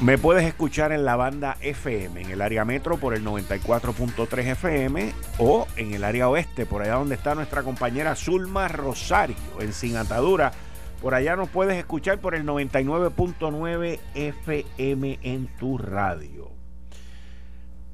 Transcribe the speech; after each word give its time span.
Me 0.00 0.18
puedes 0.18 0.44
escuchar 0.44 0.90
en 0.90 1.04
la 1.04 1.14
banda 1.14 1.56
FM, 1.60 2.22
en 2.22 2.30
el 2.30 2.40
área 2.40 2.64
metro 2.64 2.96
por 2.96 3.14
el 3.14 3.24
94.3 3.24 4.46
FM 4.52 5.12
o 5.38 5.68
en 5.76 5.94
el 5.94 6.02
área 6.02 6.28
oeste, 6.28 6.66
por 6.66 6.82
allá 6.82 6.94
donde 6.94 7.14
está 7.14 7.36
nuestra 7.36 7.62
compañera 7.62 8.16
Zulma 8.16 8.66
Rosario, 8.66 9.36
en 9.60 9.72
Sin 9.72 9.96
Atadura. 9.96 10.52
Por 11.00 11.14
allá 11.14 11.36
nos 11.36 11.48
puedes 11.50 11.76
escuchar 11.76 12.18
por 12.18 12.34
el 12.34 12.44
99.9 12.44 14.00
FM 14.14 15.18
en 15.22 15.46
tu 15.58 15.78
radio. 15.78 16.50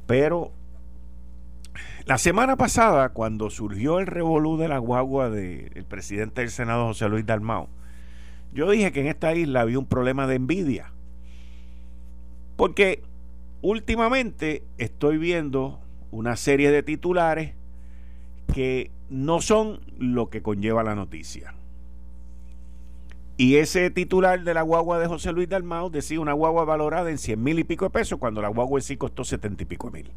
Pero 0.06 0.52
la 2.06 2.16
semana 2.16 2.56
pasada, 2.56 3.10
cuando 3.10 3.50
surgió 3.50 3.98
el 3.98 4.06
revolú 4.06 4.56
de 4.56 4.68
la 4.68 4.78
guagua 4.78 5.28
del 5.28 5.84
presidente 5.84 6.40
del 6.40 6.50
Senado, 6.50 6.86
José 6.86 7.06
Luis 7.10 7.26
Dalmao, 7.26 7.68
yo 8.54 8.70
dije 8.70 8.92
que 8.92 9.02
en 9.02 9.08
esta 9.08 9.34
isla 9.34 9.60
había 9.60 9.78
un 9.78 9.84
problema 9.84 10.26
de 10.26 10.36
envidia 10.36 10.92
porque 12.58 13.04
últimamente 13.62 14.64
estoy 14.78 15.16
viendo 15.16 15.78
una 16.10 16.34
serie 16.34 16.72
de 16.72 16.82
titulares 16.82 17.52
que 18.52 18.90
no 19.08 19.40
son 19.40 19.80
lo 19.96 20.28
que 20.28 20.42
conlleva 20.42 20.82
la 20.82 20.96
noticia. 20.96 21.54
Y 23.36 23.56
ese 23.58 23.90
titular 23.90 24.42
de 24.42 24.54
la 24.54 24.62
guagua 24.62 24.98
de 24.98 25.06
José 25.06 25.30
Luis 25.30 25.48
Dalmau 25.48 25.88
decía 25.88 26.18
una 26.18 26.32
guagua 26.32 26.64
valorada 26.64 27.08
en 27.10 27.18
100 27.18 27.40
mil 27.40 27.60
y 27.60 27.64
pico 27.64 27.84
de 27.84 27.90
pesos 27.90 28.18
cuando 28.18 28.42
la 28.42 28.48
guagua 28.48 28.80
en 28.80 28.82
sí 28.82 28.96
costó 28.96 29.22
70 29.22 29.62
y 29.62 29.66
pico 29.66 29.92
mil. 29.92 30.10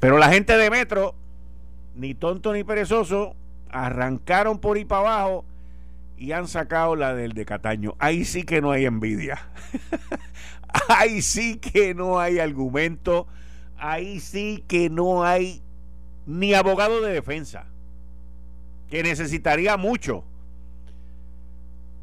Pero 0.00 0.18
la 0.18 0.28
gente 0.28 0.54
de 0.54 0.68
Metro, 0.68 1.14
ni 1.96 2.12
tonto 2.12 2.52
ni 2.52 2.62
perezoso, 2.62 3.34
arrancaron 3.70 4.58
por 4.58 4.76
ahí 4.76 4.84
para 4.84 5.00
abajo 5.00 5.46
y 6.18 6.32
han 6.32 6.46
sacado 6.46 6.94
la 6.94 7.14
del 7.14 7.32
de 7.32 7.46
Cataño. 7.46 7.94
Ahí 7.98 8.26
sí 8.26 8.42
que 8.42 8.60
no 8.60 8.70
hay 8.70 8.84
envidia. 8.84 9.48
ahí 10.88 11.22
sí 11.22 11.56
que 11.56 11.94
no 11.94 12.18
hay 12.18 12.38
argumento, 12.38 13.26
ahí 13.76 14.20
sí 14.20 14.64
que 14.66 14.90
no 14.90 15.24
hay 15.24 15.62
ni 16.26 16.54
abogado 16.54 17.00
de 17.00 17.12
defensa, 17.12 17.66
que 18.88 19.02
necesitaría 19.02 19.76
mucho. 19.76 20.24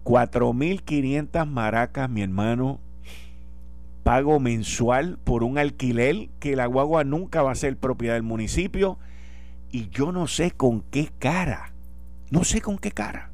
4.500 0.03 1.45
maracas, 1.45 2.09
mi 2.09 2.23
hermano, 2.23 2.80
pago 4.03 4.39
mensual 4.39 5.19
por 5.23 5.44
un 5.44 5.59
alquiler 5.59 6.30
que 6.39 6.55
la 6.55 6.66
guagua 6.66 7.03
nunca 7.03 7.44
va 7.44 7.52
a 7.52 7.55
ser 7.55 7.77
propiedad 7.77 8.16
del 8.16 8.23
municipio 8.23 8.97
y 9.72 9.89
yo 9.89 10.11
no 10.11 10.27
sé 10.27 10.52
con 10.52 10.81
qué 10.81 11.11
cara, 11.19 11.72
no 12.31 12.44
sé 12.44 12.61
con 12.61 12.80
qué 12.80 12.92
cara, 12.92 13.30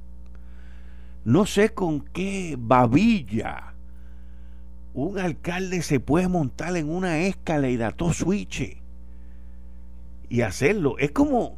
no 1.23 1.45
sé 1.45 1.69
con 1.69 2.02
qué 2.02 2.58
babilla 2.59 3.67
un 4.98 5.20
alcalde 5.20 5.84
se 5.84 6.00
puede 6.00 6.28
montar 6.28 6.76
en 6.76 6.90
una 6.90 7.20
escala 7.20 7.70
y 7.70 7.78
todo 7.95 8.14
switch 8.14 8.78
y 10.28 10.42
hacerlo. 10.42 10.98
Es 10.98 11.12
como, 11.12 11.56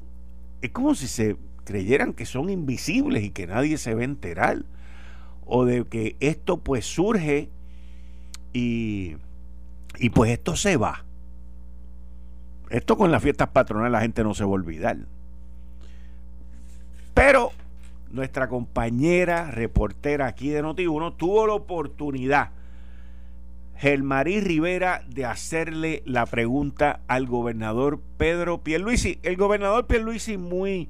es 0.61 0.71
como 0.71 0.93
si 0.93 1.07
se 1.07 1.37
creyeran 1.63 2.11
que 2.11 2.25
son 2.25 2.49
invisibles 2.49 3.23
y 3.23 3.29
que 3.29 3.47
nadie 3.47 3.77
se 3.77 3.95
va 3.95 4.01
a 4.01 4.03
enterar. 4.03 4.65
O 5.45 5.63
de 5.63 5.85
que 5.85 6.17
esto 6.19 6.57
pues 6.57 6.85
surge 6.85 7.49
y, 8.51 9.15
y 9.97 10.09
pues 10.09 10.31
esto 10.31 10.57
se 10.57 10.75
va. 10.75 11.05
Esto 12.69 12.97
con 12.97 13.09
las 13.09 13.23
fiestas 13.23 13.47
patronales 13.47 13.93
la 13.93 14.01
gente 14.01 14.21
no 14.21 14.33
se 14.33 14.43
va 14.43 14.49
a 14.49 14.53
olvidar. 14.53 14.97
Pero 17.13 17.53
nuestra 18.11 18.49
compañera 18.49 19.49
reportera 19.49 20.27
aquí 20.27 20.49
de 20.49 20.61
Noti1 20.61 21.15
tuvo 21.15 21.47
la 21.47 21.53
oportunidad 21.53 22.58
Gelmarí 23.79 24.41
Rivera 24.41 25.05
de 25.07 25.23
hacerle 25.23 26.03
la 26.05 26.25
pregunta 26.25 26.99
al 27.07 27.27
gobernador 27.27 28.01
Pedro 28.17 28.61
Pierluisi. 28.61 29.19
El 29.23 29.37
gobernador 29.37 29.87
Pierluisi 29.87 30.37
muy 30.37 30.89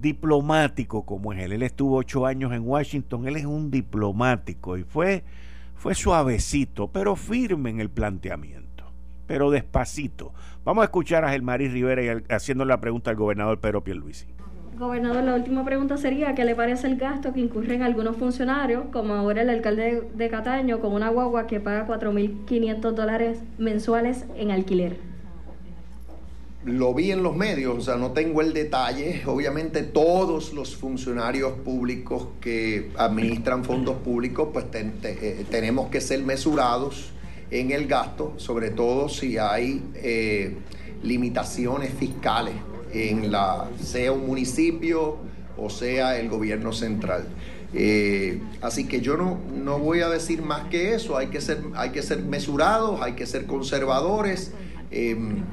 diplomático 0.00 1.04
como 1.04 1.34
es 1.34 1.40
él. 1.40 1.52
Él 1.52 1.62
estuvo 1.62 1.98
ocho 1.98 2.24
años 2.24 2.54
en 2.54 2.66
Washington, 2.66 3.28
él 3.28 3.36
es 3.36 3.44
un 3.44 3.70
diplomático 3.70 4.78
y 4.78 4.84
fue, 4.84 5.24
fue 5.76 5.94
suavecito, 5.94 6.88
pero 6.88 7.16
firme 7.16 7.68
en 7.68 7.80
el 7.80 7.90
planteamiento, 7.90 8.90
pero 9.26 9.50
despacito. 9.50 10.32
Vamos 10.64 10.80
a 10.80 10.84
escuchar 10.86 11.26
a 11.26 11.32
Gelmarí 11.32 11.68
Rivera 11.68 12.22
haciendo 12.30 12.64
la 12.64 12.80
pregunta 12.80 13.10
al 13.10 13.16
gobernador 13.16 13.60
Pedro 13.60 13.84
Pierluisi. 13.84 14.39
Gobernador, 14.80 15.22
la 15.24 15.34
última 15.34 15.62
pregunta 15.62 15.98
sería, 15.98 16.34
¿qué 16.34 16.42
le 16.46 16.54
parece 16.54 16.86
el 16.86 16.96
gasto 16.96 17.34
que 17.34 17.40
incurren 17.40 17.82
algunos 17.82 18.16
funcionarios, 18.16 18.84
como 18.90 19.12
ahora 19.12 19.42
el 19.42 19.50
alcalde 19.50 20.08
de 20.14 20.30
Cataño, 20.30 20.80
con 20.80 20.94
una 20.94 21.10
guagua 21.10 21.46
que 21.46 21.60
paga 21.60 21.86
4.500 21.86 22.92
dólares 22.92 23.40
mensuales 23.58 24.24
en 24.36 24.50
alquiler? 24.50 24.96
Lo 26.64 26.94
vi 26.94 27.10
en 27.10 27.22
los 27.22 27.36
medios, 27.36 27.76
o 27.76 27.80
sea, 27.82 27.96
no 27.96 28.12
tengo 28.12 28.40
el 28.40 28.54
detalle. 28.54 29.20
Obviamente 29.26 29.82
todos 29.82 30.54
los 30.54 30.74
funcionarios 30.74 31.52
públicos 31.58 32.28
que 32.40 32.90
administran 32.96 33.64
fondos 33.64 33.96
públicos, 33.98 34.48
pues 34.50 34.64
eh, 34.72 35.44
tenemos 35.50 35.90
que 35.90 36.00
ser 36.00 36.24
mesurados 36.24 37.12
en 37.50 37.70
el 37.70 37.86
gasto, 37.86 38.32
sobre 38.38 38.70
todo 38.70 39.10
si 39.10 39.36
hay 39.36 39.82
eh, 39.96 40.56
limitaciones 41.02 41.92
fiscales 41.92 42.54
en 42.92 43.30
la, 43.30 43.68
sea 43.82 44.12
un 44.12 44.26
municipio 44.26 45.18
o 45.56 45.70
sea 45.70 46.18
el 46.18 46.28
gobierno 46.28 46.72
central. 46.72 47.26
Eh, 47.72 48.40
así 48.62 48.86
que 48.86 49.00
yo 49.00 49.16
no, 49.16 49.38
no 49.62 49.78
voy 49.78 50.00
a 50.00 50.08
decir 50.08 50.42
más 50.42 50.68
que 50.68 50.94
eso, 50.94 51.16
hay 51.16 51.28
que 51.28 51.40
ser, 51.40 51.62
hay 51.76 51.90
que 51.90 52.02
ser 52.02 52.22
mesurados, 52.22 53.00
hay 53.02 53.12
que 53.12 53.26
ser 53.26 53.46
conservadores. 53.46 54.52
Em, 54.90 55.44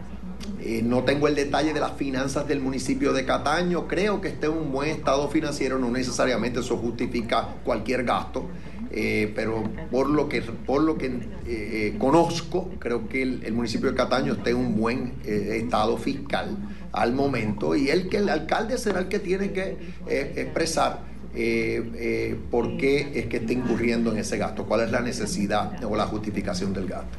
eh, 0.62 0.81
no 0.84 1.03
tengo 1.03 1.28
el 1.28 1.36
detalle 1.36 1.74
de 1.74 1.80
las 1.80 1.94
finanzas 1.94 2.48
del 2.48 2.59
municipio 2.59 3.14
de 3.14 3.25
Cataño, 3.25 3.88
creo 3.88 4.22
que 4.22 4.30
esté 4.30 4.48
en 4.48 4.54
un 4.54 4.72
buen 4.72 4.90
estado 4.90 5.30
financiero, 5.30 5.78
no 5.78 5.92
necesariamente 5.92 6.62
eso 6.62 6.78
justifica 6.78 7.56
cualquier 7.64 8.04
gasto. 8.04 8.46
Eh, 8.90 9.31
pero 9.36 9.64
por 9.92 10.09
lo 10.09 10.30
que, 10.30 10.42
por 10.42 10.81
lo 10.81 10.98
que 10.98 11.96
conozco, 12.00 12.69
creo 12.80 13.08
que 13.09 13.22
el, 13.22 13.54
municipio 13.54 13.90
de 13.92 13.96
Cataño 13.96 14.34
está 14.34 14.50
en 14.50 14.56
un 14.56 14.78
buen 14.78 15.14
estado 15.25 15.98
fiscal 15.98 16.58
al 16.92 17.14
momento 17.14 17.75
y 17.75 17.90
el 17.90 18.09
que 18.09 18.18
el 18.18 18.30
alcalde 18.30 18.78
será 18.78 19.00
el 19.00 19.08
que 19.08 19.20
tiene 19.20 19.52
que 19.52 19.78
eh, 20.08 20.34
expresar 20.38 21.02
eh, 21.36 21.92
eh, 21.96 22.40
por 22.50 22.78
qué 22.78 23.20
es 23.20 23.28
que 23.28 23.38
está 23.38 23.53
incurriendo 23.53 24.12
en 24.12 24.18
ese 24.18 24.38
gasto, 24.38 24.66
cuál 24.66 24.81
es 24.81 24.92
la 24.92 25.02
necesidad 25.02 25.84
o 25.84 25.96
la 25.96 26.06
justificación 26.08 26.74
del 26.74 26.88
gasto. 26.88 27.18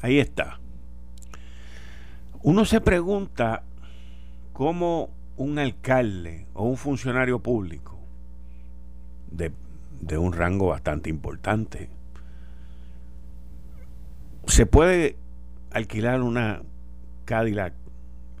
Ahí 0.00 0.18
está. 0.18 0.58
Uno 2.42 2.64
se 2.64 2.80
pregunta 2.80 3.62
cómo 4.52 5.10
un 5.36 5.58
alcalde 5.58 6.46
o 6.54 6.64
un 6.64 6.76
funcionario 6.76 7.40
público 7.40 7.98
de, 9.30 9.52
de 10.00 10.18
un 10.18 10.32
rango 10.32 10.68
bastante 10.68 11.10
importante 11.10 11.90
se 14.48 14.66
puede 14.66 15.16
alquilar 15.70 16.22
una 16.22 16.62
Cadillac 17.24 17.74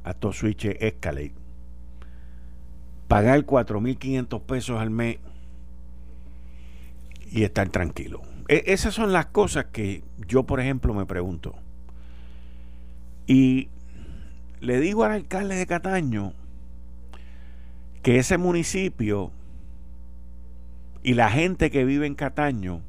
a 0.08 0.32
switch 0.32 0.64
Escalade. 0.64 1.34
Pagar 3.06 3.44
4.500 3.44 4.42
pesos 4.42 4.80
al 4.80 4.90
mes 4.90 5.18
y 7.30 7.44
estar 7.44 7.68
tranquilo. 7.68 8.22
E, 8.48 8.64
esas 8.66 8.94
son 8.94 9.12
las 9.12 9.26
cosas 9.26 9.66
que 9.66 10.02
yo, 10.26 10.44
por 10.44 10.60
ejemplo, 10.60 10.94
me 10.94 11.06
pregunto. 11.06 11.54
Y 13.26 13.68
le 14.60 14.80
digo 14.80 15.04
al 15.04 15.12
alcalde 15.12 15.56
de 15.56 15.66
Cataño 15.66 16.32
que 18.02 18.18
ese 18.18 18.38
municipio 18.38 19.30
y 21.02 21.14
la 21.14 21.30
gente 21.30 21.70
que 21.70 21.84
vive 21.84 22.06
en 22.06 22.14
Cataño 22.14 22.80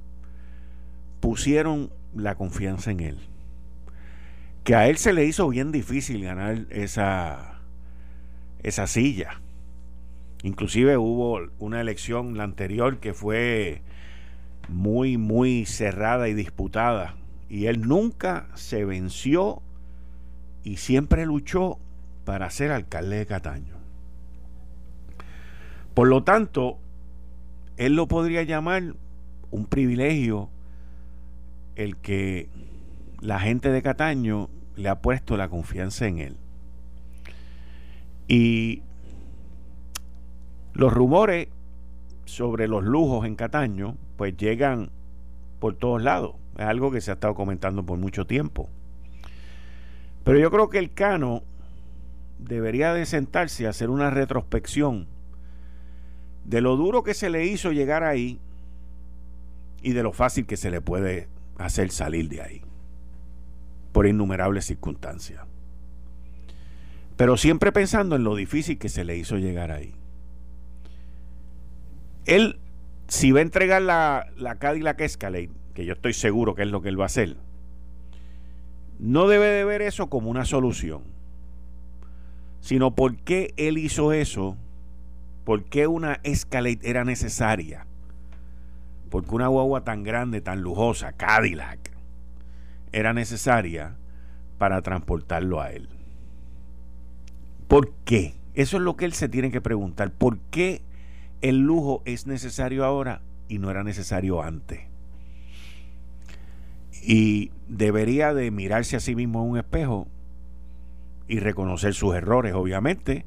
pusieron 1.20 1.92
la 2.16 2.36
confianza 2.36 2.92
en 2.92 3.00
él 3.02 3.29
que 4.70 4.76
a 4.76 4.88
él 4.88 4.98
se 4.98 5.14
le 5.14 5.26
hizo 5.26 5.50
bien 5.50 5.72
difícil 5.72 6.24
ganar 6.24 6.68
esa, 6.70 7.60
esa 8.62 8.86
silla. 8.86 9.42
Inclusive 10.44 10.96
hubo 10.96 11.42
una 11.58 11.82
elección 11.82 12.38
la 12.38 12.44
anterior 12.44 13.00
que 13.00 13.16
fue 13.16 13.82
muy, 14.68 15.18
muy 15.18 15.66
cerrada 15.66 16.30
y 16.30 16.36
disputada 16.36 17.16
Y 17.50 17.66
él 17.66 17.88
nunca 17.88 18.48
se 18.54 18.86
venció 18.86 19.64
y 20.64 20.78
siempre 20.78 21.26
luchó 21.26 21.80
para 22.24 22.48
ser 22.52 22.72
alcalde 22.72 23.18
de 23.18 23.26
Cataño. 23.26 23.76
Por 25.96 26.10
lo 26.10 26.24
tanto, 26.24 26.78
él 27.78 27.96
lo 27.96 28.08
podría 28.08 28.44
llamar 28.44 28.94
un 29.50 29.66
privilegio 29.66 30.52
el 31.76 31.98
que 31.98 32.50
la 33.20 33.40
gente 33.40 33.72
de 33.72 33.82
Cataño 33.82 34.48
le 34.80 34.90
ha 34.90 35.02
puesto 35.02 35.38
la 35.38 35.50
confianza 35.50 36.08
en 36.08 36.20
él. 36.20 36.38
Y 38.28 38.82
los 40.74 40.94
rumores 40.94 41.50
sobre 42.26 42.68
los 42.68 42.84
lujos 42.84 43.26
en 43.26 43.36
Cataño, 43.36 43.98
pues 44.16 44.38
llegan 44.38 44.92
por 45.60 45.76
todos 45.76 46.02
lados. 46.02 46.36
Es 46.58 46.66
algo 46.66 46.92
que 46.92 47.02
se 47.02 47.12
ha 47.12 47.16
estado 47.16 47.36
comentando 47.36 47.86
por 47.86 47.98
mucho 47.98 48.26
tiempo. 48.26 48.70
Pero 50.24 50.40
yo 50.40 50.52
creo 50.52 50.70
que 50.70 50.80
el 50.80 50.94
Cano 50.94 51.44
debería 52.38 52.94
de 52.94 53.06
sentarse 53.06 53.68
a 53.68 53.72
hacer 53.72 53.90
una 53.90 54.10
retrospección 54.10 55.08
de 56.46 56.62
lo 56.62 56.78
duro 56.78 57.04
que 57.04 57.14
se 57.14 57.30
le 57.30 57.46
hizo 57.46 57.72
llegar 57.72 58.04
ahí 58.04 58.40
y 59.82 59.92
de 59.92 60.04
lo 60.04 60.14
fácil 60.14 60.46
que 60.46 60.56
se 60.56 60.72
le 60.72 60.82
puede 60.82 61.28
hacer 61.58 61.92
salir 61.92 62.30
de 62.30 62.42
ahí 62.42 62.69
por 63.92 64.08
innumerables 64.08 64.66
circunstancias. 64.66 65.44
Pero 67.18 67.38
siempre 67.38 67.72
pensando 67.72 68.16
en 68.16 68.24
lo 68.24 68.36
difícil 68.36 68.78
que 68.78 68.90
se 68.90 69.04
le 69.04 69.18
hizo 69.18 69.38
llegar 69.38 69.72
ahí. 69.72 69.94
Él, 72.26 72.60
si 73.08 73.32
va 73.32 73.40
a 73.40 73.44
entregar 73.44 73.82
la, 73.82 74.28
la 74.38 74.56
Cadillac 74.56 75.02
Escalade, 75.02 75.50
que 75.74 75.86
yo 75.86 75.94
estoy 75.94 76.14
seguro 76.14 76.56
que 76.56 76.64
es 76.64 76.70
lo 76.70 76.82
que 76.82 76.90
él 76.90 77.00
va 77.00 77.04
a 77.04 77.08
hacer, 77.08 77.36
no 79.00 79.28
debe 79.28 79.48
de 79.48 79.66
ver 79.66 79.82
eso 79.82 80.10
como 80.10 80.30
una 80.30 80.46
solución, 80.46 81.04
sino 82.62 82.96
por 82.96 83.18
qué 83.18 83.54
él 83.58 83.78
hizo 83.78 84.14
eso, 84.14 84.58
por 85.46 85.64
qué 85.64 85.88
una 85.88 86.20
Escalade 86.24 86.80
era 86.84 87.04
necesaria, 87.04 87.88
porque 89.10 89.34
una 89.34 89.48
guagua 89.48 89.84
tan 89.84 90.04
grande, 90.04 90.42
tan 90.42 90.62
lujosa, 90.62 91.14
Cadillac, 91.14 91.89
era 92.92 93.14
necesaria 93.14 93.96
para 94.58 94.82
transportarlo 94.82 95.62
a 95.62 95.72
él. 95.72 95.90
¿Por 97.68 97.92
qué? 98.06 98.34
Eso 98.56 98.78
es 98.78 98.84
lo 98.84 98.96
que 98.96 99.06
él 99.06 99.14
se 99.14 99.30
tiene 99.30 99.52
que 99.52 99.62
preguntar. 99.62 100.12
¿Por 100.12 100.40
qué 100.40 100.82
el 101.42 101.60
lujo 101.60 102.02
es 102.06 102.28
necesario 102.28 102.84
ahora 102.84 103.22
y 103.48 103.60
no 103.60 103.70
era 103.70 103.84
necesario 103.84 104.42
antes? 104.42 104.82
Y 107.02 107.52
debería 107.68 108.34
de 108.34 108.52
mirarse 108.52 108.98
a 108.98 109.00
sí 109.00 109.16
mismo 109.16 109.44
en 109.44 109.52
un 109.52 109.58
espejo 109.58 110.08
y 111.28 111.40
reconocer 111.40 111.94
sus 111.94 112.16
errores, 112.16 112.54
obviamente, 112.54 113.26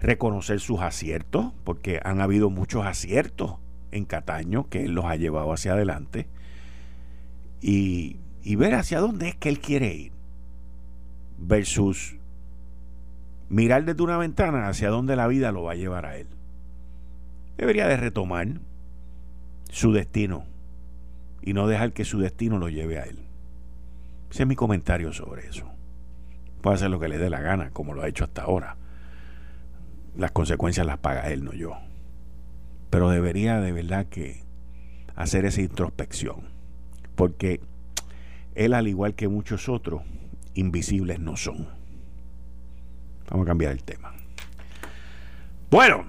reconocer 0.00 0.60
sus 0.60 0.80
aciertos, 0.80 1.52
porque 1.64 2.00
han 2.02 2.20
habido 2.20 2.48
muchos 2.48 2.86
aciertos 2.86 3.56
en 3.90 4.04
Cataño 4.04 4.68
que 4.68 4.84
él 4.84 4.92
los 4.92 5.04
ha 5.04 5.16
llevado 5.16 5.52
hacia 5.52 5.72
adelante, 5.72 6.28
y, 7.60 8.16
y 8.42 8.56
ver 8.56 8.74
hacia 8.74 9.00
dónde 9.00 9.28
es 9.28 9.36
que 9.36 9.48
él 9.48 9.60
quiere 9.60 9.94
ir, 9.94 10.12
versus 11.38 12.16
mirar 13.48 13.84
desde 13.84 14.02
una 14.02 14.16
ventana 14.16 14.68
hacia 14.68 14.90
dónde 14.90 15.16
la 15.16 15.26
vida 15.26 15.52
lo 15.52 15.64
va 15.64 15.72
a 15.72 15.76
llevar 15.76 16.06
a 16.06 16.16
él. 16.16 16.26
Debería 17.56 17.86
de 17.86 17.96
retomar 17.96 18.48
su 19.70 19.92
destino 19.92 20.44
y 21.42 21.52
no 21.52 21.66
dejar 21.66 21.92
que 21.92 22.04
su 22.04 22.18
destino 22.18 22.58
lo 22.58 22.68
lleve 22.68 22.98
a 22.98 23.04
él. 23.04 23.18
Ese 24.30 24.44
es 24.44 24.48
mi 24.48 24.56
comentario 24.56 25.12
sobre 25.12 25.48
eso. 25.48 25.66
Puede 26.60 26.76
hacer 26.76 26.90
lo 26.90 27.00
que 27.00 27.08
le 27.08 27.18
dé 27.18 27.30
la 27.30 27.40
gana, 27.40 27.70
como 27.70 27.94
lo 27.94 28.02
ha 28.02 28.08
hecho 28.08 28.24
hasta 28.24 28.42
ahora. 28.42 28.76
Las 30.16 30.30
consecuencias 30.30 30.86
las 30.86 30.98
paga 30.98 31.30
él, 31.30 31.44
no 31.44 31.52
yo. 31.52 31.76
Pero 32.90 33.10
debería 33.10 33.60
de 33.60 33.72
verdad 33.72 34.06
que 34.06 34.42
hacer 35.16 35.44
esa 35.44 35.60
introspección. 35.60 36.48
Porque 37.14 37.60
él, 38.64 38.74
al 38.74 38.88
igual 38.88 39.14
que 39.14 39.26
muchos 39.28 39.68
otros, 39.68 40.02
invisibles 40.54 41.18
no 41.18 41.36
son. 41.36 41.66
Vamos 43.30 43.46
a 43.46 43.48
cambiar 43.48 43.72
el 43.72 43.82
tema. 43.82 44.12
Bueno, 45.70 46.04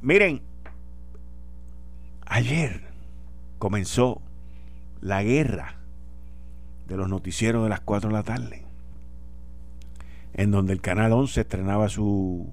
miren, 0.00 0.42
ayer 2.24 2.82
comenzó 3.58 4.22
la 5.00 5.22
guerra 5.22 5.76
de 6.88 6.96
los 6.96 7.08
noticieros 7.08 7.62
de 7.62 7.68
las 7.68 7.80
4 7.80 8.08
de 8.08 8.14
la 8.14 8.22
tarde, 8.22 8.64
en 10.34 10.50
donde 10.50 10.72
el 10.72 10.80
Canal 10.80 11.12
11 11.12 11.42
estrenaba 11.42 11.88
su, 11.88 12.50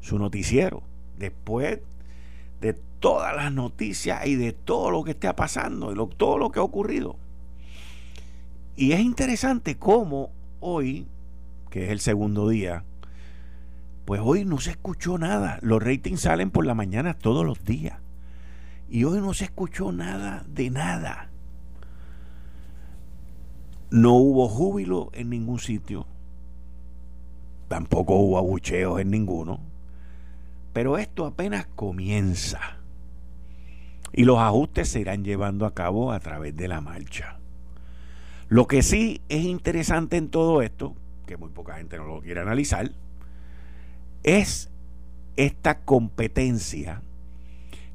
su 0.00 0.18
noticiero. 0.18 0.82
Después 1.16 1.78
de 2.60 2.74
todas 3.00 3.34
las 3.34 3.52
noticias 3.52 4.26
y 4.26 4.34
de 4.34 4.52
todo 4.52 4.90
lo 4.90 5.04
que 5.04 5.12
está 5.12 5.36
pasando, 5.36 5.92
y 5.92 6.16
todo 6.16 6.38
lo 6.38 6.50
que 6.50 6.58
ha 6.58 6.62
ocurrido. 6.62 7.16
Y 8.76 8.92
es 8.92 9.00
interesante 9.00 9.76
cómo 9.76 10.30
hoy, 10.60 11.06
que 11.70 11.84
es 11.84 11.90
el 11.90 12.00
segundo 12.00 12.48
día, 12.48 12.84
pues 14.04 14.20
hoy 14.22 14.44
no 14.44 14.58
se 14.58 14.70
escuchó 14.70 15.16
nada. 15.16 15.58
Los 15.62 15.82
ratings 15.82 16.22
salen 16.22 16.50
por 16.50 16.66
la 16.66 16.74
mañana 16.74 17.14
todos 17.14 17.44
los 17.46 17.64
días. 17.64 17.98
Y 18.90 19.04
hoy 19.04 19.20
no 19.20 19.32
se 19.32 19.44
escuchó 19.44 19.92
nada 19.92 20.44
de 20.48 20.70
nada. 20.70 21.30
No 23.90 24.14
hubo 24.14 24.48
júbilo 24.48 25.10
en 25.12 25.30
ningún 25.30 25.58
sitio. 25.58 26.06
Tampoco 27.68 28.16
hubo 28.16 28.38
abucheos 28.38 29.00
en 29.00 29.10
ninguno. 29.10 29.60
Pero 30.72 30.98
esto 30.98 31.24
apenas 31.24 31.66
comienza. 31.76 32.60
Y 34.12 34.24
los 34.24 34.38
ajustes 34.38 34.88
se 34.88 35.00
irán 35.00 35.24
llevando 35.24 35.64
a 35.64 35.74
cabo 35.74 36.12
a 36.12 36.20
través 36.20 36.56
de 36.56 36.68
la 36.68 36.80
marcha. 36.80 37.38
Lo 38.48 38.66
que 38.66 38.82
sí 38.82 39.20
es 39.28 39.44
interesante 39.44 40.16
en 40.16 40.28
todo 40.28 40.62
esto, 40.62 40.94
que 41.26 41.36
muy 41.36 41.48
poca 41.48 41.76
gente 41.76 41.96
no 41.96 42.04
lo 42.06 42.20
quiere 42.20 42.40
analizar, 42.40 42.90
es 44.22 44.70
esta 45.36 45.80
competencia 45.80 47.02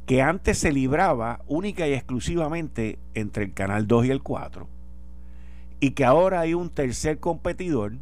que 0.06 0.22
antes 0.24 0.58
se 0.58 0.72
libraba 0.72 1.42
única 1.48 1.88
y 1.88 1.94
exclusivamente 1.94 2.98
entre 3.14 3.44
el 3.44 3.54
Canal 3.54 3.88
2 3.88 4.08
y 4.08 4.10
el 4.10 4.24
4, 4.24 4.68
y 5.80 5.92
que 5.92 6.04
ahora 6.04 6.40
hay 6.40 6.56
un 6.56 6.72
tercer 6.72 7.20
competidor, 7.20 7.94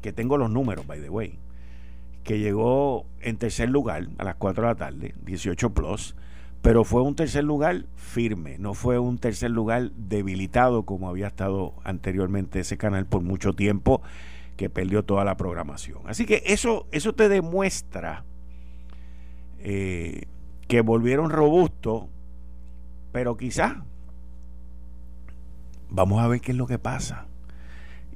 que 0.00 0.12
tengo 0.12 0.38
los 0.38 0.50
números, 0.50 0.86
by 0.86 1.00
the 1.00 1.10
way, 1.10 1.38
que 2.22 2.38
llegó 2.38 3.04
en 3.20 3.36
tercer 3.36 3.68
lugar 3.68 4.06
a 4.18 4.24
las 4.24 4.36
4 4.36 4.62
de 4.62 4.68
la 4.68 4.74
tarde, 4.76 5.14
18 5.24 5.70
plus, 5.70 6.14
pero 6.62 6.84
fue 6.84 7.02
un 7.02 7.14
tercer 7.14 7.44
lugar 7.44 7.84
firme, 7.96 8.58
no 8.58 8.74
fue 8.74 8.98
un 8.98 9.18
tercer 9.18 9.50
lugar 9.50 9.92
debilitado 9.92 10.84
como 10.84 11.08
había 11.08 11.28
estado 11.28 11.74
anteriormente 11.84 12.60
ese 12.60 12.76
canal 12.76 13.06
por 13.06 13.22
mucho 13.22 13.54
tiempo 13.54 14.02
que 14.56 14.68
perdió 14.68 15.04
toda 15.04 15.24
la 15.24 15.36
programación. 15.36 16.00
Así 16.06 16.26
que 16.26 16.42
eso, 16.44 16.86
eso 16.92 17.14
te 17.14 17.30
demuestra 17.30 18.24
eh, 19.60 20.26
que 20.68 20.82
volvieron 20.82 21.30
robustos, 21.30 22.04
pero 23.10 23.36
quizás 23.38 23.76
vamos 25.88 26.20
a 26.22 26.28
ver 26.28 26.42
qué 26.42 26.52
es 26.52 26.58
lo 26.58 26.66
que 26.66 26.78
pasa. 26.78 27.26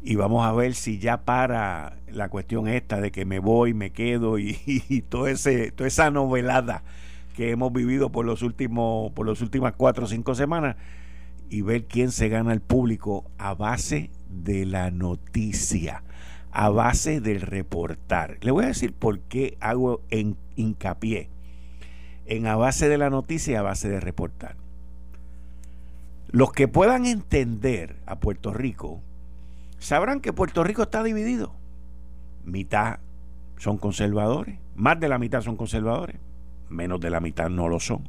Y 0.03 0.17
vamos 0.17 0.45
a 0.47 0.53
ver 0.53 0.75
si 0.75 0.99
ya 0.99 1.23
para 1.23 1.97
la 2.09 2.29
cuestión 2.29 2.69
esta 2.69 3.01
de 3.01 3.11
que 3.11 3.25
me 3.25 3.39
voy, 3.39 3.73
me 3.73 3.91
quedo 3.91 4.39
y, 4.39 5.03
todo 5.09 5.29
ese, 5.29 5.73
toda 5.73 5.89
esa 5.89 6.11
novelada 6.11 6.83
que 7.35 7.51
hemos 7.51 7.73
vivido 7.73 8.11
por 8.11 8.25
los 8.25 8.41
últimos, 8.41 9.13
por 9.13 9.27
las 9.27 9.43
últimas 9.43 9.75
cuatro 9.77 10.05
o 10.05 10.09
cinco 10.09 10.35
semanas 10.35 10.77
y 11.51 11.61
ver 11.61 11.85
quién 11.85 12.11
se 12.11 12.31
gana 12.31 12.55
el 12.55 12.61
público 12.63 13.31
a 13.37 13.53
base 13.53 14.11
de 14.31 14.65
la 14.65 14.91
noticia, 14.91 16.03
a 16.51 16.71
base 16.71 17.21
del 17.21 17.43
reportar. 17.43 18.39
Le 18.41 18.51
voy 18.51 18.65
a 18.65 18.69
decir 18.69 18.95
por 18.95 19.21
qué 19.21 19.59
hago 19.61 20.01
en 20.09 20.39
hincapié 20.57 21.29
en 22.27 22.47
a 22.47 22.57
base 22.57 22.89
de 22.89 22.99
la 22.99 23.11
noticia 23.11 23.53
y 23.53 23.57
a 23.57 23.63
base 23.63 23.89
de 23.89 24.01
reportar. 24.01 24.57
Los 26.29 26.53
que 26.53 26.69
puedan 26.69 27.07
entender 27.07 27.97
a 28.07 28.19
Puerto 28.19 28.53
Rico 28.53 29.03
sabrán 29.79 30.21
que 30.21 30.33
Puerto 30.33 30.65
Rico 30.65 30.83
está 30.83 31.03
dividido. 31.03 31.55
Mitad 32.45 32.99
son 33.59 33.79
conservadores, 33.79 34.59
más 34.75 34.99
de 34.99 35.09
la 35.09 35.19
mitad 35.19 35.43
son 35.43 35.57
conservadores, 35.57 36.17
menos 36.75 37.01
de 37.01 37.11
la 37.11 37.21
mitad 37.21 37.49
no 37.49 37.69
lo 37.69 37.81
son. 37.81 38.09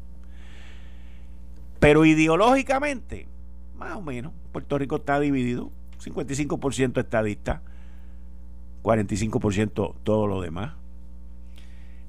Pero 1.79 2.05
ideológicamente, 2.05 3.27
más 3.77 3.95
o 3.95 4.01
menos, 4.01 4.33
Puerto 4.51 4.77
Rico 4.77 4.97
está 4.97 5.19
dividido, 5.19 5.71
55% 6.03 6.99
estadista, 6.99 7.61
45% 8.83 9.95
todo 10.03 10.27
lo 10.27 10.41
demás. 10.41 10.73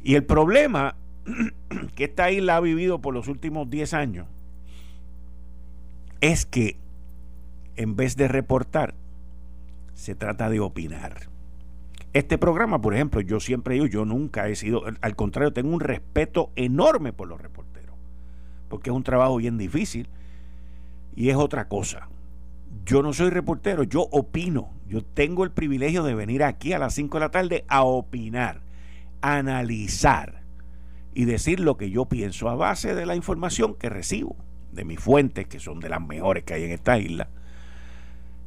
Y 0.02 0.14
el 0.14 0.24
problema 0.24 0.96
que 1.94 2.04
esta 2.04 2.30
isla 2.30 2.56
ha 2.56 2.60
vivido 2.60 3.00
por 3.00 3.14
los 3.14 3.28
últimos 3.28 3.68
10 3.70 3.94
años 3.94 4.26
es 6.20 6.46
que 6.46 6.76
en 7.76 7.94
vez 7.94 8.16
de 8.16 8.28
reportar, 8.28 8.94
se 9.94 10.14
trata 10.14 10.50
de 10.50 10.60
opinar. 10.60 11.28
Este 12.16 12.38
programa, 12.38 12.80
por 12.80 12.94
ejemplo, 12.94 13.20
yo 13.20 13.40
siempre 13.40 13.74
digo, 13.74 13.84
yo 13.84 14.06
nunca 14.06 14.48
he 14.48 14.56
sido, 14.56 14.84
al 15.02 15.16
contrario, 15.16 15.52
tengo 15.52 15.74
un 15.74 15.80
respeto 15.80 16.50
enorme 16.56 17.12
por 17.12 17.28
los 17.28 17.38
reporteros, 17.38 17.94
porque 18.70 18.88
es 18.88 18.96
un 18.96 19.02
trabajo 19.02 19.36
bien 19.36 19.58
difícil 19.58 20.08
y 21.14 21.28
es 21.28 21.36
otra 21.36 21.68
cosa. 21.68 22.08
Yo 22.86 23.02
no 23.02 23.12
soy 23.12 23.28
reportero, 23.28 23.82
yo 23.82 24.08
opino. 24.10 24.70
Yo 24.88 25.04
tengo 25.04 25.44
el 25.44 25.50
privilegio 25.50 26.04
de 26.04 26.14
venir 26.14 26.42
aquí 26.42 26.72
a 26.72 26.78
las 26.78 26.94
5 26.94 27.18
de 27.18 27.20
la 27.20 27.30
tarde 27.30 27.64
a 27.68 27.82
opinar, 27.82 28.62
analizar 29.20 30.40
y 31.12 31.26
decir 31.26 31.60
lo 31.60 31.76
que 31.76 31.90
yo 31.90 32.06
pienso 32.06 32.48
a 32.48 32.54
base 32.54 32.94
de 32.94 33.04
la 33.04 33.14
información 33.14 33.74
que 33.74 33.90
recibo 33.90 34.36
de 34.72 34.86
mis 34.86 35.00
fuentes, 35.00 35.48
que 35.48 35.60
son 35.60 35.80
de 35.80 35.90
las 35.90 36.00
mejores 36.00 36.44
que 36.44 36.54
hay 36.54 36.64
en 36.64 36.70
esta 36.70 36.98
isla. 36.98 37.28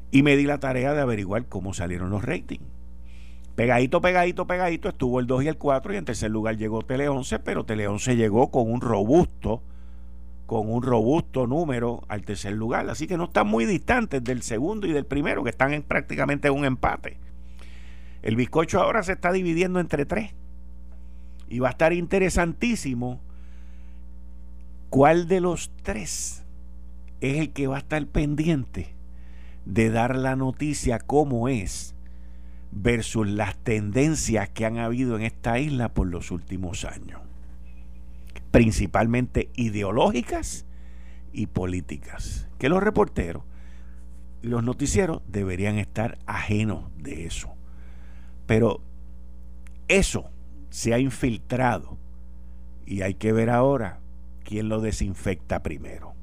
Y 0.09 0.23
me 0.23 0.35
di 0.38 0.45
la 0.45 0.57
tarea 0.57 0.95
de 0.95 1.01
averiguar 1.01 1.45
cómo 1.45 1.75
salieron 1.75 2.09
los 2.09 2.25
ratings. 2.25 2.78
Pegadito, 3.60 4.00
pegadito, 4.00 4.48
pegadito 4.48 4.88
estuvo 4.88 5.20
el 5.20 5.28
2 5.28 5.44
y 5.44 5.48
el 5.50 5.58
4 5.58 5.94
y 5.94 5.98
en 5.98 6.06
tercer 6.06 6.32
lugar 6.32 6.56
llegó 6.56 6.82
Tele 6.82 7.10
11, 7.10 7.39
pero 7.39 7.66
Tele 7.66 7.89
11 7.89 8.16
llegó 8.16 8.51
con 8.51 8.72
un 8.72 8.80
robusto 8.80 9.62
con 10.46 10.72
un 10.72 10.82
robusto 10.82 11.46
número 11.46 12.01
al 12.08 12.24
tercer 12.24 12.54
lugar. 12.54 12.89
Así 12.89 13.06
que 13.06 13.18
no 13.18 13.25
están 13.25 13.48
muy 13.48 13.66
distantes 13.66 14.24
del 14.24 14.44
segundo 14.44 14.88
y 14.88 14.94
del 14.94 15.06
primero, 15.06 15.44
que 15.44 15.50
están 15.50 15.74
en 15.74 15.84
prácticamente 15.84 16.50
un 16.50 16.63
empate. 16.63 17.18
El 18.22 18.38
bizcocho 18.38 18.80
ahora 18.80 19.04
se 19.04 19.12
está 19.12 19.34
dividiendo 19.34 19.82
entre 19.82 20.06
tres. 20.06 20.32
Y 21.50 21.60
va 21.60 21.68
a 21.68 21.72
estar 21.72 21.92
interesantísimo 21.92 23.20
cuál 24.89 25.28
de 25.28 25.42
los 25.42 25.70
tres 25.84 26.46
es 27.20 27.39
el 27.39 27.51
que 27.51 27.68
va 27.68 27.75
a 27.75 27.80
estar 27.80 28.08
pendiente 28.08 28.94
de 29.66 29.89
dar 29.89 30.16
la 30.16 30.38
noticia 30.38 30.98
como 30.98 31.50
es 31.50 31.94
versus 32.71 33.27
las 33.27 33.57
tendencias 33.57 34.49
que 34.49 34.65
han 34.65 34.77
habido 34.77 35.15
en 35.15 35.23
esta 35.23 35.59
isla 35.59 35.93
por 35.93 36.07
los 36.07 36.31
últimos 36.31 36.85
años 36.85 37.19
principalmente 38.51 39.49
ideológicas 39.55 40.65
y 41.31 41.47
políticas, 41.47 42.47
que 42.57 42.69
los 42.69 42.81
reporteros 42.81 43.43
y 44.41 44.47
los 44.47 44.63
noticieros 44.63 45.21
deberían 45.27 45.77
estar 45.77 46.17
ajenos 46.25 46.89
de 46.97 47.25
eso. 47.25 47.53
Pero 48.47 48.81
eso 49.88 50.29
se 50.69 50.93
ha 50.93 50.99
infiltrado 50.99 51.97
y 52.85 53.01
hay 53.01 53.13
que 53.15 53.33
ver 53.33 53.49
ahora 53.49 53.99
quién 54.43 54.69
lo 54.69 54.81
desinfecta 54.81 55.61
primero. 55.61 56.13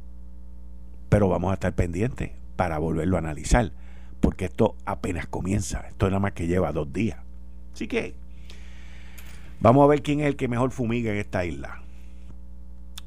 Pero 1.08 1.28
vamos 1.28 1.52
a 1.52 1.54
estar 1.54 1.74
pendientes 1.74 2.32
para 2.56 2.78
volverlo 2.78 3.16
a 3.16 3.20
analizar, 3.20 3.72
porque 4.20 4.46
esto 4.46 4.76
apenas 4.84 5.26
comienza, 5.26 5.86
esto 5.88 6.06
nada 6.06 6.20
más 6.20 6.32
que 6.32 6.46
lleva 6.46 6.72
dos 6.72 6.92
días. 6.92 7.18
Así 7.72 7.88
que 7.88 8.14
vamos 9.60 9.84
a 9.84 9.88
ver 9.88 10.02
quién 10.02 10.20
es 10.20 10.26
el 10.26 10.36
que 10.36 10.48
mejor 10.48 10.70
fumiga 10.70 11.12
en 11.12 11.18
esta 11.18 11.44
isla. 11.44 11.82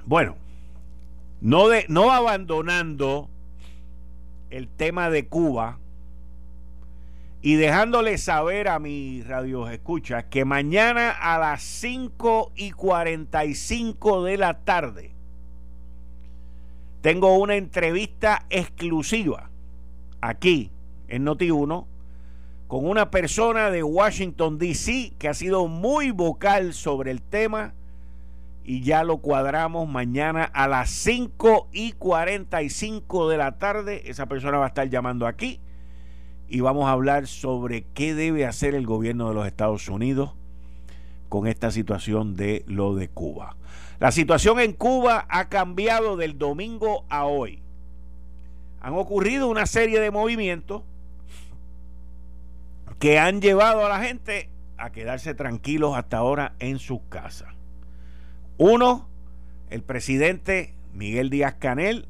Bueno, 0.06 0.36
no, 1.42 1.68
de, 1.68 1.86
no 1.88 2.12
abandonando 2.12 3.30
el 4.50 4.68
tema 4.68 5.10
de 5.10 5.28
Cuba 5.28 5.80
y 7.42 7.56
dejándole 7.56 8.18
saber 8.18 8.68
a 8.68 8.80
mis 8.80 9.26
radios 9.26 9.72
escuchas 9.72 10.26
que 10.26 10.44
mañana 10.44 11.12
a 11.12 11.40
las 11.40 11.64
5 11.64 12.52
y 12.56 12.72
45 12.72 14.24
de 14.24 14.38
la 14.38 14.60
tarde 14.60 15.12
tengo 17.02 17.38
una 17.38 17.56
entrevista 17.56 18.46
exclusiva 18.50 19.50
aquí 20.20 20.70
en 21.10 21.26
Noti1 21.26 21.86
con 22.68 22.86
una 22.86 23.10
persona 23.10 23.72
de 23.72 23.82
Washington, 23.82 24.60
D.C. 24.60 25.14
que 25.18 25.28
ha 25.28 25.34
sido 25.34 25.68
muy 25.68 26.12
vocal 26.12 26.74
sobre 26.74 27.10
el 27.10 27.22
tema 27.22 27.74
y 28.64 28.82
ya 28.82 29.04
lo 29.04 29.18
cuadramos 29.18 29.90
mañana 29.90 30.44
a 30.44 30.68
las 30.68 30.92
5 30.92 31.70
y 31.72 31.94
45 31.94 33.28
de 33.30 33.38
la 33.38 33.58
tarde. 33.58 34.04
Esa 34.06 34.28
persona 34.28 34.60
va 34.60 34.66
a 34.66 34.68
estar 34.68 34.88
llamando 34.88 35.26
aquí 35.26 35.60
y 36.48 36.60
vamos 36.60 36.86
a 36.86 36.92
hablar 36.92 37.26
sobre 37.26 37.86
qué 37.96 38.14
debe 38.14 38.46
hacer 38.46 38.76
el 38.76 38.86
gobierno 38.86 39.30
de 39.30 39.34
los 39.34 39.48
Estados 39.48 39.90
Unidos 39.90 40.34
con 41.28 41.48
esta 41.48 41.72
situación 41.72 42.36
de 42.36 42.64
lo 42.68 42.94
de 42.94 43.08
Cuba. 43.08 43.56
La 44.00 44.12
situación 44.12 44.60
en 44.60 44.74
Cuba 44.74 45.26
ha 45.30 45.50
cambiado 45.50 46.18
del 46.18 46.38
domingo 46.38 47.06
a 47.10 47.26
hoy. 47.26 47.64
Han 48.82 48.94
ocurrido 48.94 49.48
una 49.48 49.66
serie 49.66 50.00
de 50.00 50.12
movimientos 50.12 50.84
que 53.00 53.18
han 53.18 53.42
llevado 53.42 53.86
a 53.86 53.90
la 53.90 54.04
gente 54.04 54.50
a 54.78 54.92
quedarse 54.92 55.34
tranquilos 55.34 55.96
hasta 55.98 56.18
ahora 56.18 56.54
en 56.60 56.80
sus 56.80 57.02
casas. 57.10 57.54
Uno, 58.58 59.08
el 59.70 59.84
presidente 59.84 60.76
Miguel 60.94 61.30
Díaz 61.30 61.56
Canel 61.56 62.08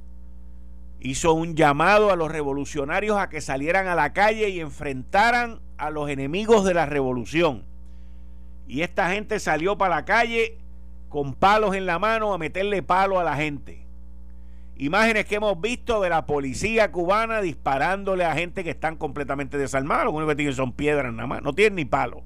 hizo 0.99 1.33
un 1.33 1.55
llamado 1.55 2.11
a 2.11 2.15
los 2.15 2.31
revolucionarios 2.31 3.17
a 3.17 3.29
que 3.29 3.41
salieran 3.41 3.87
a 3.87 3.95
la 3.95 4.13
calle 4.13 4.49
y 4.49 4.59
enfrentaran 4.59 5.59
a 5.77 5.91
los 5.91 6.09
enemigos 6.09 6.65
de 6.65 6.73
la 6.73 6.85
revolución. 6.85 7.63
Y 8.67 8.81
esta 8.81 9.11
gente 9.11 9.39
salió 9.39 9.77
para 9.77 9.95
la 9.95 10.05
calle 10.05 10.57
con 11.07 11.33
palos 11.33 11.75
en 11.75 11.85
la 11.85 11.99
mano 11.99 12.33
a 12.33 12.37
meterle 12.37 12.83
palo 12.83 13.19
a 13.19 13.23
la 13.23 13.35
gente. 13.35 13.85
Imágenes 14.81 15.25
que 15.25 15.35
hemos 15.35 15.59
visto 15.59 15.99
de 15.99 16.09
la 16.09 16.25
policía 16.25 16.89
cubana 16.89 17.41
disparándole 17.41 18.23
a 18.23 18.33
gente 18.33 18.63
que 18.63 18.69
están 18.69 18.95
completamente 18.95 19.57
desarmados. 19.57 20.05
Lo 20.05 20.11
único 20.11 20.29
que 20.29 20.37
tienen 20.37 20.55
son 20.55 20.71
piedras 20.71 21.11
nada 21.11 21.27
más, 21.27 21.41
no 21.41 21.51
tienen 21.51 21.75
ni 21.75 21.83
palo. 21.83 22.23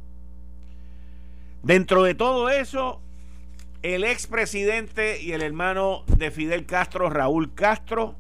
Dentro 1.64 2.04
de 2.04 2.14
todo 2.14 2.52
eso, 2.52 3.02
el 3.82 4.04
expresidente 4.04 5.20
y 5.20 5.32
el 5.32 5.42
hermano 5.42 6.04
de 6.06 6.30
Fidel 6.30 6.68
Castro, 6.68 7.10
Raúl 7.10 7.56
Castro, 7.56 8.16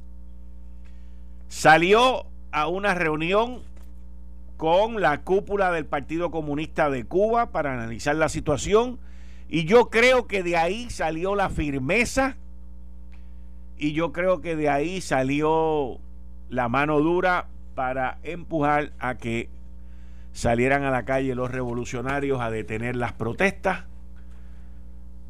salió 1.47 2.25
a 2.51 2.67
una 2.67 2.95
reunión 2.95 3.61
con 4.57 4.99
la 4.99 5.21
cúpula 5.21 5.71
del 5.71 5.85
Partido 5.85 6.31
Comunista 6.31 6.89
de 6.89 7.05
Cuba 7.05 7.51
para 7.51 7.73
analizar 7.73 8.15
la 8.15 8.29
situación 8.29 8.97
y 9.47 9.65
yo 9.65 9.91
creo 9.91 10.25
que 10.25 10.41
de 10.41 10.57
ahí 10.57 10.89
salió 10.89 11.35
la 11.35 11.49
firmeza 11.49 12.35
y 13.77 13.93
yo 13.93 14.11
creo 14.11 14.41
que 14.41 14.55
de 14.55 14.69
ahí 14.69 15.01
salió 15.01 15.99
la 16.49 16.69
mano 16.69 16.99
dura 16.99 17.47
para 17.75 18.19
empujar 18.23 18.93
a 18.99 19.15
que 19.15 19.49
salieran 20.31 20.83
a 20.83 20.91
la 20.91 21.05
calle 21.05 21.35
los 21.35 21.51
revolucionarios 21.51 22.41
a 22.41 22.49
detener 22.49 22.95
las 22.95 23.13
protestas 23.13 23.85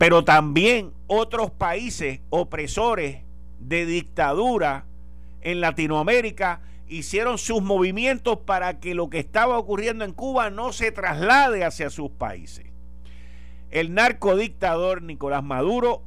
pero 0.04 0.26
también 0.26 0.92
otros 1.08 1.52
países 1.52 2.20
opresores 2.30 3.22
de 3.60 3.86
dictadura 3.86 4.86
en 5.42 5.62
Latinoamérica 5.62 6.62
hicieron 6.90 7.38
sus 7.38 7.62
movimientos 7.62 8.40
para 8.40 8.82
que 8.82 8.96
lo 8.96 9.10
que 9.10 9.20
estaba 9.20 9.58
ocurriendo 9.58 10.04
en 10.04 10.12
Cuba 10.12 10.50
no 10.50 10.74
se 10.74 10.92
traslade 10.92 11.64
hacia 11.64 11.90
sus 11.90 12.12
países. 12.12 12.66
El 13.72 13.94
narcodictador 13.94 15.02
Nicolás 15.02 15.44
Maduro 15.44 16.04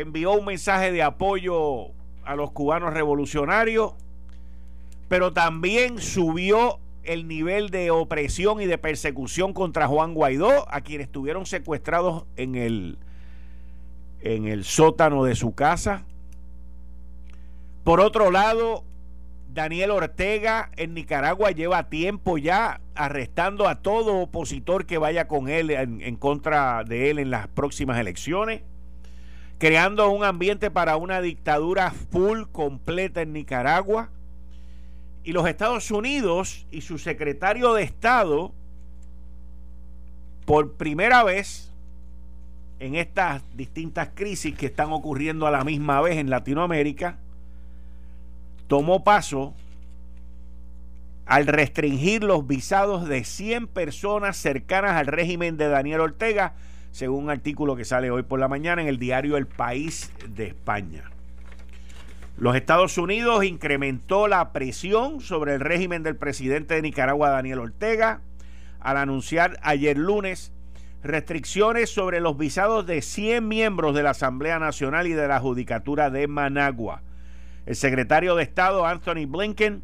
envió 0.00 0.32
un 0.32 0.44
mensaje 0.44 0.92
de 0.92 1.02
apoyo 1.02 1.88
a 2.24 2.36
los 2.36 2.52
cubanos 2.52 2.94
revolucionarios, 2.94 3.94
pero 5.08 5.32
también 5.32 5.98
subió 5.98 6.78
el 7.02 7.26
nivel 7.26 7.70
de 7.70 7.90
opresión 7.90 8.60
y 8.60 8.66
de 8.66 8.78
persecución 8.78 9.52
contra 9.52 9.88
Juan 9.88 10.14
Guaidó, 10.14 10.66
a 10.72 10.82
quienes 10.82 11.06
estuvieron 11.06 11.46
secuestrados 11.46 12.24
en 12.36 12.54
el, 12.54 12.98
en 14.20 14.46
el 14.46 14.64
sótano 14.64 15.24
de 15.24 15.34
su 15.34 15.54
casa. 15.54 16.04
Por 17.82 18.00
otro 18.00 18.30
lado, 18.30 18.84
Daniel 19.52 19.90
Ortega 19.90 20.70
en 20.76 20.92
Nicaragua 20.94 21.50
lleva 21.50 21.88
tiempo 21.88 22.36
ya 22.36 22.80
arrestando 22.94 23.66
a 23.66 23.76
todo 23.76 24.18
opositor 24.18 24.84
que 24.84 24.98
vaya 24.98 25.26
con 25.26 25.48
él 25.48 25.70
en, 25.70 26.02
en, 26.02 26.16
contra 26.16 26.84
de 26.84 27.10
él 27.10 27.18
en 27.18 27.30
las 27.30 27.48
próximas 27.48 27.98
elecciones, 27.98 28.60
creando 29.58 30.08
un 30.10 30.24
ambiente 30.24 30.70
para 30.70 30.96
una 30.96 31.20
dictadura 31.20 31.90
full 31.90 32.42
completa 32.52 33.22
en 33.22 33.32
Nicaragua. 33.32 34.08
Y 35.24 35.32
los 35.32 35.46
Estados 35.46 35.90
Unidos 35.90 36.66
y 36.70 36.80
su 36.80 36.98
secretario 36.98 37.74
de 37.74 37.82
Estado, 37.82 38.52
por 40.46 40.74
primera 40.74 41.22
vez 41.24 41.70
en 42.80 42.94
estas 42.94 43.42
distintas 43.54 44.10
crisis 44.14 44.54
que 44.54 44.66
están 44.66 44.92
ocurriendo 44.92 45.46
a 45.46 45.50
la 45.50 45.64
misma 45.64 46.00
vez 46.00 46.16
en 46.16 46.30
Latinoamérica, 46.30 47.18
tomó 48.68 49.02
paso 49.02 49.52
al 51.26 51.46
restringir 51.46 52.24
los 52.24 52.46
visados 52.46 53.06
de 53.06 53.24
100 53.24 53.66
personas 53.66 54.36
cercanas 54.36 54.92
al 54.92 55.06
régimen 55.06 55.58
de 55.58 55.68
Daniel 55.68 56.00
Ortega, 56.00 56.54
según 56.90 57.24
un 57.24 57.30
artículo 57.30 57.76
que 57.76 57.84
sale 57.84 58.10
hoy 58.10 58.22
por 58.22 58.40
la 58.40 58.48
mañana 58.48 58.82
en 58.82 58.88
el 58.88 58.98
diario 58.98 59.36
El 59.36 59.46
País 59.46 60.12
de 60.28 60.46
España. 60.48 61.04
Los 62.36 62.54
Estados 62.54 62.98
Unidos 62.98 63.44
incrementó 63.44 64.28
la 64.28 64.52
presión 64.52 65.20
sobre 65.20 65.54
el 65.54 65.60
régimen 65.60 66.02
del 66.02 66.16
presidente 66.16 66.74
de 66.74 66.82
Nicaragua, 66.82 67.30
Daniel 67.30 67.58
Ortega, 67.58 68.20
al 68.80 68.96
anunciar 68.96 69.58
ayer 69.62 69.98
lunes 69.98 70.52
restricciones 71.02 71.90
sobre 71.90 72.20
los 72.20 72.36
visados 72.36 72.86
de 72.86 73.02
100 73.02 73.46
miembros 73.46 73.94
de 73.94 74.02
la 74.02 74.10
Asamblea 74.10 74.58
Nacional 74.58 75.06
y 75.06 75.12
de 75.12 75.28
la 75.28 75.40
Judicatura 75.40 76.10
de 76.10 76.26
Managua. 76.28 77.02
El 77.66 77.76
secretario 77.76 78.34
de 78.34 78.42
Estado, 78.44 78.86
Anthony 78.86 79.26
Blinken, 79.26 79.82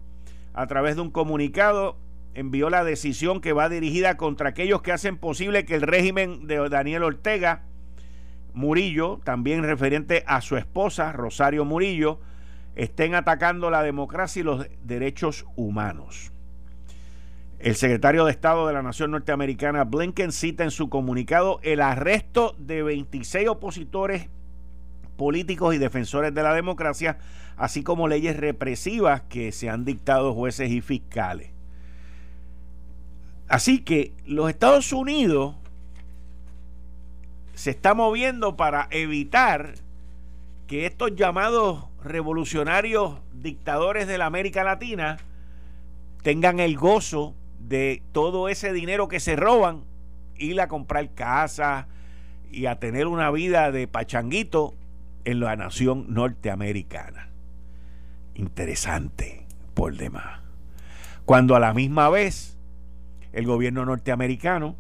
a 0.55 0.67
través 0.67 0.97
de 0.97 1.03
un 1.03 1.11
comunicado, 1.11 1.97
envió 2.35 2.69
la 2.71 2.85
decisión 2.85 3.41
que 3.41 3.53
va 3.53 3.69
dirigida 3.69 4.17
contra 4.17 4.51
aquellos 4.51 4.83
que 4.83 4.93
hacen 4.93 5.17
posible 5.17 5.65
que 5.65 5.77
el 5.77 5.83
régimen 5.83 6.47
de 6.47 6.69
Daniel 6.69 7.05
Ortega 7.05 7.63
Murillo, 8.53 9.21
también 9.25 9.65
referente 9.65 10.23
a 10.27 10.41
su 10.41 10.57
esposa, 10.57 11.13
Rosario 11.13 11.65
Murillo, 11.65 12.21
estén 12.77 13.15
atacando 13.15 13.71
la 13.71 13.83
democracia 13.83 14.41
y 14.41 14.45
los 14.45 14.67
derechos 14.85 15.45
humanos. 15.57 16.31
El 17.59 17.77
secretario 17.77 18.25
de 18.25 18.31
Estado 18.31 18.67
de 18.67 18.75
la 18.75 18.83
Nación 18.83 19.13
Norteamericana, 19.13 19.85
Blinken, 19.85 20.33
cita 20.33 20.65
en 20.65 20.71
su 20.71 20.89
comunicado 20.89 21.61
el 21.63 21.81
arresto 21.81 22.55
de 22.59 22.83
26 22.83 23.49
opositores 23.49 24.29
políticos 25.17 25.75
y 25.75 25.79
defensores 25.79 26.35
de 26.35 26.43
la 26.43 26.53
democracia, 26.53 27.19
así 27.57 27.83
como 27.83 28.07
leyes 28.07 28.37
represivas 28.37 29.23
que 29.23 29.51
se 29.51 29.71
han 29.71 29.85
dictado 29.85 30.35
jueces 30.35 30.71
y 30.71 30.81
fiscales. 30.81 31.54
Así 33.49 33.81
que 33.81 34.13
los 34.27 34.49
Estados 34.49 34.93
Unidos 34.93 35.57
se 37.55 37.71
está 37.71 37.95
moviendo 37.95 38.57
para 38.57 38.89
evitar 38.91 39.75
que 40.67 40.87
estos 40.87 41.15
llamados 41.15 41.85
revolucionarios 42.03 43.19
dictadores 43.33 44.07
de 44.07 44.19
la 44.19 44.27
América 44.27 44.65
Latina 44.65 45.19
tengan 46.23 46.59
el 46.59 46.77
gozo 46.77 47.35
de 47.59 48.03
todo 48.13 48.49
ese 48.49 48.73
dinero 48.73 49.09
que 49.09 49.21
se 49.21 49.37
roban, 49.37 49.85
ir 50.37 50.61
a 50.61 50.69
comprar 50.69 51.13
casas 51.15 51.87
y 52.51 52.67
a 52.67 52.79
tener 52.79 53.07
una 53.07 53.31
vida 53.31 53.71
de 53.71 53.87
pachanguito 53.87 54.75
en 55.25 55.41
la 55.41 55.57
nación 55.57 56.07
norteamericana. 56.09 57.29
Interesante 58.35 59.47
por 59.75 59.97
demás. 59.97 60.41
Cuando 61.25 61.57
a 61.57 61.61
la 61.61 61.73
misma 61.73 62.09
vez 62.11 62.54
el 63.35 63.47
gobierno 63.47 63.85
norteamericano 63.85 64.77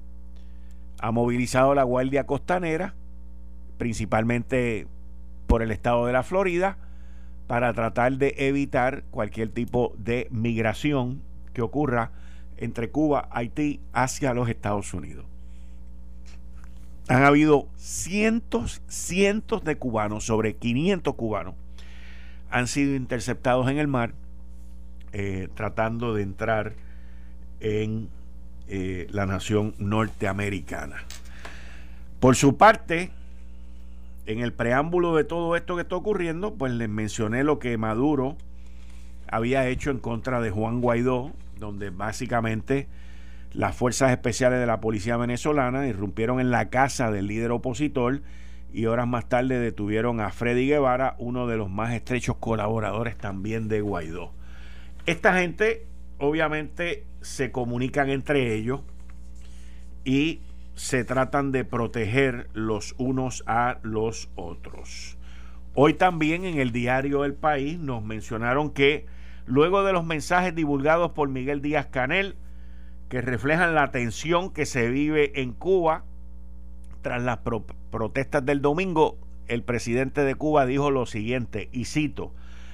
ha 1.00 1.10
movilizado 1.10 1.74
la 1.74 1.82
Guardia 1.82 2.24
Costanera, 2.24 2.94
principalmente 3.78 4.86
por 5.46 5.60
el 5.60 5.70
estado 5.70 6.06
de 6.06 6.12
la 6.12 6.22
Florida, 6.22 6.78
para 7.46 7.72
tratar 7.74 8.16
de 8.16 8.34
evitar 8.38 9.04
cualquier 9.10 9.50
tipo 9.50 9.94
de 9.98 10.28
migración 10.30 11.20
que 11.52 11.62
ocurra 11.62 12.12
entre 12.56 12.90
Cuba, 12.90 13.28
Haití, 13.32 13.80
hacia 13.92 14.32
los 14.32 14.48
Estados 14.48 14.94
Unidos. 14.94 15.26
Han 17.08 17.24
habido 17.24 17.66
cientos, 17.76 18.80
cientos 18.88 19.64
de 19.64 19.76
cubanos, 19.76 20.24
sobre 20.24 20.54
500 20.54 21.14
cubanos, 21.16 21.54
han 22.50 22.68
sido 22.68 22.94
interceptados 22.94 23.68
en 23.68 23.78
el 23.78 23.88
mar 23.88 24.14
eh, 25.12 25.48
tratando 25.54 26.14
de 26.14 26.22
entrar 26.22 26.74
en 27.60 28.08
eh, 28.68 29.06
la 29.10 29.26
nación 29.26 29.74
norteamericana. 29.78 31.04
Por 32.20 32.36
su 32.36 32.56
parte, 32.56 33.10
en 34.26 34.40
el 34.40 34.52
preámbulo 34.52 35.14
de 35.14 35.24
todo 35.24 35.56
esto 35.56 35.76
que 35.76 35.82
está 35.82 35.96
ocurriendo, 35.96 36.54
pues 36.54 36.72
les 36.72 36.88
mencioné 36.88 37.44
lo 37.44 37.58
que 37.58 37.76
Maduro 37.76 38.36
había 39.28 39.68
hecho 39.68 39.90
en 39.90 39.98
contra 39.98 40.40
de 40.40 40.50
Juan 40.50 40.80
Guaidó, 40.80 41.32
donde 41.58 41.90
básicamente 41.90 42.88
las 43.52 43.76
fuerzas 43.76 44.10
especiales 44.10 44.60
de 44.60 44.66
la 44.66 44.80
policía 44.80 45.16
venezolana 45.16 45.86
irrumpieron 45.86 46.40
en 46.40 46.50
la 46.50 46.70
casa 46.70 47.10
del 47.10 47.26
líder 47.26 47.50
opositor 47.50 48.22
y 48.72 48.86
horas 48.86 49.06
más 49.06 49.28
tarde 49.28 49.60
detuvieron 49.60 50.20
a 50.20 50.30
Freddy 50.30 50.66
Guevara, 50.66 51.14
uno 51.18 51.46
de 51.46 51.56
los 51.56 51.70
más 51.70 51.92
estrechos 51.92 52.36
colaboradores 52.38 53.16
también 53.16 53.68
de 53.68 53.80
Guaidó. 53.80 54.32
Esta 55.06 55.38
gente 55.38 55.86
obviamente 56.18 57.04
se 57.24 57.50
comunican 57.50 58.10
entre 58.10 58.54
ellos 58.54 58.80
y 60.04 60.40
se 60.74 61.04
tratan 61.04 61.52
de 61.52 61.64
proteger 61.64 62.48
los 62.52 62.94
unos 62.98 63.42
a 63.46 63.78
los 63.82 64.28
otros. 64.34 65.16
Hoy 65.74 65.94
también 65.94 66.44
en 66.44 66.58
el 66.58 66.70
diario 66.70 67.24
El 67.24 67.34
País 67.34 67.78
nos 67.78 68.04
mencionaron 68.04 68.70
que 68.70 69.06
luego 69.46 69.84
de 69.84 69.94
los 69.94 70.04
mensajes 70.04 70.54
divulgados 70.54 71.12
por 71.12 71.30
Miguel 71.30 71.62
Díaz 71.62 71.86
Canel, 71.86 72.36
que 73.08 73.22
reflejan 73.22 73.74
la 73.74 73.90
tensión 73.90 74.52
que 74.52 74.66
se 74.66 74.90
vive 74.90 75.40
en 75.40 75.52
Cuba, 75.52 76.04
tras 77.00 77.22
las 77.22 77.38
protestas 77.90 78.44
del 78.44 78.60
domingo, 78.60 79.16
el 79.48 79.62
presidente 79.62 80.24
de 80.24 80.34
Cuba 80.34 80.66
dijo 80.66 80.90
lo 80.90 81.06
siguiente, 81.06 81.70
y 81.72 81.86
cito, 81.86 82.32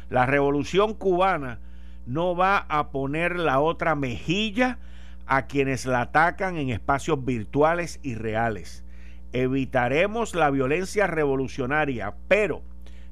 la 0.08 0.26
revolución 0.26 0.94
cubana 0.94 1.60
no 2.06 2.34
va 2.34 2.58
a 2.68 2.90
poner 2.90 3.36
la 3.38 3.60
otra 3.60 3.94
mejilla 3.94 4.78
a 5.26 5.46
quienes 5.46 5.86
la 5.86 6.02
atacan 6.02 6.56
en 6.56 6.70
espacios 6.70 7.24
virtuales 7.24 8.00
y 8.02 8.14
reales. 8.14 8.84
Evitaremos 9.32 10.34
la 10.34 10.50
violencia 10.50 11.06
revolucionaria, 11.06 12.14
pero 12.26 12.62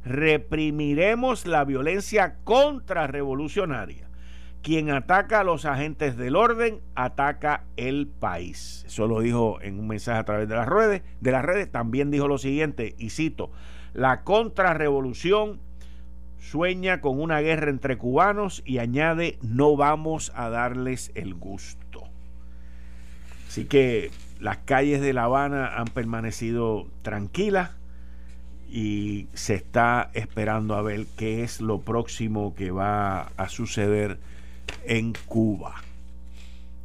reprimiremos 0.04 1.46
la 1.46 1.64
violencia 1.64 2.36
contrarrevolucionaria. 2.42 4.08
Quien 4.60 4.90
ataca 4.90 5.40
a 5.40 5.44
los 5.44 5.64
agentes 5.64 6.16
del 6.16 6.34
orden 6.34 6.80
ataca 6.96 7.64
el 7.76 8.08
país. 8.08 8.82
Eso 8.88 9.06
lo 9.06 9.20
dijo 9.20 9.60
en 9.62 9.78
un 9.78 9.86
mensaje 9.86 10.18
a 10.18 10.24
través 10.24 10.48
de 10.48 10.56
las 10.56 10.66
redes. 10.66 11.02
De 11.20 11.30
las 11.30 11.44
redes 11.44 11.70
también 11.70 12.10
dijo 12.10 12.26
lo 12.26 12.38
siguiente, 12.38 12.96
y 12.98 13.10
cito: 13.10 13.52
la 13.94 14.24
contrarrevolución 14.24 15.60
sueña 16.40 17.00
con 17.00 17.20
una 17.20 17.40
guerra 17.40 17.70
entre 17.70 17.98
cubanos 17.98 18.62
y 18.64 18.78
añade, 18.78 19.38
no 19.42 19.76
vamos 19.76 20.32
a 20.34 20.48
darles 20.48 21.10
el 21.14 21.34
gusto. 21.34 22.04
Así 23.48 23.64
que 23.64 24.10
las 24.40 24.58
calles 24.58 25.00
de 25.00 25.12
La 25.12 25.24
Habana 25.24 25.76
han 25.76 25.86
permanecido 25.86 26.86
tranquilas 27.02 27.70
y 28.70 29.28
se 29.32 29.54
está 29.54 30.10
esperando 30.12 30.74
a 30.74 30.82
ver 30.82 31.06
qué 31.16 31.42
es 31.42 31.60
lo 31.60 31.80
próximo 31.80 32.54
que 32.54 32.70
va 32.70 33.32
a 33.36 33.48
suceder 33.48 34.18
en 34.84 35.14
Cuba. 35.26 35.76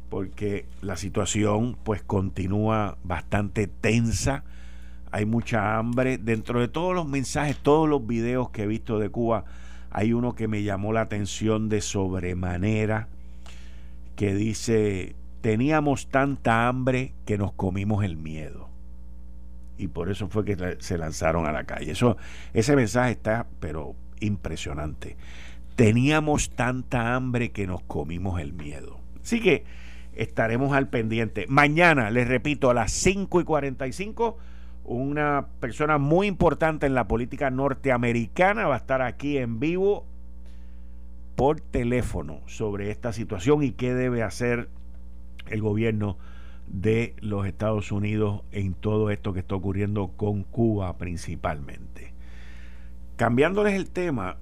Porque 0.08 0.64
la 0.80 0.96
situación 0.96 1.76
pues 1.84 2.02
continúa 2.02 2.96
bastante 3.04 3.66
tensa 3.66 4.44
hay 5.14 5.26
mucha 5.26 5.78
hambre. 5.78 6.18
Dentro 6.18 6.60
de 6.60 6.66
todos 6.66 6.92
los 6.92 7.06
mensajes, 7.06 7.56
todos 7.56 7.88
los 7.88 8.04
videos 8.04 8.50
que 8.50 8.64
he 8.64 8.66
visto 8.66 8.98
de 8.98 9.10
Cuba, 9.10 9.44
hay 9.90 10.12
uno 10.12 10.34
que 10.34 10.48
me 10.48 10.64
llamó 10.64 10.92
la 10.92 11.02
atención 11.02 11.68
de 11.68 11.82
sobremanera, 11.82 13.06
que 14.16 14.34
dice, 14.34 15.14
teníamos 15.40 16.08
tanta 16.08 16.66
hambre 16.66 17.12
que 17.26 17.38
nos 17.38 17.52
comimos 17.52 18.02
el 18.02 18.16
miedo. 18.16 18.68
Y 19.78 19.86
por 19.86 20.10
eso 20.10 20.26
fue 20.26 20.44
que 20.44 20.78
se 20.80 20.98
lanzaron 20.98 21.46
a 21.46 21.52
la 21.52 21.62
calle. 21.62 21.92
Eso, 21.92 22.16
ese 22.52 22.74
mensaje 22.74 23.12
está, 23.12 23.46
pero 23.60 23.94
impresionante. 24.18 25.16
Teníamos 25.76 26.50
tanta 26.50 27.14
hambre 27.14 27.52
que 27.52 27.68
nos 27.68 27.82
comimos 27.82 28.40
el 28.40 28.52
miedo. 28.52 28.98
Así 29.22 29.40
que 29.40 29.62
estaremos 30.16 30.72
al 30.72 30.88
pendiente. 30.88 31.46
Mañana, 31.48 32.10
les 32.10 32.26
repito, 32.26 32.68
a 32.68 32.74
las 32.74 32.90
5 32.90 33.40
y 33.40 33.44
45 33.44 34.38
una 34.84 35.46
persona 35.60 35.98
muy 35.98 36.26
importante 36.26 36.86
en 36.86 36.94
la 36.94 37.08
política 37.08 37.50
norteamericana, 37.50 38.66
va 38.66 38.74
a 38.74 38.78
estar 38.78 39.02
aquí 39.02 39.38
en 39.38 39.58
vivo 39.58 40.04
por 41.36 41.60
teléfono 41.60 42.40
sobre 42.46 42.90
esta 42.90 43.12
situación 43.12 43.62
y 43.62 43.72
qué 43.72 43.94
debe 43.94 44.22
hacer 44.22 44.68
el 45.48 45.62
gobierno 45.62 46.16
de 46.68 47.14
los 47.20 47.46
Estados 47.46 47.92
Unidos 47.92 48.42
en 48.52 48.74
todo 48.74 49.10
esto 49.10 49.32
que 49.32 49.40
está 49.40 49.54
ocurriendo 49.54 50.08
con 50.16 50.42
Cuba 50.44 50.96
principalmente. 50.96 52.12
Cambiándoles 53.16 53.74
el 53.74 53.90
tema, 53.90 54.36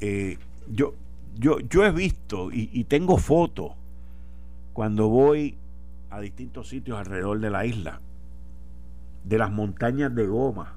eh, 0.00 0.38
yo, 0.70 0.94
yo, 1.36 1.58
yo 1.60 1.84
he 1.84 1.90
visto 1.90 2.52
y, 2.52 2.70
y 2.72 2.84
tengo 2.84 3.18
fotos 3.18 3.72
cuando 4.72 5.08
voy 5.08 5.56
a 6.10 6.20
distintos 6.20 6.68
sitios 6.68 6.98
alrededor 6.98 7.40
de 7.40 7.50
la 7.50 7.66
isla 7.66 8.00
de 9.26 9.38
las 9.38 9.50
montañas 9.50 10.14
de 10.14 10.26
goma 10.26 10.76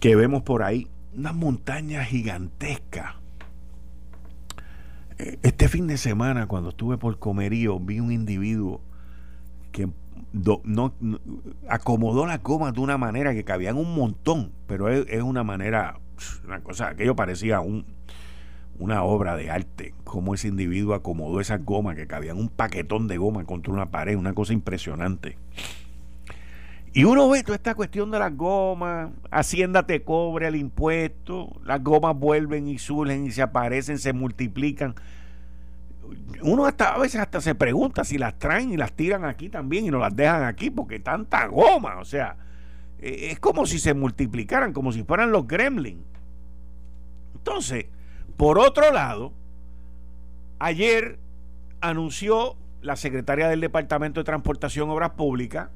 que 0.00 0.16
vemos 0.16 0.42
por 0.42 0.64
ahí, 0.64 0.88
unas 1.14 1.34
montañas 1.34 2.08
gigantescas. 2.08 3.14
Eh, 5.18 5.38
este 5.42 5.68
fin 5.68 5.86
de 5.86 5.96
semana, 5.96 6.48
cuando 6.48 6.70
estuve 6.70 6.98
por 6.98 7.20
Comerío, 7.20 7.78
vi 7.78 8.00
un 8.00 8.10
individuo 8.10 8.80
que 9.70 9.88
no, 10.32 10.94
acomodó 11.68 12.26
la 12.26 12.38
goma 12.38 12.72
de 12.72 12.80
una 12.80 12.98
manera 12.98 13.32
que 13.32 13.44
cabían 13.44 13.76
un 13.76 13.94
montón, 13.94 14.50
pero 14.66 14.88
es, 14.88 15.22
una 15.22 15.44
manera, 15.44 16.00
una 16.44 16.60
cosa, 16.60 16.88
aquello 16.88 17.14
parecía 17.14 17.60
un, 17.60 17.86
una 18.82 19.02
obra 19.02 19.36
de 19.36 19.50
arte, 19.50 19.94
como 20.04 20.34
ese 20.34 20.48
individuo 20.48 20.94
acomodó 20.94 21.40
esas 21.40 21.64
gomas 21.64 21.96
que 21.96 22.06
cabían 22.06 22.38
un 22.38 22.48
paquetón 22.48 23.08
de 23.08 23.16
goma 23.16 23.44
contra 23.44 23.72
una 23.72 23.90
pared, 23.90 24.16
una 24.16 24.34
cosa 24.34 24.52
impresionante. 24.52 25.38
Y 26.94 27.04
uno 27.04 27.28
ve 27.28 27.42
toda 27.42 27.56
esta 27.56 27.74
cuestión 27.74 28.10
de 28.10 28.18
las 28.18 28.36
gomas, 28.36 29.10
Hacienda 29.30 29.86
te 29.86 30.02
cobre 30.02 30.48
el 30.48 30.56
impuesto, 30.56 31.48
las 31.64 31.82
gomas 31.82 32.18
vuelven 32.18 32.68
y 32.68 32.78
surgen 32.78 33.26
y 33.26 33.30
se 33.30 33.40
aparecen, 33.40 33.98
se 33.98 34.12
multiplican 34.12 34.94
uno 36.42 36.66
hasta 36.66 36.94
a 36.94 36.98
veces 36.98 37.20
hasta 37.20 37.40
se 37.40 37.54
pregunta 37.54 38.04
si 38.04 38.18
las 38.18 38.38
traen 38.38 38.72
y 38.72 38.76
las 38.76 38.92
tiran 38.92 39.24
aquí 39.24 39.48
también 39.48 39.86
y 39.86 39.90
no 39.90 39.98
las 39.98 40.14
dejan 40.14 40.44
aquí 40.44 40.70
porque 40.70 40.98
tanta 40.98 41.46
goma, 41.46 41.98
o 41.98 42.04
sea, 42.04 42.36
e, 42.98 43.30
es 43.30 43.38
como 43.38 43.66
si 43.66 43.78
se 43.78 43.94
multiplicaran, 43.94 44.72
como 44.72 44.92
si 44.92 45.04
fueran 45.04 45.32
los 45.32 45.46
gremlins. 45.46 46.04
Entonces, 47.34 47.86
por 48.42 48.58
otro 48.58 48.90
lado, 48.90 49.32
ayer 50.58 51.16
anunció 51.80 52.56
la 52.80 52.96
secretaria 52.96 53.46
del 53.46 53.60
Departamento 53.60 54.18
de 54.18 54.24
Transportación 54.24 54.90
Obras 54.90 55.10
Públicas, 55.10 55.68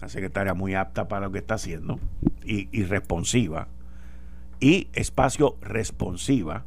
la 0.00 0.08
secretaria 0.08 0.54
muy 0.54 0.74
apta 0.74 1.06
para 1.06 1.26
lo 1.26 1.30
que 1.30 1.38
está 1.38 1.54
haciendo 1.54 2.00
y, 2.44 2.68
y 2.76 2.82
responsiva, 2.82 3.68
y 4.58 4.88
espacio 4.94 5.56
responsiva, 5.60 6.64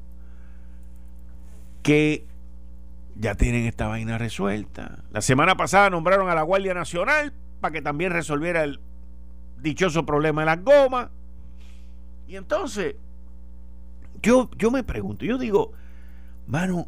que 1.83 2.25
ya 3.17 3.35
tienen 3.35 3.65
esta 3.65 3.87
vaina 3.87 4.17
resuelta. 4.17 4.99
La 5.11 5.19
semana 5.19 5.57
pasada 5.57 5.89
nombraron 5.89 6.29
a 6.29 6.33
la 6.33 6.43
Guardia 6.43 6.73
Nacional 6.73 7.33
para 7.59 7.73
que 7.73 7.81
también 7.81 8.13
resolviera 8.13 8.63
el 8.63 8.79
dichoso 9.59 10.05
problema 10.05 10.43
de 10.43 10.45
las 10.45 10.63
gomas. 10.63 11.09
Y 12.25 12.37
entonces, 12.37 12.95
yo, 14.21 14.49
yo 14.57 14.71
me 14.71 14.83
pregunto, 14.83 15.25
yo 15.25 15.37
digo, 15.37 15.73
mano, 16.47 16.87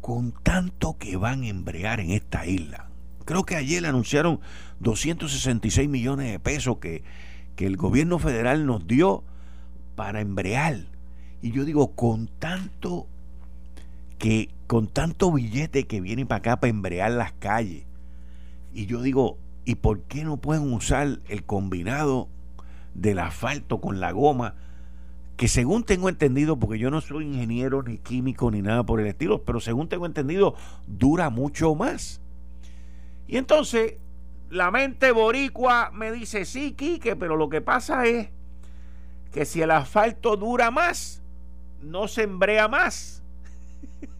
con 0.00 0.32
tanto 0.32 0.96
que 0.98 1.16
van 1.16 1.42
a 1.42 1.48
embrear 1.48 2.00
en 2.00 2.10
esta 2.10 2.46
isla, 2.46 2.88
creo 3.24 3.44
que 3.44 3.56
ayer 3.56 3.84
anunciaron 3.86 4.40
266 4.80 5.88
millones 5.88 6.30
de 6.30 6.38
pesos 6.38 6.78
que, 6.78 7.02
que 7.56 7.66
el 7.66 7.76
gobierno 7.76 8.18
federal 8.18 8.66
nos 8.66 8.86
dio 8.86 9.22
para 9.96 10.20
embrear. 10.20 10.86
Y 11.42 11.52
yo 11.52 11.64
digo, 11.64 11.94
con 11.94 12.28
tanto 12.38 13.06
que 14.18 14.50
con 14.66 14.86
tanto 14.86 15.32
billete 15.32 15.86
que 15.86 16.00
viene 16.00 16.26
para 16.26 16.38
acá 16.38 16.60
para 16.60 16.70
embrear 16.70 17.10
las 17.10 17.32
calles, 17.32 17.84
y 18.72 18.86
yo 18.86 19.02
digo, 19.02 19.38
¿y 19.64 19.76
por 19.76 20.02
qué 20.02 20.24
no 20.24 20.36
pueden 20.36 20.72
usar 20.72 21.20
el 21.28 21.44
combinado 21.44 22.28
del 22.94 23.18
asfalto 23.18 23.80
con 23.80 24.00
la 24.00 24.12
goma? 24.12 24.54
Que 25.40 25.48
según 25.48 25.84
tengo 25.84 26.10
entendido, 26.10 26.58
porque 26.58 26.78
yo 26.78 26.90
no 26.90 27.00
soy 27.00 27.24
ingeniero 27.24 27.82
ni 27.82 27.96
químico 27.96 28.50
ni 28.50 28.60
nada 28.60 28.84
por 28.84 29.00
el 29.00 29.06
estilo, 29.06 29.42
pero 29.42 29.58
según 29.58 29.88
tengo 29.88 30.04
entendido, 30.04 30.54
dura 30.86 31.30
mucho 31.30 31.74
más. 31.74 32.20
Y 33.26 33.38
entonces, 33.38 33.94
la 34.50 34.70
mente 34.70 35.12
boricua 35.12 35.92
me 35.94 36.12
dice, 36.12 36.44
sí, 36.44 36.72
Quique, 36.72 37.16
pero 37.16 37.36
lo 37.36 37.48
que 37.48 37.62
pasa 37.62 38.04
es 38.04 38.28
que 39.32 39.46
si 39.46 39.62
el 39.62 39.70
asfalto 39.70 40.36
dura 40.36 40.70
más, 40.70 41.22
no 41.80 42.06
se 42.06 42.24
embrea 42.24 42.68
más. 42.68 43.22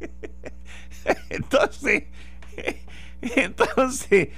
entonces, 1.28 2.04
entonces, 3.20 4.30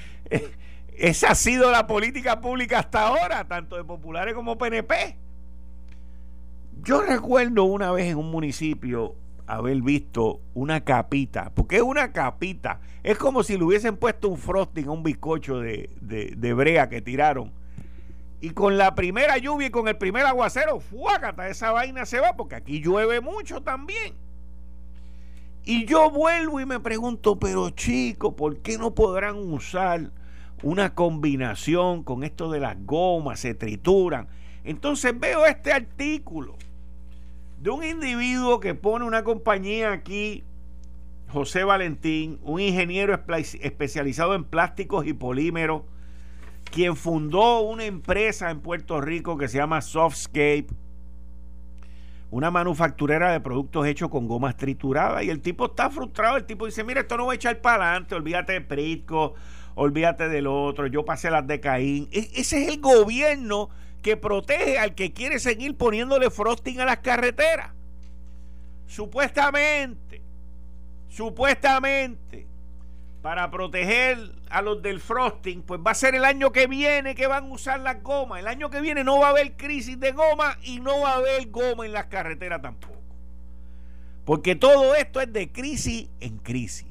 esa 0.96 1.30
ha 1.30 1.34
sido 1.36 1.70
la 1.70 1.86
política 1.86 2.40
pública 2.40 2.80
hasta 2.80 3.06
ahora, 3.06 3.46
tanto 3.46 3.76
de 3.76 3.84
populares 3.84 4.34
como 4.34 4.58
PNP. 4.58 5.22
Yo 6.84 7.00
recuerdo 7.00 7.62
una 7.62 7.92
vez 7.92 8.10
en 8.10 8.18
un 8.18 8.32
municipio 8.32 9.14
haber 9.46 9.80
visto 9.82 10.40
una 10.52 10.82
capita, 10.82 11.52
porque 11.54 11.76
es 11.76 11.82
una 11.82 12.10
capita, 12.10 12.80
es 13.04 13.18
como 13.18 13.44
si 13.44 13.56
le 13.56 13.62
hubiesen 13.62 13.96
puesto 13.96 14.28
un 14.28 14.36
frosting 14.36 14.88
a 14.88 14.90
un 14.90 15.04
bizcocho 15.04 15.60
de, 15.60 15.90
de, 16.00 16.52
brea 16.54 16.88
que 16.88 17.00
tiraron. 17.00 17.52
Y 18.40 18.50
con 18.50 18.78
la 18.78 18.96
primera 18.96 19.38
lluvia 19.38 19.68
y 19.68 19.70
con 19.70 19.86
el 19.86 19.96
primer 19.96 20.26
aguacero, 20.26 20.80
fuácata, 20.80 21.46
esa 21.48 21.70
vaina 21.70 22.04
se 22.04 22.18
va, 22.18 22.34
porque 22.36 22.56
aquí 22.56 22.80
llueve 22.80 23.20
mucho 23.20 23.62
también. 23.62 24.14
Y 25.64 25.84
yo 25.86 26.10
vuelvo 26.10 26.58
y 26.58 26.66
me 26.66 26.80
pregunto, 26.80 27.38
pero 27.38 27.70
chicos, 27.70 28.34
¿por 28.34 28.58
qué 28.58 28.76
no 28.76 28.92
podrán 28.92 29.36
usar 29.36 30.10
una 30.64 30.96
combinación 30.96 32.02
con 32.02 32.24
esto 32.24 32.50
de 32.50 32.58
las 32.58 32.76
gomas, 32.84 33.38
se 33.38 33.54
trituran? 33.54 34.26
Entonces 34.64 35.16
veo 35.16 35.46
este 35.46 35.72
artículo 35.72 36.56
de 37.62 37.70
un 37.70 37.84
individuo 37.84 38.58
que 38.58 38.74
pone 38.74 39.04
una 39.04 39.22
compañía 39.22 39.92
aquí, 39.92 40.42
José 41.28 41.62
Valentín, 41.62 42.40
un 42.42 42.60
ingeniero 42.60 43.14
especializado 43.14 44.34
en 44.34 44.42
plásticos 44.42 45.06
y 45.06 45.12
polímeros, 45.12 45.82
quien 46.64 46.96
fundó 46.96 47.60
una 47.60 47.84
empresa 47.84 48.50
en 48.50 48.60
Puerto 48.60 49.00
Rico 49.00 49.38
que 49.38 49.46
se 49.46 49.58
llama 49.58 49.80
Softscape 49.80 50.66
una 52.32 52.50
manufacturera 52.50 53.30
de 53.30 53.40
productos 53.40 53.86
hechos 53.86 54.08
con 54.08 54.26
gomas 54.26 54.56
trituradas 54.56 55.22
y 55.22 55.28
el 55.28 55.42
tipo 55.42 55.66
está 55.66 55.90
frustrado, 55.90 56.38
el 56.38 56.46
tipo 56.46 56.64
dice, 56.64 56.82
mira, 56.82 57.02
esto 57.02 57.18
no 57.18 57.26
va 57.26 57.32
a 57.32 57.36
echar 57.36 57.60
para 57.60 57.90
adelante, 57.90 58.14
olvídate 58.14 58.54
de 58.54 58.60
Prisco, 58.62 59.34
olvídate 59.74 60.30
del 60.30 60.46
otro, 60.46 60.86
yo 60.86 61.04
pasé 61.04 61.30
las 61.30 61.46
de 61.46 61.60
Caín. 61.60 62.08
E-, 62.10 62.30
ese 62.34 62.62
es 62.62 62.68
el 62.72 62.80
gobierno 62.80 63.68
que 64.02 64.16
protege 64.16 64.78
al 64.78 64.94
que 64.94 65.12
quiere 65.12 65.38
seguir 65.38 65.76
poniéndole 65.76 66.30
frosting 66.30 66.80
a 66.80 66.84
las 66.84 66.98
carreteras. 66.98 67.70
Supuestamente, 68.86 70.20
supuestamente, 71.08 72.46
para 73.22 73.50
proteger 73.50 74.18
a 74.50 74.60
los 74.60 74.82
del 74.82 75.00
frosting, 75.00 75.62
pues 75.62 75.80
va 75.80 75.92
a 75.92 75.94
ser 75.94 76.16
el 76.16 76.24
año 76.24 76.50
que 76.50 76.66
viene 76.66 77.14
que 77.14 77.28
van 77.28 77.44
a 77.44 77.52
usar 77.52 77.80
las 77.80 78.02
gomas. 78.02 78.40
El 78.40 78.48
año 78.48 78.68
que 78.68 78.80
viene 78.80 79.04
no 79.04 79.20
va 79.20 79.28
a 79.28 79.30
haber 79.30 79.56
crisis 79.56 79.98
de 79.98 80.12
goma 80.12 80.58
y 80.62 80.80
no 80.80 81.00
va 81.00 81.12
a 81.12 81.16
haber 81.16 81.48
goma 81.50 81.86
en 81.86 81.92
las 81.92 82.06
carreteras 82.06 82.60
tampoco. 82.60 83.00
Porque 84.24 84.56
todo 84.56 84.94
esto 84.96 85.20
es 85.20 85.32
de 85.32 85.50
crisis 85.50 86.08
en 86.20 86.38
crisis. 86.38 86.86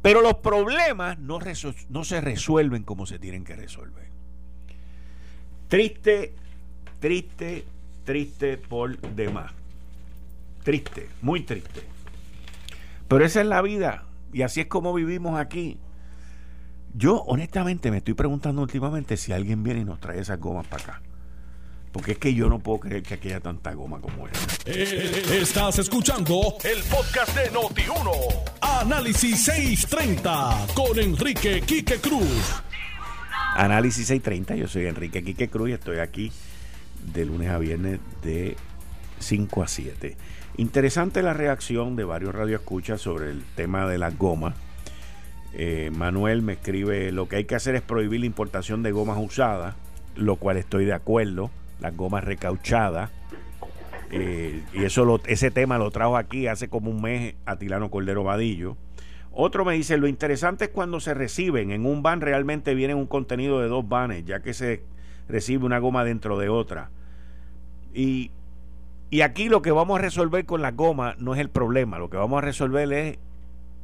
Pero 0.00 0.22
los 0.22 0.34
problemas 0.34 1.18
no, 1.18 1.40
no 1.88 2.04
se 2.04 2.20
resuelven 2.20 2.84
como 2.84 3.06
se 3.06 3.18
tienen 3.18 3.44
que 3.44 3.56
resolver. 3.56 4.07
Triste, 5.68 6.32
triste, 6.98 7.64
triste 8.04 8.56
por 8.56 8.98
demás. 8.98 9.52
Triste, 10.64 11.08
muy 11.20 11.42
triste. 11.42 11.82
Pero 13.06 13.24
esa 13.24 13.42
es 13.42 13.46
la 13.46 13.60
vida 13.60 14.04
y 14.32 14.42
así 14.42 14.62
es 14.62 14.66
como 14.66 14.94
vivimos 14.94 15.38
aquí. 15.38 15.78
Yo 16.94 17.22
honestamente 17.22 17.90
me 17.90 17.98
estoy 17.98 18.14
preguntando 18.14 18.62
últimamente 18.62 19.16
si 19.16 19.32
alguien 19.32 19.62
viene 19.62 19.80
y 19.80 19.84
nos 19.84 20.00
trae 20.00 20.20
esas 20.20 20.40
gomas 20.40 20.66
para 20.66 20.82
acá. 20.82 21.02
Porque 21.92 22.12
es 22.12 22.18
que 22.18 22.34
yo 22.34 22.48
no 22.48 22.58
puedo 22.58 22.80
creer 22.80 23.02
que 23.02 23.14
aquí 23.14 23.28
haya 23.28 23.40
tanta 23.40 23.72
goma 23.72 24.00
como 24.00 24.26
esta. 24.26 24.40
Eh, 24.70 25.40
estás 25.40 25.78
escuchando 25.78 26.56
el 26.64 26.82
podcast 26.84 27.34
de 27.36 27.50
Noti1. 27.50 28.10
Análisis 28.60 29.44
630 29.44 30.66
con 30.74 30.98
Enrique 30.98 31.62
Quique 31.62 31.98
Cruz. 31.98 32.62
Análisis 33.58 34.06
630, 34.06 34.54
yo 34.54 34.68
soy 34.68 34.86
Enrique 34.86 35.24
Quique 35.24 35.48
Cruz 35.48 35.70
y 35.70 35.72
estoy 35.72 35.98
aquí 35.98 36.30
de 37.12 37.24
lunes 37.24 37.50
a 37.50 37.58
viernes 37.58 37.98
de 38.22 38.56
5 39.18 39.64
a 39.64 39.66
7. 39.66 40.16
Interesante 40.58 41.22
la 41.22 41.32
reacción 41.32 41.96
de 41.96 42.04
varios 42.04 42.36
radioescuchas 42.36 43.00
sobre 43.00 43.30
el 43.32 43.42
tema 43.56 43.88
de 43.88 43.98
las 43.98 44.16
gomas. 44.16 44.54
Eh, 45.54 45.90
Manuel 45.92 46.40
me 46.40 46.52
escribe, 46.52 47.10
lo 47.10 47.28
que 47.28 47.34
hay 47.34 47.46
que 47.46 47.56
hacer 47.56 47.74
es 47.74 47.82
prohibir 47.82 48.20
la 48.20 48.26
importación 48.26 48.84
de 48.84 48.92
gomas 48.92 49.18
usadas, 49.20 49.74
lo 50.14 50.36
cual 50.36 50.56
estoy 50.56 50.84
de 50.84 50.92
acuerdo, 50.92 51.50
las 51.80 51.96
gomas 51.96 52.22
recauchadas. 52.22 53.10
Eh, 54.12 54.62
y 54.72 54.84
eso 54.84 55.20
ese 55.26 55.50
tema 55.50 55.78
lo 55.78 55.90
trajo 55.90 56.16
aquí 56.16 56.46
hace 56.46 56.68
como 56.68 56.92
un 56.92 57.02
mes 57.02 57.34
a 57.44 57.56
Tilano 57.56 57.90
Cordero 57.90 58.22
Vadillo. 58.22 58.76
Otro 59.40 59.64
me 59.64 59.74
dice, 59.74 59.98
lo 59.98 60.08
interesante 60.08 60.64
es 60.64 60.70
cuando 60.70 60.98
se 60.98 61.14
reciben 61.14 61.70
en 61.70 61.86
un 61.86 62.02
van 62.02 62.20
realmente 62.20 62.74
viene 62.74 62.94
un 62.94 63.06
contenido 63.06 63.60
de 63.60 63.68
dos 63.68 63.88
vanes, 63.88 64.24
ya 64.24 64.40
que 64.40 64.52
se 64.52 64.82
recibe 65.28 65.64
una 65.64 65.78
goma 65.78 66.02
dentro 66.02 66.38
de 66.38 66.48
otra. 66.48 66.90
Y 67.94 68.32
y 69.10 69.22
aquí 69.22 69.48
lo 69.48 69.62
que 69.62 69.70
vamos 69.70 69.98
a 69.98 70.02
resolver 70.02 70.44
con 70.44 70.60
la 70.60 70.72
goma 70.72 71.14
no 71.18 71.34
es 71.34 71.40
el 71.40 71.48
problema, 71.48 71.98
lo 71.98 72.10
que 72.10 72.18
vamos 72.18 72.38
a 72.38 72.40
resolver 72.42 72.92
es 72.92 73.18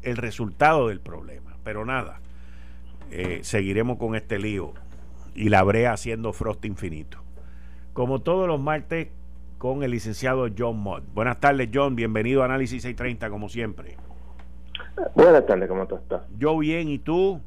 el 0.02 0.18
resultado 0.18 0.88
del 0.88 1.00
problema. 1.00 1.56
Pero 1.64 1.86
nada, 1.86 2.20
eh, 3.10 3.40
seguiremos 3.42 3.96
con 3.96 4.14
este 4.16 4.38
lío 4.38 4.74
y 5.34 5.48
la 5.48 5.62
brea 5.62 5.92
haciendo 5.92 6.34
frost 6.34 6.64
infinito. 6.66 7.18
Como 7.94 8.20
todos 8.20 8.46
los 8.46 8.60
martes, 8.60 9.08
con 9.56 9.82
el 9.82 9.92
licenciado 9.92 10.46
John 10.56 10.78
Mott. 10.78 11.04
Buenas 11.14 11.40
tardes, 11.40 11.70
John. 11.72 11.96
Bienvenido 11.96 12.42
a 12.42 12.44
Análisis 12.44 12.82
630, 12.82 13.30
como 13.30 13.48
siempre. 13.48 13.96
Buenas 15.14 15.46
tardes, 15.46 15.68
¿cómo 15.68 15.87
tú 15.87 15.96
estás? 15.96 16.22
Yo 16.38 16.59
bien, 16.59 16.88
¿y 16.88 16.98
tú? 16.98 17.40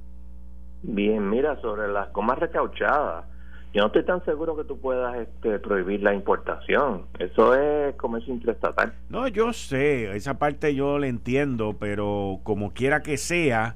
Bien, 0.83 1.29
mira, 1.29 1.59
sobre 1.61 1.87
las 1.87 2.11
gomas 2.13 2.39
recauchadas, 2.39 3.25
yo 3.73 3.81
no 3.81 3.87
estoy 3.87 4.05
tan 4.05 4.23
seguro 4.25 4.55
que 4.55 4.63
tú 4.63 4.79
puedas 4.79 5.17
este, 5.17 5.59
prohibir 5.59 6.01
la 6.01 6.13
importación. 6.13 7.05
Eso 7.19 7.55
es 7.55 7.95
comercio 7.95 8.33
interestatal. 8.33 8.93
No, 9.09 9.27
yo 9.27 9.53
sé, 9.53 10.15
esa 10.15 10.37
parte 10.37 10.73
yo 10.73 10.99
la 10.99 11.07
entiendo, 11.07 11.75
pero 11.79 12.39
como 12.43 12.73
quiera 12.73 13.01
que 13.01 13.17
sea, 13.17 13.75